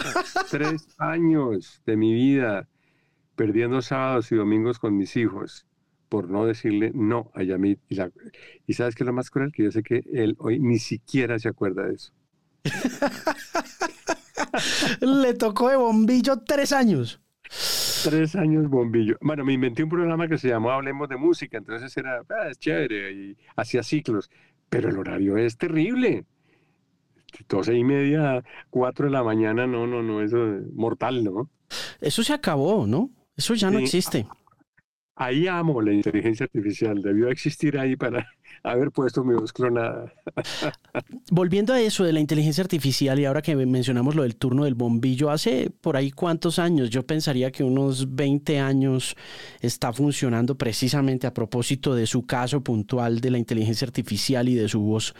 Tres 0.49 0.87
años 0.97 1.81
de 1.85 1.97
mi 1.97 2.13
vida 2.13 2.67
perdiendo 3.35 3.81
sábados 3.81 4.31
y 4.31 4.35
domingos 4.35 4.79
con 4.79 4.97
mis 4.97 5.15
hijos 5.15 5.65
por 6.09 6.29
no 6.29 6.45
decirle 6.45 6.91
no 6.93 7.31
a 7.35 7.43
Yamit. 7.43 7.79
Y, 7.87 7.95
sabes 8.73 8.95
qué 8.95 9.03
es 9.03 9.07
lo 9.07 9.13
más 9.13 9.29
cruel? 9.29 9.53
Que 9.53 9.63
yo 9.63 9.71
sé 9.71 9.83
que 9.83 10.03
él 10.11 10.35
hoy 10.39 10.59
ni 10.59 10.79
siquiera 10.79 11.39
se 11.39 11.47
acuerda 11.47 11.83
de 11.83 11.95
eso. 11.95 12.11
Le 15.01 15.33
tocó 15.35 15.69
de 15.69 15.77
bombillo 15.77 16.39
tres 16.39 16.73
años. 16.73 17.21
Tres 18.03 18.35
años 18.35 18.69
bombillo. 18.69 19.17
Bueno, 19.21 19.43
me 19.43 19.53
inventé 19.53 19.83
un 19.83 19.89
programa 19.89 20.27
que 20.27 20.37
se 20.37 20.47
llamó 20.47 20.71
Hablemos 20.71 21.09
de 21.09 21.17
Música, 21.17 21.57
entonces 21.57 21.95
era, 21.97 22.21
ah, 22.29 22.49
es 22.49 22.57
chévere, 22.57 23.11
y 23.11 23.37
hacía 23.55 23.83
ciclos, 23.83 24.29
pero 24.69 24.89
el 24.89 24.97
horario 24.97 25.37
es 25.37 25.57
terrible. 25.57 26.25
Doce 27.47 27.75
y 27.75 27.83
media, 27.83 28.43
cuatro 28.69 29.05
de 29.05 29.11
la 29.11 29.23
mañana, 29.23 29.67
no, 29.67 29.85
no, 29.85 30.01
no, 30.01 30.21
eso 30.21 30.55
es 30.55 30.73
mortal, 30.73 31.23
¿no? 31.23 31.49
Eso 32.01 32.23
se 32.23 32.33
acabó, 32.33 32.87
¿no? 32.87 33.11
Eso 33.35 33.53
ya 33.53 33.69
no 33.69 33.79
existe. 33.79 34.27
Ahí 35.21 35.47
amo 35.47 35.81
la 35.81 35.91
inteligencia 35.91 36.45
artificial, 36.45 37.01
debió 37.01 37.27
existir 37.27 37.77
ahí 37.77 37.97
para 37.97 38.25
haber 38.63 38.89
puesto 38.89 39.21
mi 39.25 39.33
voz 39.33 39.51
clonada. 39.51 40.13
Volviendo 41.29 41.73
a 41.73 41.81
eso 41.81 42.05
de 42.05 42.13
la 42.13 42.21
inteligencia 42.21 42.63
artificial 42.63 43.19
y 43.19 43.25
ahora 43.25 43.41
que 43.41 43.53
mencionamos 43.57 44.15
lo 44.15 44.23
del 44.23 44.37
turno 44.37 44.63
del 44.63 44.75
bombillo, 44.75 45.29
hace 45.29 45.71
por 45.81 45.97
ahí 45.97 46.11
cuántos 46.11 46.57
años, 46.57 46.89
yo 46.89 47.05
pensaría 47.05 47.51
que 47.51 47.65
unos 47.65 48.15
20 48.15 48.59
años 48.61 49.17
está 49.59 49.91
funcionando 49.91 50.57
precisamente 50.57 51.27
a 51.27 51.33
propósito 51.33 51.95
de 51.95 52.07
su 52.07 52.25
caso 52.25 52.63
puntual 52.63 53.19
de 53.19 53.31
la 53.31 53.39
inteligencia 53.39 53.85
artificial 53.85 54.47
y 54.47 54.55
de 54.55 54.69
su 54.69 54.79
voz 54.79 55.13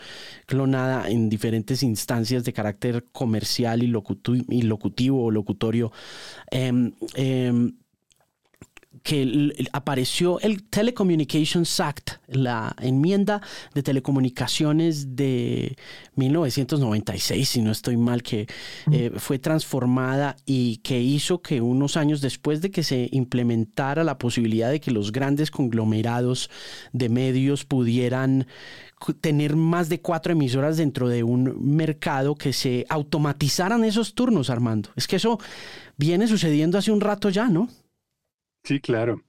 clonada 0.46 1.10
en 1.10 1.28
diferentes 1.28 1.82
instancias 1.82 2.42
de 2.44 2.54
carácter 2.54 3.04
comercial 3.12 3.82
y, 3.82 3.86
locutivo 4.62 5.24
o 5.24 5.30
locutorio. 5.30 5.92
Em, 6.50 6.90
em, 7.16 7.74
que 9.02 9.68
apareció 9.72 10.40
el 10.40 10.64
Telecommunications 10.64 11.78
Act, 11.80 12.10
la 12.26 12.74
enmienda 12.80 13.40
de 13.72 13.82
telecomunicaciones 13.82 15.14
de 15.14 15.76
1996, 16.16 17.48
si 17.48 17.62
no 17.62 17.70
estoy 17.70 17.96
mal, 17.96 18.22
que 18.22 18.46
eh, 18.90 19.12
fue 19.16 19.38
transformada 19.38 20.36
y 20.44 20.78
que 20.78 21.00
hizo 21.00 21.40
que 21.40 21.60
unos 21.60 21.96
años 21.96 22.20
después 22.20 22.60
de 22.60 22.70
que 22.70 22.82
se 22.82 23.08
implementara 23.12 24.02
la 24.02 24.18
posibilidad 24.18 24.70
de 24.70 24.80
que 24.80 24.90
los 24.90 25.12
grandes 25.12 25.50
conglomerados 25.50 26.50
de 26.92 27.08
medios 27.08 27.64
pudieran 27.64 28.46
tener 29.20 29.56
más 29.56 29.88
de 29.88 30.00
cuatro 30.00 30.32
emisoras 30.32 30.76
dentro 30.76 31.08
de 31.08 31.22
un 31.22 31.56
mercado 31.76 32.34
que 32.34 32.52
se 32.52 32.84
automatizaran 32.88 33.84
esos 33.84 34.14
turnos, 34.14 34.50
Armando. 34.50 34.90
Es 34.96 35.06
que 35.06 35.16
eso 35.16 35.38
viene 35.96 36.26
sucediendo 36.26 36.76
hace 36.76 36.92
un 36.92 37.00
rato 37.00 37.30
ya, 37.30 37.48
¿no? 37.48 37.68
Sí, 38.64 38.80
claro. 38.80 39.22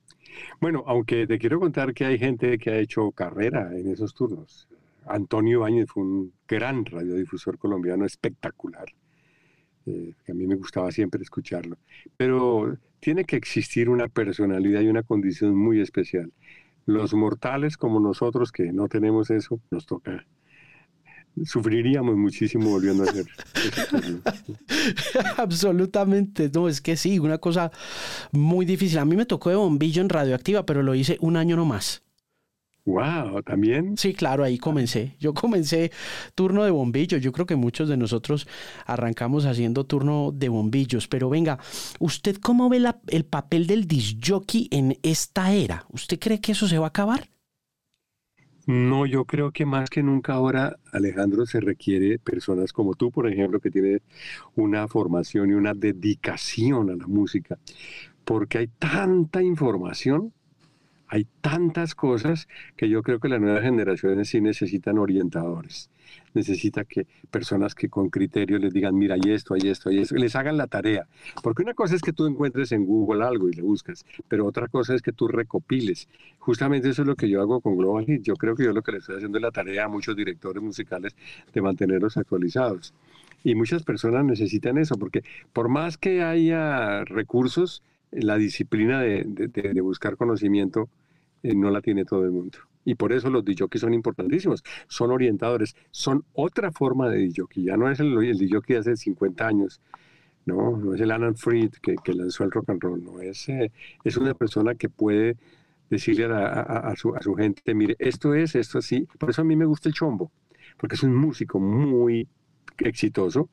Bueno, 0.62 0.84
aunque 0.88 1.28
te 1.28 1.40
quiero 1.40 1.60
contar 1.60 1.94
que 1.94 2.06
hay 2.06 2.18
gente 2.20 2.58
que 2.58 2.72
ha 2.72 2.80
hecho 2.80 3.12
carrera 3.12 3.72
en 3.78 3.88
esos 3.92 4.14
turnos. 4.14 4.68
Antonio 5.06 5.60
Ibáñez 5.60 5.90
fue 5.90 6.04
un 6.04 6.34
gran 6.48 6.86
radiodifusor 6.86 7.58
colombiano 7.58 8.06
espectacular, 8.06 8.86
eh, 9.86 10.14
a 10.30 10.34
mí 10.34 10.48
me 10.48 10.56
gustaba 10.56 10.92
siempre 10.92 11.22
escucharlo. 11.24 11.78
Pero 12.18 12.78
tiene 13.00 13.26
que 13.26 13.36
existir 13.36 13.90
una 13.90 14.08
personalidad 14.08 14.82
y 14.82 14.88
una 14.88 15.04
condición 15.04 15.56
muy 15.56 15.82
especial. 15.82 16.32
Los 16.86 17.14
mortales 17.14 17.78
como 17.78 18.00
nosotros 18.00 18.52
que 18.52 18.72
no 18.74 18.88
tenemos 18.88 19.30
eso, 19.32 19.60
nos 19.72 19.86
toca 19.86 20.26
sufriríamos 21.46 22.18
muchísimo 22.18 22.70
volviendo 22.70 23.04
a 23.04 23.08
hacer. 23.08 23.26
Absolutamente, 25.38 26.50
no, 26.54 26.68
es 26.68 26.82
que 26.82 26.98
sí, 26.98 27.20
una 27.20 27.38
cosa 27.38 27.72
muy 28.32 28.66
difícil. 28.66 29.00
A 29.00 29.06
mí 29.06 29.16
me 29.16 29.26
tocó 29.26 29.50
de 29.50 29.56
bombillo 29.56 30.02
en 30.02 30.10
radioactiva, 30.10 30.66
pero 30.66 30.84
lo 30.84 30.96
hice 30.96 31.18
un 31.22 31.38
año 31.38 31.56
no 31.56 31.66
más. 31.66 32.04
Wow, 32.86 33.44
¿también? 33.44 33.96
Sí, 33.96 34.14
claro, 34.14 34.44
ahí 34.44 34.58
comencé. 34.58 35.16
Yo 35.20 35.34
comencé 35.36 35.92
turno 36.34 36.64
de 36.64 36.72
bombillo. 36.72 37.18
Yo 37.20 37.32
creo 37.32 37.46
que 37.46 37.56
muchos 37.56 37.88
de 37.90 37.98
nosotros 37.98 38.48
arrancamos 38.86 39.46
haciendo 39.46 39.86
turno 39.86 40.32
de 40.34 40.50
bombillos. 40.50 41.08
Pero 41.08 41.30
venga, 41.30 41.60
¿usted 42.00 42.38
cómo 42.38 42.70
ve 42.70 42.82
el 43.08 43.26
papel 43.26 43.68
del 43.68 43.88
disjockey 43.88 44.68
en 44.72 44.98
esta 45.04 45.54
era? 45.54 45.86
¿Usted 45.90 46.20
cree 46.20 46.42
que 46.42 46.54
eso 46.54 46.68
se 46.68 46.80
va 46.80 46.88
a 46.88 46.90
acabar? 46.90 47.31
No, 48.68 49.06
yo 49.08 49.26
creo 49.26 49.52
que 49.52 49.66
más 49.66 49.90
que 49.90 50.04
nunca 50.04 50.34
ahora, 50.34 50.78
Alejandro, 50.92 51.46
se 51.46 51.60
requiere 51.60 52.20
personas 52.20 52.72
como 52.74 52.94
tú, 52.94 53.12
por 53.12 53.28
ejemplo, 53.28 53.60
que 53.60 53.72
tienes 53.72 54.02
una 54.56 54.88
formación 54.88 55.50
y 55.50 55.54
una 55.54 55.74
dedicación 55.74 56.90
a 56.92 56.96
la 56.96 57.08
música, 57.08 57.58
porque 58.24 58.60
hay 58.60 58.68
tanta 58.68 59.42
información 59.42 60.34
hay 61.12 61.28
tantas 61.42 61.94
cosas 61.94 62.48
que 62.78 62.88
yo 62.88 63.04
creo 63.04 63.20
que 63.20 63.28
las 63.28 63.42
nuevas 63.42 63.64
generaciones 63.64 64.30
sí 64.30 64.40
necesitan 64.40 64.98
orientadores. 64.98 65.90
Necesita 66.34 66.86
que 66.86 67.06
personas 67.30 67.76
que 67.76 67.90
con 67.90 68.10
criterio 68.10 68.58
les 68.60 68.72
digan, 68.72 68.98
mira, 68.98 69.16
hay 69.16 69.34
esto, 69.34 69.54
hay 69.54 69.68
esto, 69.68 69.90
hay 69.90 70.00
esto, 70.00 70.16
les 70.16 70.38
hagan 70.38 70.56
la 70.56 70.68
tarea. 70.68 71.08
Porque 71.44 71.64
una 71.64 71.74
cosa 71.74 71.96
es 71.96 72.02
que 72.02 72.14
tú 72.14 72.28
encuentres 72.28 72.72
en 72.72 72.86
Google 72.86 73.26
algo 73.26 73.50
y 73.50 73.52
le 73.52 73.62
buscas, 73.62 74.06
pero 74.30 74.46
otra 74.46 74.70
cosa 74.70 74.96
es 74.96 75.02
que 75.02 75.12
tú 75.12 75.28
recopiles. 75.28 76.08
Justamente 76.40 76.88
eso 76.88 77.02
es 77.02 77.08
lo 77.10 77.18
que 77.18 77.28
yo 77.28 77.42
hago 77.42 77.60
con 77.60 77.76
Global 77.76 78.06
Hit. 78.06 78.22
Yo 78.22 78.36
creo 78.36 78.56
que 78.56 78.64
yo 78.64 78.72
lo 78.72 78.82
que 78.82 78.94
le 78.94 79.00
estoy 79.00 79.18
haciendo 79.18 79.38
es 79.38 79.42
la 79.42 79.52
tarea 79.52 79.86
a 79.86 79.90
muchos 79.90 80.16
directores 80.16 80.64
musicales 80.64 81.14
de 81.54 81.62
mantenerlos 81.62 82.16
actualizados. 82.16 82.94
Y 83.44 83.56
muchas 83.56 83.84
personas 83.84 84.24
necesitan 84.24 84.78
eso, 84.78 84.96
porque 84.96 85.24
por 85.52 85.68
más 85.68 85.98
que 85.98 86.24
haya 86.24 87.04
recursos, 87.04 87.84
la 88.12 88.38
disciplina 88.38 89.02
de, 89.02 89.24
de 89.26 89.82
buscar 89.82 90.16
conocimiento 90.16 90.90
no 91.44 91.70
la 91.72 91.82
tiene 91.82 92.06
todo 92.06 92.24
el 92.26 92.32
mundo. 92.32 92.58
Y 92.84 92.96
por 92.96 93.14
eso 93.14 93.30
los 93.30 93.44
que 93.44 93.80
son 93.80 93.94
importantísimos. 93.94 94.64
Son 94.88 95.12
orientadores. 95.12 95.76
Son 95.92 96.24
otra 96.34 96.72
forma 96.72 97.10
de 97.10 97.20
DJ. 97.20 97.46
Ya 97.56 97.78
no 97.78 97.90
es 97.90 98.00
el, 98.00 98.18
el 98.24 98.38
DJ 98.38 98.60
de 98.68 98.78
hace 98.78 98.96
50 98.96 99.48
años. 99.48 99.82
No, 100.46 100.76
no 100.78 100.96
es 100.96 101.02
el 101.02 101.12
Alan 101.12 101.36
Freed 101.36 101.74
que, 101.82 101.96
que 102.04 102.14
lanzó 102.14 102.44
el 102.44 102.52
rock 102.52 102.70
and 102.72 102.82
roll. 102.82 103.04
No, 103.04 103.22
es, 103.22 103.48
eh, 103.50 103.72
es 104.04 104.18
una 104.18 104.34
persona 104.34 104.74
que 104.76 104.90
puede 104.90 105.38
decirle 105.90 106.26
a, 106.26 106.94
su, 106.96 107.14
a 107.16 107.22
su 107.22 107.36
gente, 107.36 107.76
mire, 107.76 107.96
esto 108.00 108.34
es, 108.34 108.56
esto 108.56 108.80
así. 108.80 109.08
Por 109.20 109.30
eso 109.30 109.42
a 109.42 109.46
mí 109.46 109.56
me 109.56 109.66
gusta 109.66 109.90
el 109.90 109.96
chombo. 109.96 110.32
Porque 110.78 110.96
es 110.96 111.04
un 111.04 111.16
músico 111.16 111.60
muy 111.60 112.28
exitoso 112.80 113.50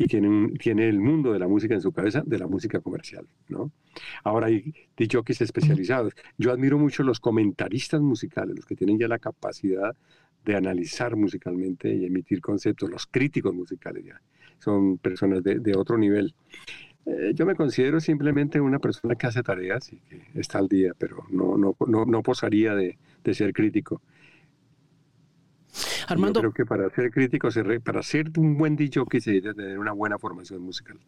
y 0.00 0.06
tiene, 0.06 0.52
tiene 0.60 0.88
el 0.88 1.00
mundo 1.00 1.32
de 1.32 1.40
la 1.40 1.48
música 1.48 1.74
en 1.74 1.80
su 1.80 1.90
cabeza, 1.90 2.22
de 2.24 2.38
la 2.38 2.46
música 2.46 2.78
comercial, 2.80 3.26
¿no? 3.48 3.72
Ahora 4.22 4.46
hay 4.46 4.72
DJs 4.96 5.40
especializados. 5.40 6.14
Yo 6.38 6.52
admiro 6.52 6.78
mucho 6.78 7.02
los 7.02 7.18
comentaristas 7.18 8.00
musicales, 8.00 8.54
los 8.54 8.64
que 8.64 8.76
tienen 8.76 8.96
ya 8.96 9.08
la 9.08 9.18
capacidad 9.18 9.96
de 10.44 10.54
analizar 10.54 11.16
musicalmente 11.16 11.92
y 11.92 12.06
emitir 12.06 12.40
conceptos, 12.40 12.88
los 12.88 13.08
críticos 13.08 13.52
musicales 13.52 14.04
ya. 14.04 14.22
Son 14.60 14.98
personas 14.98 15.42
de, 15.42 15.58
de 15.58 15.76
otro 15.76 15.98
nivel. 15.98 16.32
Eh, 17.04 17.32
yo 17.34 17.44
me 17.44 17.56
considero 17.56 17.98
simplemente 17.98 18.60
una 18.60 18.78
persona 18.78 19.16
que 19.16 19.26
hace 19.26 19.42
tareas 19.42 19.92
y 19.92 19.96
que 19.96 20.22
está 20.34 20.58
al 20.58 20.68
día, 20.68 20.92
pero 20.96 21.24
no, 21.28 21.58
no, 21.58 21.74
no, 21.88 22.04
no 22.04 22.22
posaría 22.22 22.76
de, 22.76 22.98
de 23.24 23.34
ser 23.34 23.52
crítico. 23.52 24.00
Armando. 26.08 26.40
Yo 26.42 26.52
creo 26.52 26.52
que 26.52 26.66
para 26.66 26.90
ser 26.90 27.10
crítico, 27.10 27.48
para 27.84 28.02
ser 28.02 28.30
un 28.36 28.56
buen 28.56 28.76
dicho, 28.76 29.04
que 29.06 29.20
se 29.20 29.32
debe 29.32 29.54
tener 29.54 29.78
una 29.78 29.92
buena 29.92 30.18
formación 30.18 30.62
musical. 30.62 30.98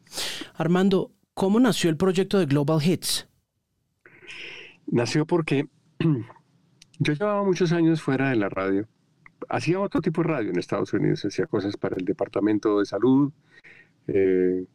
Armando, 0.54 1.12
¿cómo 1.34 1.60
nació 1.60 1.90
el 1.90 1.96
proyecto 1.96 2.38
de 2.38 2.46
Global 2.46 2.80
Hits? 2.82 3.28
Nació 4.86 5.26
porque 5.26 5.68
yo 6.98 7.12
llevaba 7.12 7.44
muchos 7.44 7.72
años 7.72 8.02
fuera 8.02 8.30
de 8.30 8.36
la 8.36 8.48
radio. 8.48 8.88
Hacía 9.48 9.80
otro 9.80 10.00
tipo 10.00 10.22
de 10.22 10.28
radio 10.28 10.50
en 10.50 10.58
Estados 10.58 10.92
Unidos, 10.92 11.24
hacía 11.24 11.46
cosas 11.46 11.76
para 11.76 11.96
el 11.96 12.04
Departamento 12.04 12.78
de 12.78 12.84
Salud, 12.84 13.32
eh, 14.06 14.66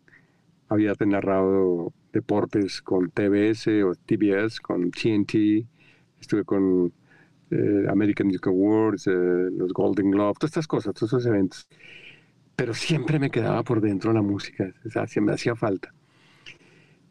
había 0.70 0.94
narrado 1.06 1.94
deportes 2.12 2.82
con 2.82 3.12
TBS 3.12 3.68
o 3.84 3.94
TBS, 3.94 4.60
con 4.60 4.90
TNT, 4.90 5.68
estuve 6.20 6.44
con 6.44 6.92
eh, 7.56 7.86
American 7.90 8.28
Music 8.28 8.48
Awards, 8.48 9.08
eh, 9.08 9.12
los 9.12 9.72
Golden 9.74 10.12
Globes, 10.12 10.38
todas 10.40 10.52
estas 10.52 10.68
cosas, 10.68 10.94
todos 10.94 11.14
esos 11.14 11.26
eventos. 11.26 11.68
Pero 12.56 12.74
siempre 12.74 13.20
me 13.20 13.30
quedaba 13.30 13.64
por 13.64 13.82
dentro 13.82 14.14
la 14.14 14.22
música, 14.22 14.74
o 14.86 14.90
sea, 14.90 15.06
me 15.22 15.34
hacía 15.34 15.56
falta. 15.56 15.94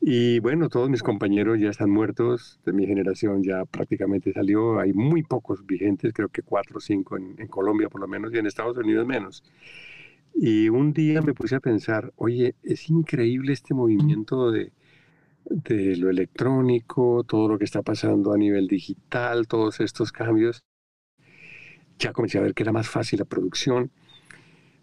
Y 0.00 0.38
bueno, 0.40 0.68
todos 0.68 0.90
mis 0.90 1.02
compañeros 1.02 1.58
ya 1.58 1.70
están 1.70 1.90
muertos, 1.90 2.60
de 2.66 2.72
mi 2.72 2.86
generación 2.86 3.42
ya 3.42 3.64
prácticamente 3.64 4.32
salió, 4.32 4.78
hay 4.78 4.92
muy 4.92 5.22
pocos 5.22 5.64
vigentes, 5.64 6.12
creo 6.12 6.28
que 6.28 6.42
cuatro 6.42 6.76
o 6.76 6.80
cinco 6.80 7.16
en, 7.16 7.34
en 7.38 7.48
Colombia 7.48 7.88
por 7.88 8.00
lo 8.02 8.06
menos 8.06 8.32
y 8.34 8.38
en 8.38 8.46
Estados 8.46 8.76
Unidos 8.76 9.06
menos. 9.06 9.42
Y 10.34 10.68
un 10.68 10.92
día 10.92 11.22
me 11.22 11.32
puse 11.32 11.54
a 11.56 11.60
pensar, 11.60 12.12
oye, 12.16 12.54
es 12.62 12.90
increíble 12.90 13.52
este 13.52 13.72
movimiento 13.72 14.50
de, 14.50 14.72
de 15.46 15.96
lo 15.96 16.10
electrónico, 16.10 17.24
todo 17.24 17.48
lo 17.48 17.58
que 17.58 17.64
está 17.64 17.82
pasando 17.82 18.32
a 18.32 18.38
nivel 18.38 18.66
digital, 18.66 19.46
todos 19.46 19.80
estos 19.80 20.12
cambios. 20.12 20.64
Ya 21.98 22.12
comencé 22.12 22.38
a 22.38 22.42
ver 22.42 22.54
que 22.54 22.62
era 22.62 22.72
más 22.72 22.88
fácil 22.88 23.20
la 23.20 23.24
producción. 23.24 23.90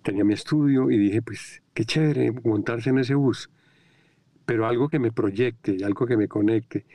tenía 0.03 0.23
mi 0.23 0.33
estudio 0.33 0.89
y 0.91 0.97
dije, 0.97 1.21
pues 1.21 1.61
qué 1.73 1.85
chévere 1.85 2.31
montarse 2.43 2.89
en 2.89 2.99
ese 2.99 3.15
bus, 3.15 3.49
pero 4.45 4.67
algo 4.67 4.89
que 4.89 4.99
me 4.99 5.11
proyecte, 5.11 5.83
algo 5.85 6.05
que 6.05 6.17
me 6.17 6.27
conecte. 6.27 6.85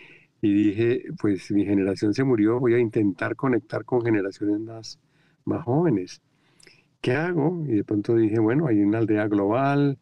Y 0.43 0.53
dije, 0.53 1.05
pues 1.21 1.51
mi 1.51 1.65
generación 1.65 2.15
se 2.15 2.25
murió, 2.25 2.61
voy 2.61 2.75
a 2.75 2.79
intentar 2.79 3.37
conectar 3.37 3.85
con 3.85 4.05
generaciones 4.05 4.61
más, 4.61 5.01
más 5.45 5.65
jóvenes. 5.65 6.23
¿Qué 7.01 7.13
hago? 7.13 7.65
Y 7.67 7.75
de 7.77 7.85
pronto 7.85 8.17
dije, 8.17 8.39
bueno, 8.39 8.67
hay 8.67 8.83
una 8.83 8.99
aldea 8.99 9.29
global, 9.29 9.99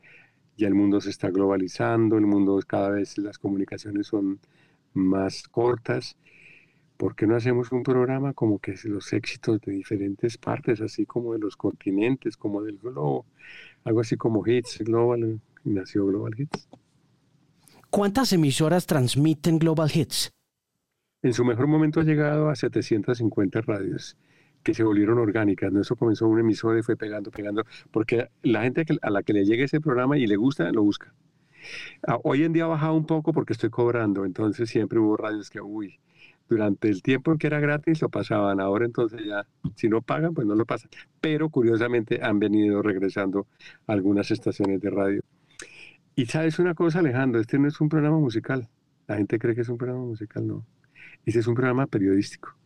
ya 0.56 0.68
el 0.68 0.74
mundo 0.74 1.00
se 1.00 1.10
está 1.10 1.30
globalizando, 1.30 2.16
el 2.16 2.26
mundo 2.26 2.60
cada 2.66 2.90
vez 2.90 3.18
las 3.18 3.38
comunicaciones 3.38 4.06
son 4.06 4.40
más 4.92 5.48
cortas. 5.48 6.16
¿Por 6.96 7.16
qué 7.16 7.26
no 7.26 7.34
hacemos 7.34 7.72
un 7.72 7.82
programa 7.82 8.32
como 8.34 8.60
que 8.60 8.74
los 8.84 9.12
éxitos 9.12 9.60
de 9.60 9.72
diferentes 9.72 10.38
partes, 10.38 10.80
así 10.80 11.06
como 11.06 11.32
de 11.32 11.40
los 11.40 11.56
continentes, 11.56 12.36
como 12.36 12.62
del 12.62 12.78
globo? 12.78 13.26
Algo 13.82 14.00
así 14.00 14.16
como 14.16 14.46
Hits 14.46 14.78
Global, 14.78 15.40
nació 15.64 16.06
Global 16.06 16.34
Hits. 16.38 16.68
¿Cuántas 17.90 18.32
emisoras 18.32 18.86
transmiten 18.86 19.58
Global 19.58 19.90
Hits? 19.92 20.32
En 21.22 21.32
su 21.32 21.44
mejor 21.44 21.66
momento 21.66 22.00
ha 22.00 22.04
llegado 22.04 22.48
a 22.48 22.54
750 22.54 23.60
radios 23.62 24.16
que 24.64 24.74
se 24.74 24.82
volvieron 24.82 25.18
orgánicas. 25.18 25.72
¿no? 25.72 25.80
Eso 25.82 25.94
comenzó 25.94 26.26
un 26.26 26.40
emisor 26.40 26.78
y 26.78 26.82
fue 26.82 26.96
pegando, 26.96 27.30
pegando, 27.30 27.64
porque 27.92 28.28
la 28.42 28.62
gente 28.62 28.84
a 29.02 29.10
la 29.10 29.22
que 29.22 29.32
le 29.32 29.44
llegue 29.44 29.64
ese 29.64 29.80
programa 29.80 30.18
y 30.18 30.26
le 30.26 30.36
gusta, 30.36 30.72
lo 30.72 30.82
busca. 30.82 31.14
Ah, 32.06 32.18
hoy 32.24 32.42
en 32.42 32.52
día 32.52 32.64
ha 32.64 32.68
bajado 32.68 32.94
un 32.94 33.06
poco 33.06 33.32
porque 33.32 33.52
estoy 33.52 33.70
cobrando, 33.70 34.24
entonces 34.24 34.68
siempre 34.68 34.98
hubo 34.98 35.16
radios 35.16 35.48
que, 35.50 35.60
uy, 35.60 35.98
durante 36.48 36.88
el 36.88 37.02
tiempo 37.02 37.32
en 37.32 37.38
que 37.38 37.46
era 37.46 37.58
gratis 37.60 38.02
lo 38.02 38.10
pasaban, 38.10 38.60
ahora 38.60 38.84
entonces 38.84 39.24
ya, 39.24 39.46
si 39.76 39.88
no 39.88 40.02
pagan, 40.02 40.34
pues 40.34 40.46
no 40.46 40.54
lo 40.54 40.66
pasan. 40.66 40.90
Pero 41.20 41.48
curiosamente 41.48 42.20
han 42.22 42.38
venido 42.38 42.82
regresando 42.82 43.46
algunas 43.86 44.30
estaciones 44.30 44.80
de 44.80 44.90
radio. 44.90 45.22
Y 46.16 46.26
sabes 46.26 46.58
una 46.58 46.74
cosa, 46.74 47.00
Alejandro, 47.00 47.40
este 47.40 47.58
no 47.58 47.68
es 47.68 47.80
un 47.80 47.88
programa 47.88 48.18
musical. 48.18 48.68
La 49.06 49.16
gente 49.16 49.38
cree 49.38 49.54
que 49.54 49.62
es 49.62 49.68
un 49.68 49.78
programa 49.78 50.04
musical, 50.04 50.46
no. 50.46 50.66
Este 51.24 51.40
es 51.40 51.46
un 51.46 51.54
programa 51.54 51.86
periodístico. 51.86 52.56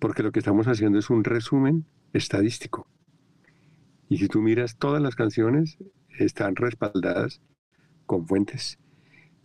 Porque 0.00 0.24
lo 0.24 0.32
que 0.32 0.40
estamos 0.40 0.66
haciendo 0.66 0.98
es 0.98 1.10
un 1.10 1.22
resumen 1.22 1.84
estadístico. 2.12 2.88
Y 4.08 4.18
si 4.18 4.26
tú 4.26 4.42
miras 4.42 4.76
todas 4.76 5.00
las 5.00 5.14
canciones, 5.14 5.78
están 6.18 6.56
respaldadas 6.56 7.40
con 8.06 8.26
fuentes. 8.26 8.78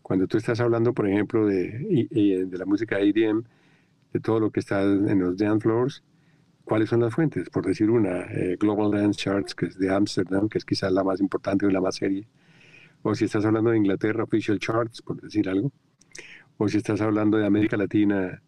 Cuando 0.02 0.26
tú 0.28 0.38
estás 0.38 0.60
hablando, 0.60 0.94
por 0.94 1.08
ejemplo, 1.08 1.46
de, 1.46 2.08
de 2.10 2.58
la 2.58 2.66
música 2.66 3.00
EDM, 3.00 3.44
de 4.14 4.20
todo 4.20 4.40
lo 4.40 4.50
que 4.50 4.62
está 4.62 4.82
en 4.82 5.20
los 5.20 5.38
dance 5.38 5.62
floors, 5.62 6.04
¿cuáles 6.64 6.90
son 6.90 7.02
las 7.02 7.14
fuentes? 7.14 7.50
Por 7.50 7.66
decir 7.66 7.92
una, 7.92 8.22
eh, 8.32 8.56
Global 8.60 8.92
Dance 8.92 9.20
Charts, 9.20 9.54
que 9.54 9.68
es 9.68 9.78
de 9.78 9.94
Amsterdam, 9.94 10.48
que 10.48 10.58
es 10.58 10.66
quizás 10.66 10.92
la 10.92 11.04
más 11.04 11.20
importante 11.20 11.68
y 11.68 11.72
la 11.72 11.82
más 11.82 11.96
seria. 11.96 12.26
O 13.04 13.14
si 13.14 13.26
estás 13.26 13.46
hablando 13.46 13.70
de 13.72 13.78
Inglaterra, 13.78 14.24
Official 14.24 14.58
Charts, 14.58 15.02
por 15.02 15.22
decir 15.22 15.50
algo. 15.50 15.72
O 16.58 16.68
si 16.68 16.78
estás 16.78 17.02
hablando 17.02 17.38
de 17.38 17.46
América 17.46 17.78
Latina, 17.78 18.42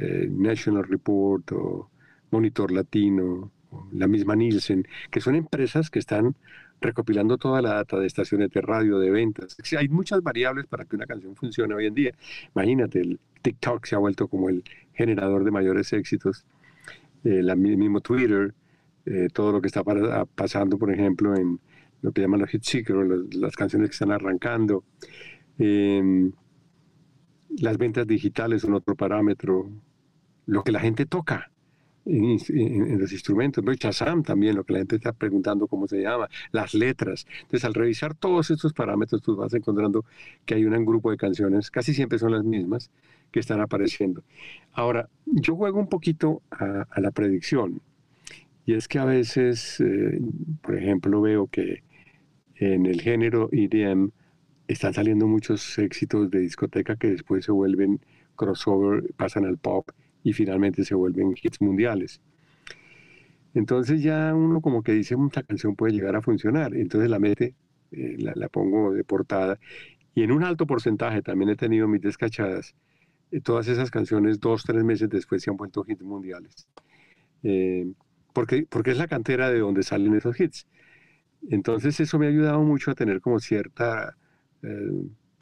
eh, 0.00 0.28
National 0.30 0.84
Report 0.84 1.52
o 1.52 1.90
Monitor 2.30 2.72
Latino, 2.72 3.52
o 3.70 3.86
la 3.92 4.08
misma 4.08 4.34
Nielsen, 4.34 4.86
que 5.10 5.20
son 5.20 5.34
empresas 5.34 5.90
que 5.90 5.98
están 5.98 6.36
recopilando 6.80 7.36
toda 7.36 7.60
la 7.60 7.74
data 7.74 7.98
de 7.98 8.06
estaciones 8.06 8.50
de 8.50 8.62
radio, 8.62 8.98
de 8.98 9.10
ventas. 9.10 9.56
Hay 9.76 9.88
muchas 9.88 10.22
variables 10.22 10.66
para 10.66 10.84
que 10.86 10.96
una 10.96 11.06
canción 11.06 11.36
funcione 11.36 11.74
hoy 11.74 11.86
en 11.86 11.94
día. 11.94 12.12
Imagínate, 12.54 13.00
el 13.00 13.20
TikTok 13.42 13.84
se 13.84 13.94
ha 13.94 13.98
vuelto 13.98 14.28
como 14.28 14.48
el 14.48 14.64
generador 14.94 15.44
de 15.44 15.50
mayores 15.50 15.92
éxitos, 15.92 16.46
el 17.24 17.50
eh, 17.50 17.56
mismo 17.56 18.00
Twitter, 18.00 18.54
eh, 19.04 19.28
todo 19.32 19.52
lo 19.52 19.60
que 19.60 19.68
está 19.68 19.82
pasando, 20.34 20.78
por 20.78 20.90
ejemplo, 20.90 21.36
en 21.36 21.60
lo 22.02 22.12
que 22.12 22.22
llaman 22.22 22.40
los 22.40 22.48
hit 22.48 22.62
seekers, 22.62 23.34
las 23.34 23.56
canciones 23.56 23.90
que 23.90 23.94
están 23.94 24.12
arrancando. 24.12 24.84
Em, 25.58 26.32
las 27.58 27.76
ventas 27.76 28.06
digitales 28.06 28.62
son 28.62 28.74
otro 28.74 28.94
parámetro. 28.94 29.70
Lo 30.50 30.64
que 30.64 30.72
la 30.72 30.80
gente 30.80 31.06
toca 31.06 31.50
en, 32.06 32.98
los 32.98 33.12
instrumentos, 33.12 33.62
¿no? 33.62 33.72
Chazam 33.74 34.24
también, 34.24 34.56
lo 34.56 34.64
que 34.64 34.72
la 34.72 34.78
gente 34.80 34.96
está 34.96 35.12
preguntando 35.12 35.68
cómo 35.68 35.86
se 35.86 36.02
llama, 36.02 36.28
las 36.50 36.74
letras. 36.74 37.24
Entonces, 37.42 37.64
al 37.64 37.74
revisar 37.74 38.14
todos 38.14 38.50
estos 38.50 38.72
parámetros, 38.72 39.22
tú 39.22 39.36
vas 39.36 39.54
encontrando 39.54 40.04
que 40.44 40.54
hay 40.54 40.64
un 40.64 40.84
grupo 40.84 41.12
de 41.12 41.16
canciones, 41.16 41.70
casi 41.70 41.94
siempre 41.94 42.18
son 42.18 42.32
las 42.32 42.44
mismas, 42.44 42.90
que 43.30 43.38
están 43.38 43.60
apareciendo. 43.60 44.24
Ahora, 44.72 45.08
yo 45.26 45.54
juego 45.54 45.78
un 45.78 45.88
poquito 45.88 46.42
a, 46.50 47.00
la 47.00 47.12
predicción, 47.12 47.80
y 48.66 48.74
es 48.74 48.88
que 48.88 48.98
a 48.98 49.04
veces, 49.04 49.80
eh, 49.80 50.20
por 50.62 50.76
ejemplo, 50.76 51.20
veo 51.20 51.46
que 51.46 51.84
en 52.56 52.86
el 52.86 53.00
género 53.00 53.48
EDM 53.52 54.10
están 54.66 54.94
saliendo 54.94 55.28
muchos 55.28 55.78
éxitos 55.78 56.28
de 56.30 56.40
discoteca 56.40 56.96
que 56.96 57.10
después 57.10 57.44
se 57.44 57.52
vuelven 57.52 58.00
crossover, 58.36 59.12
pasan 59.16 59.44
al 59.44 59.58
pop 59.58 59.90
y 60.22 60.32
finalmente 60.32 60.84
se 60.84 60.94
vuelven 60.94 61.34
hits 61.40 61.60
mundiales. 61.60 62.20
Entonces 63.54 64.02
ya 64.02 64.34
uno 64.34 64.60
como 64.60 64.82
que 64.82 64.92
dice, 64.92 65.16
esta 65.26 65.42
canción 65.42 65.74
puede 65.74 65.92
llegar 65.92 66.14
a 66.16 66.22
funcionar, 66.22 66.74
entonces 66.74 67.10
la 67.10 67.18
mete, 67.18 67.54
eh, 67.90 68.16
la, 68.18 68.48
pongo 68.48 68.92
de 68.92 69.02
portada, 69.02 69.58
y 70.14 70.22
en 70.22 70.32
un 70.32 70.44
alto 70.44 70.66
porcentaje 70.66 71.22
también 71.22 71.50
he 71.50 71.56
tenido 71.56 71.88
mis 71.88 72.00
descachadas, 72.00 72.74
eh, 73.32 73.40
todas 73.40 73.66
esas 73.68 73.90
canciones 73.90 74.38
dos, 74.40 74.62
tres 74.64 74.84
meses 74.84 75.08
después 75.08 75.42
se 75.42 75.50
han 75.50 75.56
vuelto 75.56 75.84
hits 75.86 76.02
mundiales. 76.02 76.68
Eh, 77.42 77.92
porque, 78.32 78.66
porque 78.68 78.92
es 78.92 78.98
la 78.98 79.08
cantera 79.08 79.50
de 79.50 79.58
donde 79.58 79.82
salen 79.82 80.14
esos 80.14 80.38
hits. 80.38 80.66
Entonces 81.48 81.98
eso 81.98 82.18
me 82.18 82.26
ha 82.26 82.28
ayudado 82.28 82.62
mucho 82.62 82.92
a 82.92 82.94
tener 82.94 83.20
como 83.20 83.40
cierta, 83.40 84.16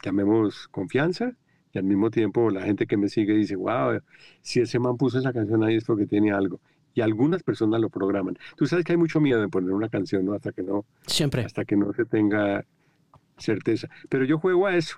llamemos, 0.01 0.67
confianza 0.69 1.35
y 1.73 1.77
al 1.77 1.83
mismo 1.83 2.09
tiempo 2.09 2.49
la 2.49 2.61
gente 2.63 2.87
que 2.87 2.97
me 2.97 3.09
sigue 3.09 3.33
dice, 3.33 3.55
wow, 3.55 3.99
si 4.41 4.61
ese 4.61 4.79
man 4.79 4.97
puso 4.97 5.19
esa 5.19 5.33
canción 5.33 5.63
ahí 5.63 5.75
es 5.75 5.85
porque 5.85 6.05
tiene 6.05 6.31
algo. 6.31 6.59
Y 6.95 7.01
algunas 7.01 7.43
personas 7.43 7.79
lo 7.79 7.89
programan. 7.89 8.37
Tú 8.57 8.65
sabes 8.65 8.83
que 8.83 8.93
hay 8.93 8.97
mucho 8.97 9.19
miedo 9.19 9.43
en 9.43 9.49
poner 9.49 9.71
una 9.71 9.89
canción, 9.89 10.25
¿no? 10.25 10.33
Hasta 10.33 10.51
que 10.51 10.63
no, 10.63 10.85
Siempre. 11.05 11.43
Hasta 11.43 11.63
que 11.63 11.77
no 11.77 11.93
se 11.93 12.05
tenga 12.05 12.65
certeza. 13.37 13.87
Pero 14.09 14.25
yo 14.25 14.39
juego 14.39 14.67
a 14.67 14.75
eso. 14.75 14.95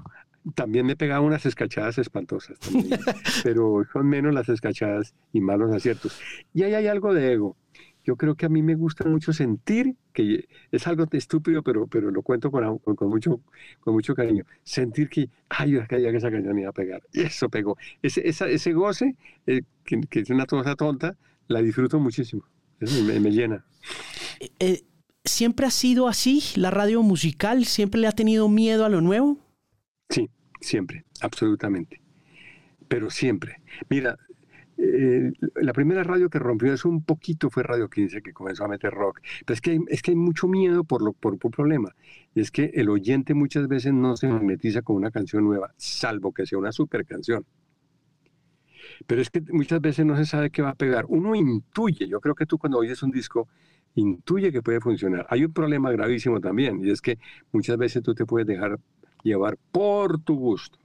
También 0.56 0.88
me 0.88 0.94
he 0.94 0.96
pegado 0.96 1.22
unas 1.22 1.46
escachadas 1.46 2.00
espantosas, 2.00 2.58
pero 3.44 3.84
son 3.94 4.08
menos 4.08 4.34
las 4.34 4.50
escachadas 4.50 5.14
y 5.32 5.40
más 5.40 5.60
los 5.60 5.72
aciertos. 5.72 6.20
Y 6.52 6.64
ahí 6.64 6.74
hay 6.74 6.88
algo 6.88 7.14
de 7.14 7.34
ego 7.34 7.56
yo 8.04 8.16
creo 8.16 8.36
que 8.36 8.46
a 8.46 8.50
mí 8.50 8.62
me 8.62 8.76
gusta 8.76 9.08
mucho 9.08 9.34
sentir, 9.34 9.96
que 10.14 10.48
es 10.72 10.88
algo 10.88 11.06
estúpido, 11.12 11.64
pero, 11.64 11.88
pero 11.88 12.12
lo 12.12 12.22
cuento 12.22 12.52
con, 12.52 12.80
con, 12.80 13.10
mucho, 13.10 13.42
con 13.80 13.94
mucho 13.94 14.16
cariño, 14.16 14.46
sentir 14.64 15.10
que, 15.10 15.30
ay, 15.50 15.78
creía 15.88 16.12
que 16.12 16.18
esa 16.18 16.32
canción 16.32 16.58
iba 16.58 16.70
a 16.70 16.74
pegar, 16.74 17.02
y 17.14 17.22
eso 17.22 17.50
pegó. 17.50 17.78
Ese, 18.02 18.28
ese 18.28 18.74
goce, 18.74 19.16
eh, 19.46 19.62
que, 19.84 20.02
es 20.12 20.30
una 20.30 20.46
cosa 20.46 20.76
tonta, 20.76 21.16
la 21.48 21.62
disfruto 21.62 22.00
muchísimo, 22.00 22.44
eso 22.80 23.04
me, 23.04 23.20
me 23.20 23.32
llena. 23.32 23.66
Eh, 24.40 24.52
eh, 24.60 24.82
¿Siempre 25.24 25.68
ha 25.68 25.72
sido 25.72 26.08
así 26.08 26.42
la 26.56 26.72
radio 26.72 27.04
musical? 27.04 27.66
¿Siempre 27.66 28.02
le 28.02 28.08
ha 28.08 28.12
tenido 28.12 28.50
miedo 28.50 28.86
a 28.86 28.90
lo 28.90 29.02
nuevo? 29.02 29.38
Sí, 30.10 30.30
siempre, 30.60 31.06
absolutamente. 31.22 32.02
Pero 32.88 33.12
siempre. 33.12 33.62
Mira, 33.88 34.18
eh, 34.84 35.32
la 35.56 35.74
primera 35.74 36.04
radio 36.04 36.30
que 36.30 36.40
rompió 36.40 36.74
eso 36.74 36.90
un 36.90 37.04
poquito 37.04 37.50
fue 37.50 37.62
Radio 37.62 37.88
15, 37.90 38.22
que 38.22 38.34
comenzó 38.34 38.66
a 38.66 38.68
meter 38.68 38.92
rock. 38.92 39.22
Pero 39.46 39.54
es 39.54 39.62
que 39.62 39.72
hay, 39.72 39.80
es 39.88 40.02
que 40.02 40.12
hay 40.12 40.18
mucho 40.18 40.48
miedo 40.48 40.84
por, 40.84 41.04
lo, 41.04 41.14
por 41.14 41.34
un 41.34 41.52
problema. 41.52 41.94
Y 42.34 42.42
es 42.42 42.50
que 42.50 42.72
el 42.74 42.90
oyente 42.90 43.34
muchas 43.34 43.68
veces 43.68 43.94
no 43.94 44.18
se 44.18 44.28
magnetiza 44.28 44.82
con 44.82 44.96
una 44.96 45.12
canción 45.12 45.44
nueva, 45.44 45.74
salvo 45.78 46.34
que 46.34 46.46
sea 46.46 46.58
una 46.58 46.72
super 46.72 47.06
canción. 47.06 47.46
Pero 49.06 49.22
es 49.22 49.30
que 49.30 49.42
muchas 49.52 49.82
veces 49.82 50.06
no 50.06 50.16
se 50.18 50.26
sabe 50.26 50.50
qué 50.50 50.62
va 50.62 50.72
a 50.72 50.76
pegar. 50.76 51.06
Uno 51.08 51.36
intuye, 51.36 52.08
yo 52.08 52.20
creo 52.20 52.36
que 52.36 52.46
tú 52.46 52.58
cuando 52.58 52.80
oyes 52.80 53.04
un 53.04 53.12
disco, 53.12 53.48
intuye 53.96 54.52
que 54.52 54.62
puede 54.62 54.80
funcionar. 54.80 55.28
Hay 55.30 55.46
un 55.46 55.54
problema 55.54 55.92
gravísimo 55.92 56.40
también, 56.40 56.84
y 56.84 56.90
es 56.90 57.02
que 57.02 57.20
muchas 57.52 57.78
veces 57.78 58.02
tú 58.02 58.16
te 58.16 58.26
puedes 58.26 58.48
dejar 58.48 58.80
llevar 59.24 59.58
por 59.72 60.20
tu 60.20 60.36
gusto. 60.36 60.80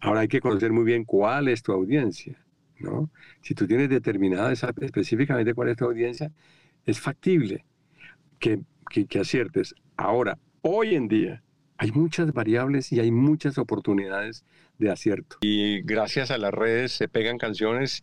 Ahora 0.00 0.20
hay 0.20 0.28
que 0.28 0.40
conocer 0.40 0.72
muy 0.72 0.84
bien 0.84 1.04
cuál 1.04 1.48
es 1.48 1.62
tu 1.62 1.72
audiencia. 1.72 2.38
¿No? 2.80 3.10
Si 3.42 3.54
tú 3.54 3.66
tienes 3.66 3.88
determinada 3.88 4.52
específicamente 4.52 5.54
cuál 5.54 5.68
es 5.68 5.76
tu 5.76 5.84
audiencia, 5.84 6.32
es 6.86 7.00
factible 7.00 7.64
que, 8.38 8.60
que, 8.88 9.18
aciertes. 9.18 9.74
Ahora, 9.96 10.38
hoy 10.62 10.94
en 10.94 11.08
día, 11.08 11.42
hay 11.76 11.92
muchas 11.92 12.32
variables 12.32 12.92
y 12.92 13.00
hay 13.00 13.10
muchas 13.10 13.58
oportunidades 13.58 14.44
de 14.78 14.90
acierto. 14.90 15.36
Y 15.42 15.82
gracias 15.82 16.30
a 16.30 16.38
las 16.38 16.52
redes 16.52 16.92
se 16.92 17.08
pegan 17.08 17.38
canciones, 17.38 18.02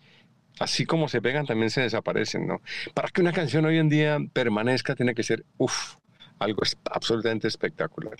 así 0.59 0.85
como 0.85 1.07
se 1.07 1.21
pegan 1.21 1.45
también 1.45 1.69
se 1.69 1.81
desaparecen, 1.81 2.47
¿no? 2.47 2.61
Para 2.93 3.09
que 3.09 3.21
una 3.21 3.33
canción 3.33 3.65
hoy 3.65 3.77
en 3.77 3.89
día 3.89 4.19
permanezca 4.33 4.95
tiene 4.95 5.13
que 5.15 5.23
ser, 5.23 5.43
uff, 5.57 5.95
algo 6.39 6.61
absolutamente 6.85 7.47
espectacular. 7.47 8.17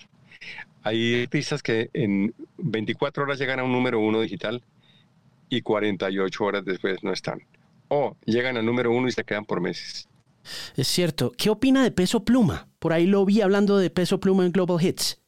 Hay 0.82 1.22
artistas 1.22 1.62
que 1.62 1.90
en 1.92 2.34
24 2.58 3.24
horas 3.24 3.38
llegan 3.38 3.60
a 3.60 3.64
un 3.64 3.72
número 3.72 4.00
uno 4.00 4.20
digital 4.20 4.62
y 5.48 5.62
48 5.62 6.44
horas 6.44 6.64
después 6.64 7.02
no 7.02 7.12
están. 7.12 7.42
O 7.88 8.16
llegan 8.24 8.56
al 8.56 8.66
número 8.66 8.92
uno 8.92 9.08
y 9.08 9.12
se 9.12 9.24
quedan 9.24 9.44
por 9.44 9.60
meses. 9.60 10.08
Es 10.76 10.88
cierto. 10.88 11.32
¿Qué 11.36 11.50
opina 11.50 11.82
de 11.82 11.90
Peso 11.90 12.24
Pluma? 12.24 12.68
Por 12.78 12.92
ahí 12.92 13.06
lo 13.06 13.24
vi 13.24 13.40
hablando 13.40 13.78
de 13.78 13.90
Peso 13.90 14.20
Pluma 14.20 14.44
en 14.44 14.52
Global 14.52 14.82
Hits. 14.84 15.20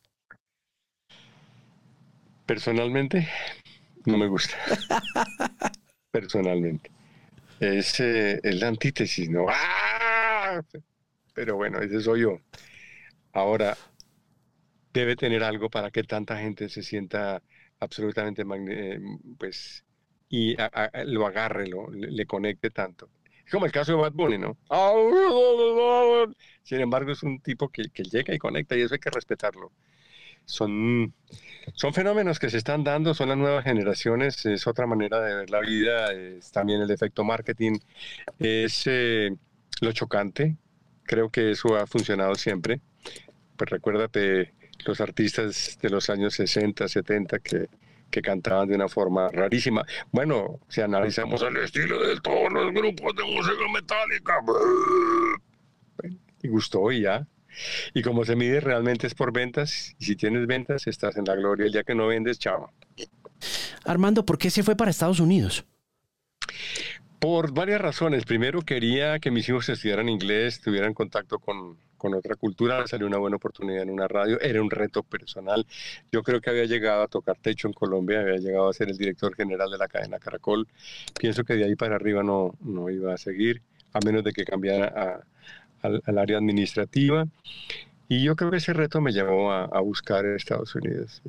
Personalmente, 2.47 3.29
no 4.07 4.19
me 4.19 4.27
gusta. 4.27 4.57
Personalmente. 6.11 6.91
Es, 7.61 8.01
eh, 8.01 8.41
la 8.43 8.69
antítesis, 8.69 9.29
¿no? 9.29 9.47
¡Ah! 9.49 10.63
Pero 11.35 11.57
bueno, 11.57 11.79
ese 11.81 12.01
soy 12.01 12.23
yo. 12.23 12.41
Ahora, 13.33 13.77
debe 14.93 15.15
tener 15.15 15.45
algo 15.45 15.71
para 15.71 15.91
que 15.91 16.03
tanta 16.03 16.39
gente 16.39 16.69
se 16.69 16.83
sienta 16.83 17.43
absolutamente, 17.79 18.43
eh, 18.43 19.01
pues, 19.39 19.85
y 20.31 20.57
lo 21.07 21.27
agarre, 21.27 21.67
lo, 21.67 21.91
le, 21.91 22.25
conecte 22.25 22.71
tanto. 22.71 23.11
Es 23.45 23.51
como 23.51 23.67
el 23.67 23.73
caso 23.73 23.93
de 23.93 23.99
Bad 23.99 24.13
Bunny, 24.13 24.39
¿no? 24.39 24.57
Sin 26.63 26.81
embargo, 26.81 27.11
es 27.11 27.25
un 27.25 27.41
tipo 27.41 27.69
que, 27.69 27.91
que 27.91 28.05
llega 28.05 28.33
y 28.33 28.39
conecta 28.39 28.77
y 28.77 28.83
eso 28.83 28.95
hay 28.95 29.01
que 29.01 29.11
respetarlo. 29.11 29.73
Son, 30.45 31.13
son 31.75 31.93
fenómenos 31.93 32.39
que 32.39 32.49
se 32.49 32.59
están 32.59 32.85
dando, 32.85 33.13
son 33.13 33.29
las 33.29 33.39
nuevas 33.39 33.65
generaciones, 33.65 34.47
es 34.47 34.67
otra 34.69 34.87
manera 34.87 35.21
de 35.21 35.35
ver 35.35 35.51
la 35.51 35.61
vida, 35.61 36.13
es 36.13 36.53
también 36.53 36.81
el 36.81 36.91
efecto 36.93 37.25
marketing, 37.25 37.79
es 38.39 38.85
eh, 38.87 39.35
lo 39.81 39.93
chocante, 39.93 40.57
creo 41.05 41.29
que 41.31 41.51
eso 41.51 41.77
ha 41.77 41.89
funcionado 41.89 42.37
siempre. 42.37 42.81
Pues 43.57 43.69
recuérdate 43.69 44.55
los 44.87 45.01
artistas 45.01 45.77
de 45.83 45.91
los 45.91 46.09
años 46.09 46.35
60, 46.35 46.87
70 46.87 47.39
que, 47.41 47.69
que 48.11 48.23
cantaban 48.23 48.69
de 48.69 48.75
una 48.75 48.89
forma 48.89 49.29
rarísima. 49.29 49.85
Bueno, 50.11 50.61
si 50.69 50.81
analizamos 50.81 51.43
el 51.43 51.57
estilo 51.59 52.01
de 52.07 52.21
todos 52.21 52.53
los 52.53 52.73
grupos 52.73 53.15
de 53.17 53.25
música 53.25 53.69
metálica, 53.73 54.41
y 56.43 56.49
gustó 56.49 56.91
y 56.91 57.03
ya. 57.03 57.27
Y 57.95 58.03
como 58.03 58.25
se 58.25 58.37
mide 58.37 58.61
realmente 58.61 59.07
es 59.07 59.15
por 59.15 59.33
ventas, 59.33 59.95
y 59.99 60.05
si 60.05 60.17
tienes 60.17 60.47
ventas 60.47 60.87
estás 60.87 61.17
en 61.17 61.25
la 61.25 61.35
gloria, 61.35 61.67
el 61.67 61.73
día 61.73 61.83
que 61.83 61.95
no 61.95 62.07
vendes, 62.07 62.39
chao. 62.39 62.73
Armando, 63.85 64.25
¿por 64.25 64.39
qué 64.39 64.51
se 64.51 64.63
fue 64.63 64.77
para 64.77 64.91
Estados 64.91 65.21
Unidos? 65.21 65.65
Por 67.21 67.53
varias 67.53 67.83
razones. 67.83 68.25
Primero, 68.25 68.63
quería 68.63 69.19
que 69.19 69.31
mis 69.31 69.47
hijos 69.49 69.69
estudiaran 69.69 70.09
inglés, 70.09 70.61
tuvieran 70.63 70.95
contacto 70.95 71.39
con, 71.39 71.77
con 71.99 72.15
otra 72.15 72.35
cultura, 72.35 72.87
salió 72.87 73.07
una 73.07 73.19
buena 73.19 73.37
oportunidad 73.37 73.83
en 73.83 73.91
una 73.91 74.09
radio, 74.09 74.41
era 74.41 74.63
un 74.63 74.71
reto 74.71 75.03
personal. 75.03 75.67
Yo 76.11 76.23
creo 76.23 76.41
que 76.41 76.49
había 76.49 76.65
llegado 76.65 77.03
a 77.03 77.09
tocar 77.09 77.37
techo 77.37 77.69
en 77.69 77.75
Colombia, 77.75 78.21
había 78.21 78.39
llegado 78.39 78.71
a 78.71 78.73
ser 78.73 78.89
el 78.89 78.97
director 78.97 79.37
general 79.37 79.71
de 79.71 79.77
la 79.77 79.87
cadena 79.87 80.19
Caracol. 80.19 80.67
Pienso 81.21 81.45
que 81.45 81.55
de 81.57 81.65
ahí 81.67 81.77
para 81.77 81.97
arriba 81.97 82.23
no, 82.23 82.55
no 82.63 82.89
iba 82.89 83.13
a 83.13 83.19
seguir, 83.19 83.61
a 83.93 83.99
menos 84.03 84.25
de 84.25 84.33
que 84.33 84.47
cambiara 84.47 85.23
al, 85.83 86.19
área 86.19 86.39
administrativa. 86.39 87.27
Y 88.09 88.25
yo 88.25 88.35
creo 88.35 88.51
que 88.51 88.57
ese 88.57 88.73
reto 88.73 89.03
me 89.03 89.13
llevó 89.13 89.53
a, 89.53 89.67
a 89.67 89.81
buscar 89.81 90.25
Estados 90.25 90.75
Unidos. 90.75 91.21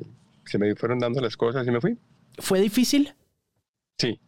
Se 0.45 0.57
me 0.57 0.73
fueron 0.75 0.99
dando 0.99 1.19
las 1.19 1.35
cosas 1.35 1.67
y 1.67 1.71
me 1.71 1.81
fui. 1.81 1.97
¿Fue 2.39 2.61
difícil? 2.61 3.13
Sí. 3.97 4.21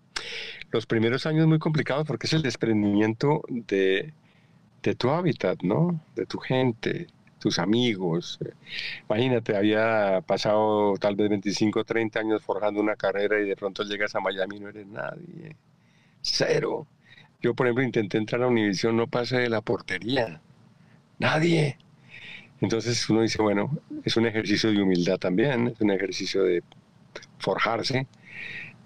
Los 0.74 0.86
primeros 0.86 1.26
años 1.26 1.48
muy 1.48 1.60
complicados 1.60 2.06
porque 2.06 2.28
es 2.28 2.34
el 2.34 2.42
desprendimiento 2.42 3.44
de 3.48 4.14
de 4.84 4.96
tu 4.96 5.10
hábitat, 5.10 5.64
¿no? 5.64 6.00
De 6.16 6.26
tu 6.26 6.38
gente, 6.40 7.08
tus 7.40 7.58
amigos. 7.58 8.38
Imagínate, 9.10 9.56
había 9.56 10.22
pasado 10.28 10.96
tal 10.98 11.16
vez 11.16 11.30
25, 11.30 11.84
30 11.86 12.20
años 12.20 12.44
forjando 12.44 12.82
una 12.82 12.96
carrera 12.96 13.40
y 13.42 13.48
de 13.48 13.56
pronto 13.56 13.84
llegas 13.84 14.14
a 14.16 14.20
Miami 14.20 14.58
y 14.58 14.60
no 14.60 14.70
eres 14.70 14.88
nadie. 14.88 15.56
Cero. 16.22 16.88
Yo, 17.42 17.54
por 17.56 17.68
ejemplo, 17.68 17.84
intenté 17.84 18.18
entrar 18.18 18.42
a 18.42 18.46
la 18.46 18.52
Univision, 18.52 18.96
no 18.96 19.08
pasé 19.08 19.38
de 19.40 19.50
la 19.50 19.62
portería. 19.62 20.42
Nadie. 21.20 21.78
Entonces 22.62 23.10
uno 23.10 23.22
dice, 23.22 23.42
bueno, 23.42 23.78
es 24.06 24.18
un 24.18 24.26
ejercicio 24.26 24.72
de 24.72 24.82
humildad 24.82 25.18
también, 25.18 25.68
es 25.68 25.82
un 25.82 25.92
ejercicio 25.92 26.44
de 26.44 26.64
forjarse. 27.40 28.08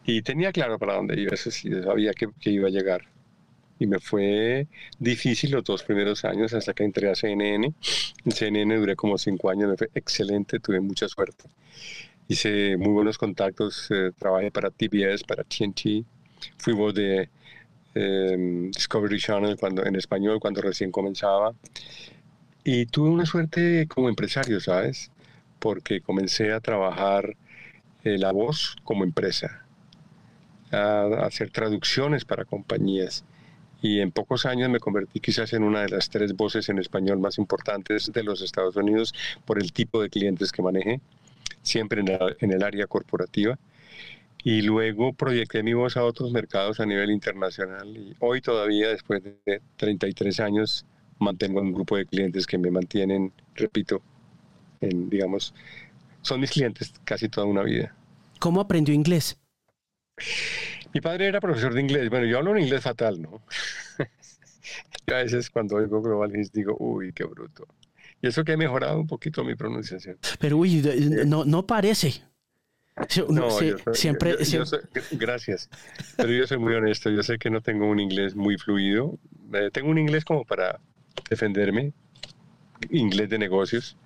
Y 0.08 0.24
tenía 0.24 0.52
claro 0.52 0.80
para 0.80 0.96
dónde 0.96 1.22
iba, 1.22 1.36
eso 1.36 1.52
sí, 1.52 1.70
sabía 1.84 2.14
que 2.14 2.50
iba 2.50 2.68
a 2.68 2.72
llegar 2.72 3.08
y 3.80 3.88
me 3.88 4.00
fue 4.00 4.68
difícil 5.00 5.52
los 5.52 5.64
dos 5.64 5.84
primeros 5.84 6.26
años 6.26 6.54
hasta 6.54 6.74
que 6.74 6.84
entré 6.84 7.10
a 7.10 7.16
CNN. 7.16 7.74
En 8.26 8.32
CNN 8.32 8.76
duré 8.78 8.96
como 8.96 9.18
cinco 9.18 9.50
años, 9.50 9.70
me 9.70 9.78
fue 9.78 9.90
excelente, 9.94 10.60
tuve 10.60 10.80
mucha 10.80 11.08
suerte. 11.08 11.46
Hice 12.28 12.78
muy 12.78 12.90
buenos 12.90 13.18
contactos, 13.18 13.88
eh, 13.92 14.12
trabajé 14.18 14.52
para 14.52 14.70
TBS, 14.72 15.24
para 15.24 15.44
TNT, 15.44 16.06
fui 16.58 16.74
voz 16.74 16.94
de 16.94 17.30
em, 17.96 18.72
Discovery 18.72 19.20
Channel 19.20 19.58
cuando, 19.58 19.86
en 19.86 19.96
español 19.96 20.40
cuando 20.40 20.62
recién 20.62 20.92
comenzaba. 20.92 21.54
Y 22.64 22.86
tuve 22.88 23.10
una 23.10 23.26
suerte 23.26 23.88
como 23.88 24.10
empresario, 24.10 24.60
¿sabes? 24.60 25.12
Porque 25.60 26.02
comencé 26.02 26.52
a 26.52 26.60
trabajar 26.60 27.36
eh, 28.04 28.18
la 28.18 28.32
voz 28.34 28.76
como 28.84 29.04
empresa, 29.04 29.66
a 30.72 31.26
hacer 31.26 31.50
traducciones 31.52 32.26
para 32.26 32.46
compañías 32.46 33.24
y 33.82 34.00
en 34.00 34.12
pocos 34.12 34.46
años 34.46 34.70
me 34.70 34.80
convertí 34.80 35.20
quizás 35.20 35.54
en 35.54 35.64
una 35.64 35.82
de 35.82 35.90
las 35.90 36.10
tres 36.10 36.36
voces 36.36 36.70
en 36.70 36.80
español 36.80 37.20
más 37.20 37.38
importantes 37.38 38.12
de 38.12 38.24
los 38.24 38.42
Estados 38.42 38.76
Unidos 38.76 39.14
por 39.46 39.62
el 39.62 39.72
tipo 39.72 40.02
de 40.02 40.10
clientes 40.10 40.52
que 40.52 40.62
manejé, 40.62 41.00
siempre 41.62 42.02
en, 42.02 42.52
el 42.52 42.64
área 42.64 42.88
corporativa. 42.88 43.58
Y 44.44 44.62
luego 44.62 45.14
proyecté 45.14 45.62
mi 45.62 45.74
voz 45.74 45.98
a 45.98 46.04
otros 46.04 46.32
mercados 46.32 46.80
a 46.80 46.86
nivel 46.86 47.12
internacional 47.12 47.96
y 47.96 48.16
hoy 48.20 48.42
todavía, 48.42 48.90
después 48.90 49.22
de 49.24 49.62
33 49.76 50.40
años, 50.40 50.86
mantengo 51.20 51.60
un 51.60 51.74
grupo 51.74 51.98
de 51.98 52.06
clientes 52.06 52.48
que 52.48 52.58
me 52.58 52.72
mantienen, 52.72 53.34
repito, 53.56 54.02
en, 54.80 55.10
digamos, 55.10 55.54
son 56.22 56.40
mis 56.40 56.52
clientes 56.52 56.94
casi 57.04 57.30
toda 57.30 57.46
una 57.46 57.64
vida. 57.64 57.94
¿Cómo 58.40 58.62
aprendió 58.62 58.94
inglés? 58.94 59.38
Mi 60.94 61.02
padre 61.02 61.28
era 61.28 61.40
profesor 61.40 61.74
de 61.74 61.82
inglés. 61.82 62.10
Bueno, 62.10 62.26
yo 62.26 62.38
hablo 62.38 62.56
en 62.56 62.64
inglés 62.64 62.82
fatal, 62.82 63.22
¿no? 63.22 63.42
a 65.08 65.24
veces 65.24 65.50
cuando 65.50 65.76
oigo 65.76 66.02
Global 66.02 66.32
digo, 66.54 66.76
uy, 66.80 67.14
qué 67.14 67.24
bruto. 67.24 67.68
Y 68.22 68.28
eso 68.28 68.44
que 68.44 68.54
he 68.54 68.58
mejorado 68.58 69.00
un 69.00 69.08
poquito 69.08 69.44
mi 69.44 69.56
pronunciación. 69.56 70.18
Pero 70.40 70.58
uy, 70.58 70.82
no, 71.26 71.46
no 71.46 71.68
parece. 71.68 72.24
No, 73.30 73.52
siempre, 73.94 74.36
gracias. 75.12 75.70
Pero 76.16 76.32
yo 76.32 76.48
soy 76.48 76.58
muy 76.58 76.74
honesto. 76.74 77.12
Yo 77.12 77.22
sé 77.22 77.38
que 77.38 77.52
no 77.52 77.62
tengo 77.62 77.86
un 77.88 78.00
inglés 78.00 78.36
muy 78.36 78.58
fluido. 78.58 79.20
Eh, 79.54 79.70
tengo 79.72 79.90
un 79.90 80.00
inglés 80.00 80.26
como 80.26 80.46
para 80.46 80.80
defenderme, 81.30 81.94
inglés 82.90 83.30
de 83.30 83.38
negocios. 83.38 83.98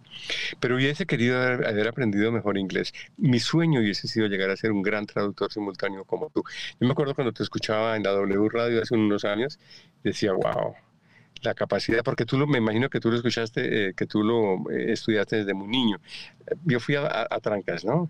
Pero 0.59 0.75
hubiese 0.75 1.05
querido 1.05 1.41
haber, 1.41 1.87
aprendido 1.87 2.31
mejor 2.31 2.57
inglés. 2.57 2.93
Mi 3.17 3.39
sueño 3.39 3.79
hubiese 3.79 4.07
sido 4.07 4.27
llegar 4.27 4.49
a 4.49 4.57
ser 4.57 4.71
un 4.71 4.81
gran 4.81 5.05
traductor 5.05 5.51
simultáneo 5.51 6.05
como 6.05 6.29
tú. 6.29 6.43
Yo 6.79 6.87
me 6.87 6.91
acuerdo 6.91 7.15
cuando 7.15 7.33
te 7.33 7.43
escuchaba 7.43 7.95
en 7.95 8.03
la 8.03 8.11
W 8.11 8.49
Radio 8.49 8.81
hace 8.81 8.95
unos 8.95 9.25
años, 9.25 9.59
decía, 10.03 10.33
wow, 10.33 10.75
la 11.41 11.53
capacidad, 11.53 12.03
porque 12.03 12.25
tú 12.25 12.37
lo, 12.37 12.47
me 12.47 12.59
imagino 12.59 12.89
que 12.89 12.99
tú 12.99 13.09
lo 13.09 13.17
escuchaste, 13.17 13.89
eh, 13.89 13.93
que 13.95 14.05
tú 14.05 14.23
lo 14.23 14.69
eh, 14.71 14.91
estudiaste 14.93 15.37
desde 15.37 15.53
muy 15.53 15.67
niño. 15.67 15.97
Yo 16.65 16.79
fui 16.79 16.95
a, 16.95 17.27
Trancas, 17.41 17.83
¿no? 17.83 18.09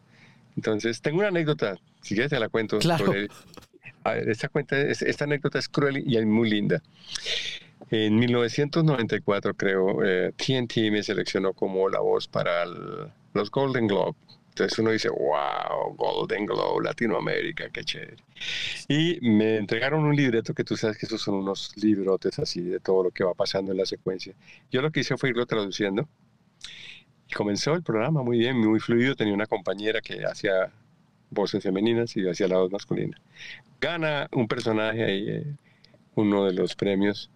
Entonces, 0.56 1.02
tengo 1.02 1.20
una 1.20 1.30
anécdota, 1.30 1.78
si 2.02 2.14
quieres 2.14 2.30
te 2.30 2.40
la 2.40 2.50
cuento. 2.50 2.80
Claro. 2.80 3.14
esta, 4.28 4.50
cuenta, 4.50 4.78
esta 4.82 5.24
anécdota 5.24 5.60
es 5.60 5.70
cruel 5.70 6.04
y 6.06 6.26
muy 6.26 6.50
linda. 6.50 6.82
En 7.94 8.16
1994, 8.16 9.54
creo, 9.54 9.98
TNT 10.38 10.78
eh, 10.78 10.92
me 10.92 11.04
seleccionó 11.04 11.54
como 11.54 11.90
la 11.90 12.00
voz 12.00 12.26
para 12.26 12.66
los 12.66 13.52
Golden 13.52 13.86
Globe. 13.86 14.16
Entonces 14.48 14.80
uno 14.80 14.92
dice, 14.92 15.10
wow, 15.10 15.94
Golden 15.98 16.46
Globe, 16.46 16.86
Latinoamérica, 16.86 17.70
qué 17.70 17.84
chévere. 17.84 18.16
Y 18.88 19.20
me 19.22 19.58
entregaron 19.58 20.06
un 20.06 20.16
libreto 20.16 20.54
que 20.54 20.64
tú 20.64 20.78
sabes 20.78 20.98
que 20.98 21.06
esos 21.06 21.22
son 21.22 21.36
unos 21.36 21.74
librotes 21.76 22.40
así 22.40 22.62
de 22.62 22.80
todo 22.80 23.04
lo 23.04 23.12
que 23.12 23.26
va 23.26 23.34
pasando 23.34 23.74
en 23.74 23.78
la 23.78 23.86
secuencia. 23.86 24.34
Yo 24.72 24.82
lo 24.82 24.90
que 24.92 25.02
hice 25.02 25.18
fue 25.18 25.32
irlo 25.32 25.46
traduciendo. 25.46 26.08
Y 27.30 27.34
comenzó 27.34 27.74
el 27.74 27.84
programa 27.84 28.24
muy 28.24 28.38
bien, 28.40 28.58
muy 28.58 28.80
fluido. 28.80 29.16
Tenía 29.16 29.34
una 29.34 29.48
compañera 29.48 30.00
que 30.00 30.24
hacía 30.24 30.72
voces 31.30 31.62
femeninas 31.62 32.16
y 32.16 32.24
yo 32.24 32.32
hacía 32.32 32.48
la 32.48 32.58
voz 32.58 32.72
masculina. 32.72 33.20
Gana 33.82 34.30
un 34.32 34.48
personaje 34.48 35.04
ahí, 35.04 35.30
eh, 35.30 35.56
uno 36.16 36.46
de 36.46 36.54
los 36.54 36.76
premios 36.76 37.30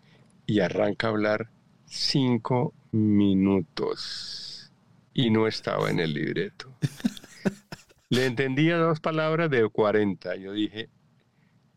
y 0.46 0.60
arranca 0.60 1.08
a 1.08 1.10
hablar 1.12 1.50
cinco 1.86 2.74
minutos 2.91 4.72
y 5.14 5.30
no 5.30 5.48
estaba 5.48 5.89
en 5.89 6.00
el 6.00 6.14
libreto. 6.14 6.76
Le 8.10 8.26
entendía 8.26 8.78
dos 8.78 9.00
palabras 9.00 9.50
de 9.50 9.68
40. 9.68 10.36
Yo 10.36 10.54
dije, 10.54 10.89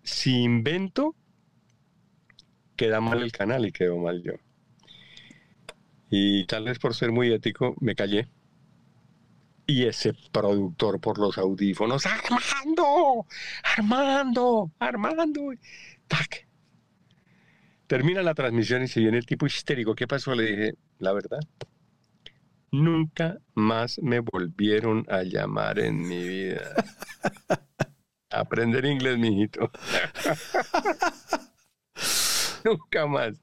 si 0.02 0.42
invento, 0.42 1.14
queda 2.76 3.00
mal 3.00 3.22
el 3.22 3.32
canal 3.32 3.66
y 3.66 3.72
quedó 3.72 3.96
mal 3.98 4.22
yo. 4.22 4.32
Y 6.10 6.46
tal 6.46 6.64
vez 6.64 6.78
por 6.78 6.94
ser 6.94 7.12
muy 7.12 7.32
ético, 7.32 7.74
me 7.80 7.94
callé. 7.94 8.28
Y 9.66 9.84
ese 9.84 10.14
productor 10.32 11.00
por 11.00 11.18
los 11.18 11.36
audífonos, 11.36 12.06
Armando, 12.06 13.26
Armando, 13.62 14.70
Armando. 14.78 15.52
¡Tac! 16.06 16.47
Termina 17.88 18.22
la 18.22 18.34
transmisión 18.34 18.82
y 18.82 18.88
se 18.88 19.00
viene 19.00 19.16
el 19.16 19.24
tipo 19.24 19.46
histérico. 19.46 19.94
¿Qué 19.94 20.06
pasó? 20.06 20.34
Le 20.34 20.44
dije, 20.44 20.74
la 20.98 21.14
verdad. 21.14 21.40
Nunca 22.70 23.38
más 23.54 23.98
me 24.02 24.20
volvieron 24.20 25.06
a 25.08 25.22
llamar 25.22 25.78
en 25.78 26.06
mi 26.06 26.22
vida. 26.22 26.74
Aprender 28.30 28.84
inglés, 28.84 29.18
mijito. 29.18 29.70
Nunca 32.64 33.06
más. 33.06 33.40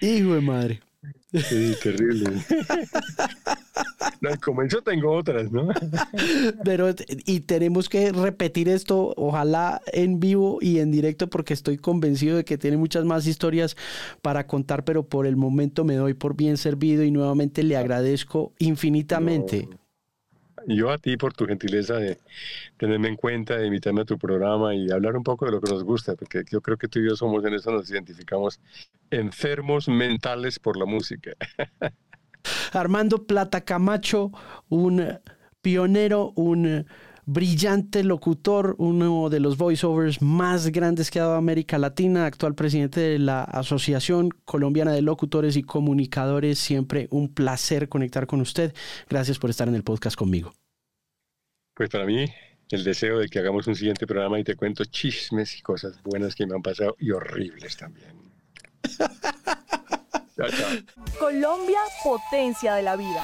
Hijo 0.00 0.34
de 0.34 0.40
madre. 0.40 0.80
Sí, 1.32 1.74
terrible. 1.82 2.30
No, 4.20 4.30
como 4.42 4.62
tengo 4.84 5.12
otras, 5.12 5.50
¿no? 5.50 5.68
Pero, 6.64 6.94
y 7.26 7.40
tenemos 7.40 7.88
que 7.88 8.12
repetir 8.12 8.68
esto, 8.68 9.12
ojalá 9.16 9.82
en 9.92 10.20
vivo 10.20 10.58
y 10.60 10.78
en 10.78 10.90
directo, 10.90 11.28
porque 11.28 11.52
estoy 11.52 11.76
convencido 11.76 12.36
de 12.36 12.44
que 12.44 12.56
tiene 12.56 12.76
muchas 12.76 13.04
más 13.04 13.26
historias 13.26 13.76
para 14.22 14.46
contar, 14.46 14.84
pero 14.84 15.06
por 15.06 15.26
el 15.26 15.36
momento 15.36 15.84
me 15.84 15.96
doy 15.96 16.14
por 16.14 16.36
bien 16.36 16.56
servido 16.56 17.04
y 17.04 17.10
nuevamente 17.10 17.62
le 17.62 17.76
agradezco 17.76 18.52
infinitamente 18.58 19.68
yo 20.66 20.90
a 20.90 20.98
ti 20.98 21.16
por 21.16 21.32
tu 21.34 21.46
gentileza 21.46 21.94
de 21.94 22.18
tenerme 22.76 23.08
en 23.08 23.16
cuenta, 23.16 23.56
de 23.56 23.66
invitarme 23.66 24.02
a 24.02 24.04
tu 24.04 24.18
programa 24.18 24.74
y 24.74 24.90
hablar 24.90 25.16
un 25.16 25.22
poco 25.22 25.46
de 25.46 25.52
lo 25.52 25.60
que 25.60 25.70
nos 25.70 25.84
gusta, 25.84 26.14
porque 26.14 26.42
yo 26.50 26.60
creo 26.60 26.76
que 26.76 26.88
tú 26.88 26.98
y 27.00 27.08
yo 27.08 27.16
somos 27.16 27.44
en 27.44 27.54
eso, 27.54 27.70
nos 27.70 27.90
identificamos 27.90 28.60
enfermos 29.10 29.88
mentales 29.88 30.58
por 30.58 30.76
la 30.76 30.84
música. 30.84 31.32
Armando 32.72 33.26
Plata 33.26 33.62
Camacho, 33.62 34.30
un 34.68 35.18
pionero, 35.62 36.32
un 36.36 36.86
brillante 37.26 38.04
locutor, 38.04 38.74
uno 38.78 39.30
de 39.30 39.40
los 39.40 39.56
voiceovers 39.56 40.22
más 40.22 40.68
grandes 40.68 41.10
que 41.10 41.20
ha 41.20 41.24
dado 41.24 41.36
América 41.36 41.78
Latina, 41.78 42.26
actual 42.26 42.54
presidente 42.54 43.00
de 43.00 43.18
la 43.18 43.44
Asociación 43.44 44.30
Colombiana 44.44 44.92
de 44.92 45.02
Locutores 45.02 45.56
y 45.56 45.62
Comunicadores. 45.62 46.58
Siempre 46.58 47.08
un 47.10 47.32
placer 47.32 47.88
conectar 47.88 48.26
con 48.26 48.40
usted. 48.40 48.74
Gracias 49.08 49.38
por 49.38 49.50
estar 49.50 49.68
en 49.68 49.74
el 49.74 49.82
podcast 49.82 50.16
conmigo. 50.16 50.52
Pues 51.74 51.90
para 51.90 52.06
mí, 52.06 52.26
el 52.70 52.84
deseo 52.84 53.18
de 53.18 53.28
que 53.28 53.38
hagamos 53.38 53.66
un 53.66 53.74
siguiente 53.74 54.06
programa 54.06 54.38
y 54.38 54.44
te 54.44 54.56
cuento 54.56 54.84
chismes 54.84 55.58
y 55.58 55.62
cosas 55.62 56.02
buenas 56.02 56.34
que 56.34 56.46
me 56.46 56.54
han 56.54 56.62
pasado 56.62 56.96
y 56.98 57.10
horribles 57.10 57.76
también. 57.76 58.14
Colombia, 61.18 61.78
potencia 62.02 62.74
de 62.74 62.82
la 62.82 62.96
vida. 62.96 63.22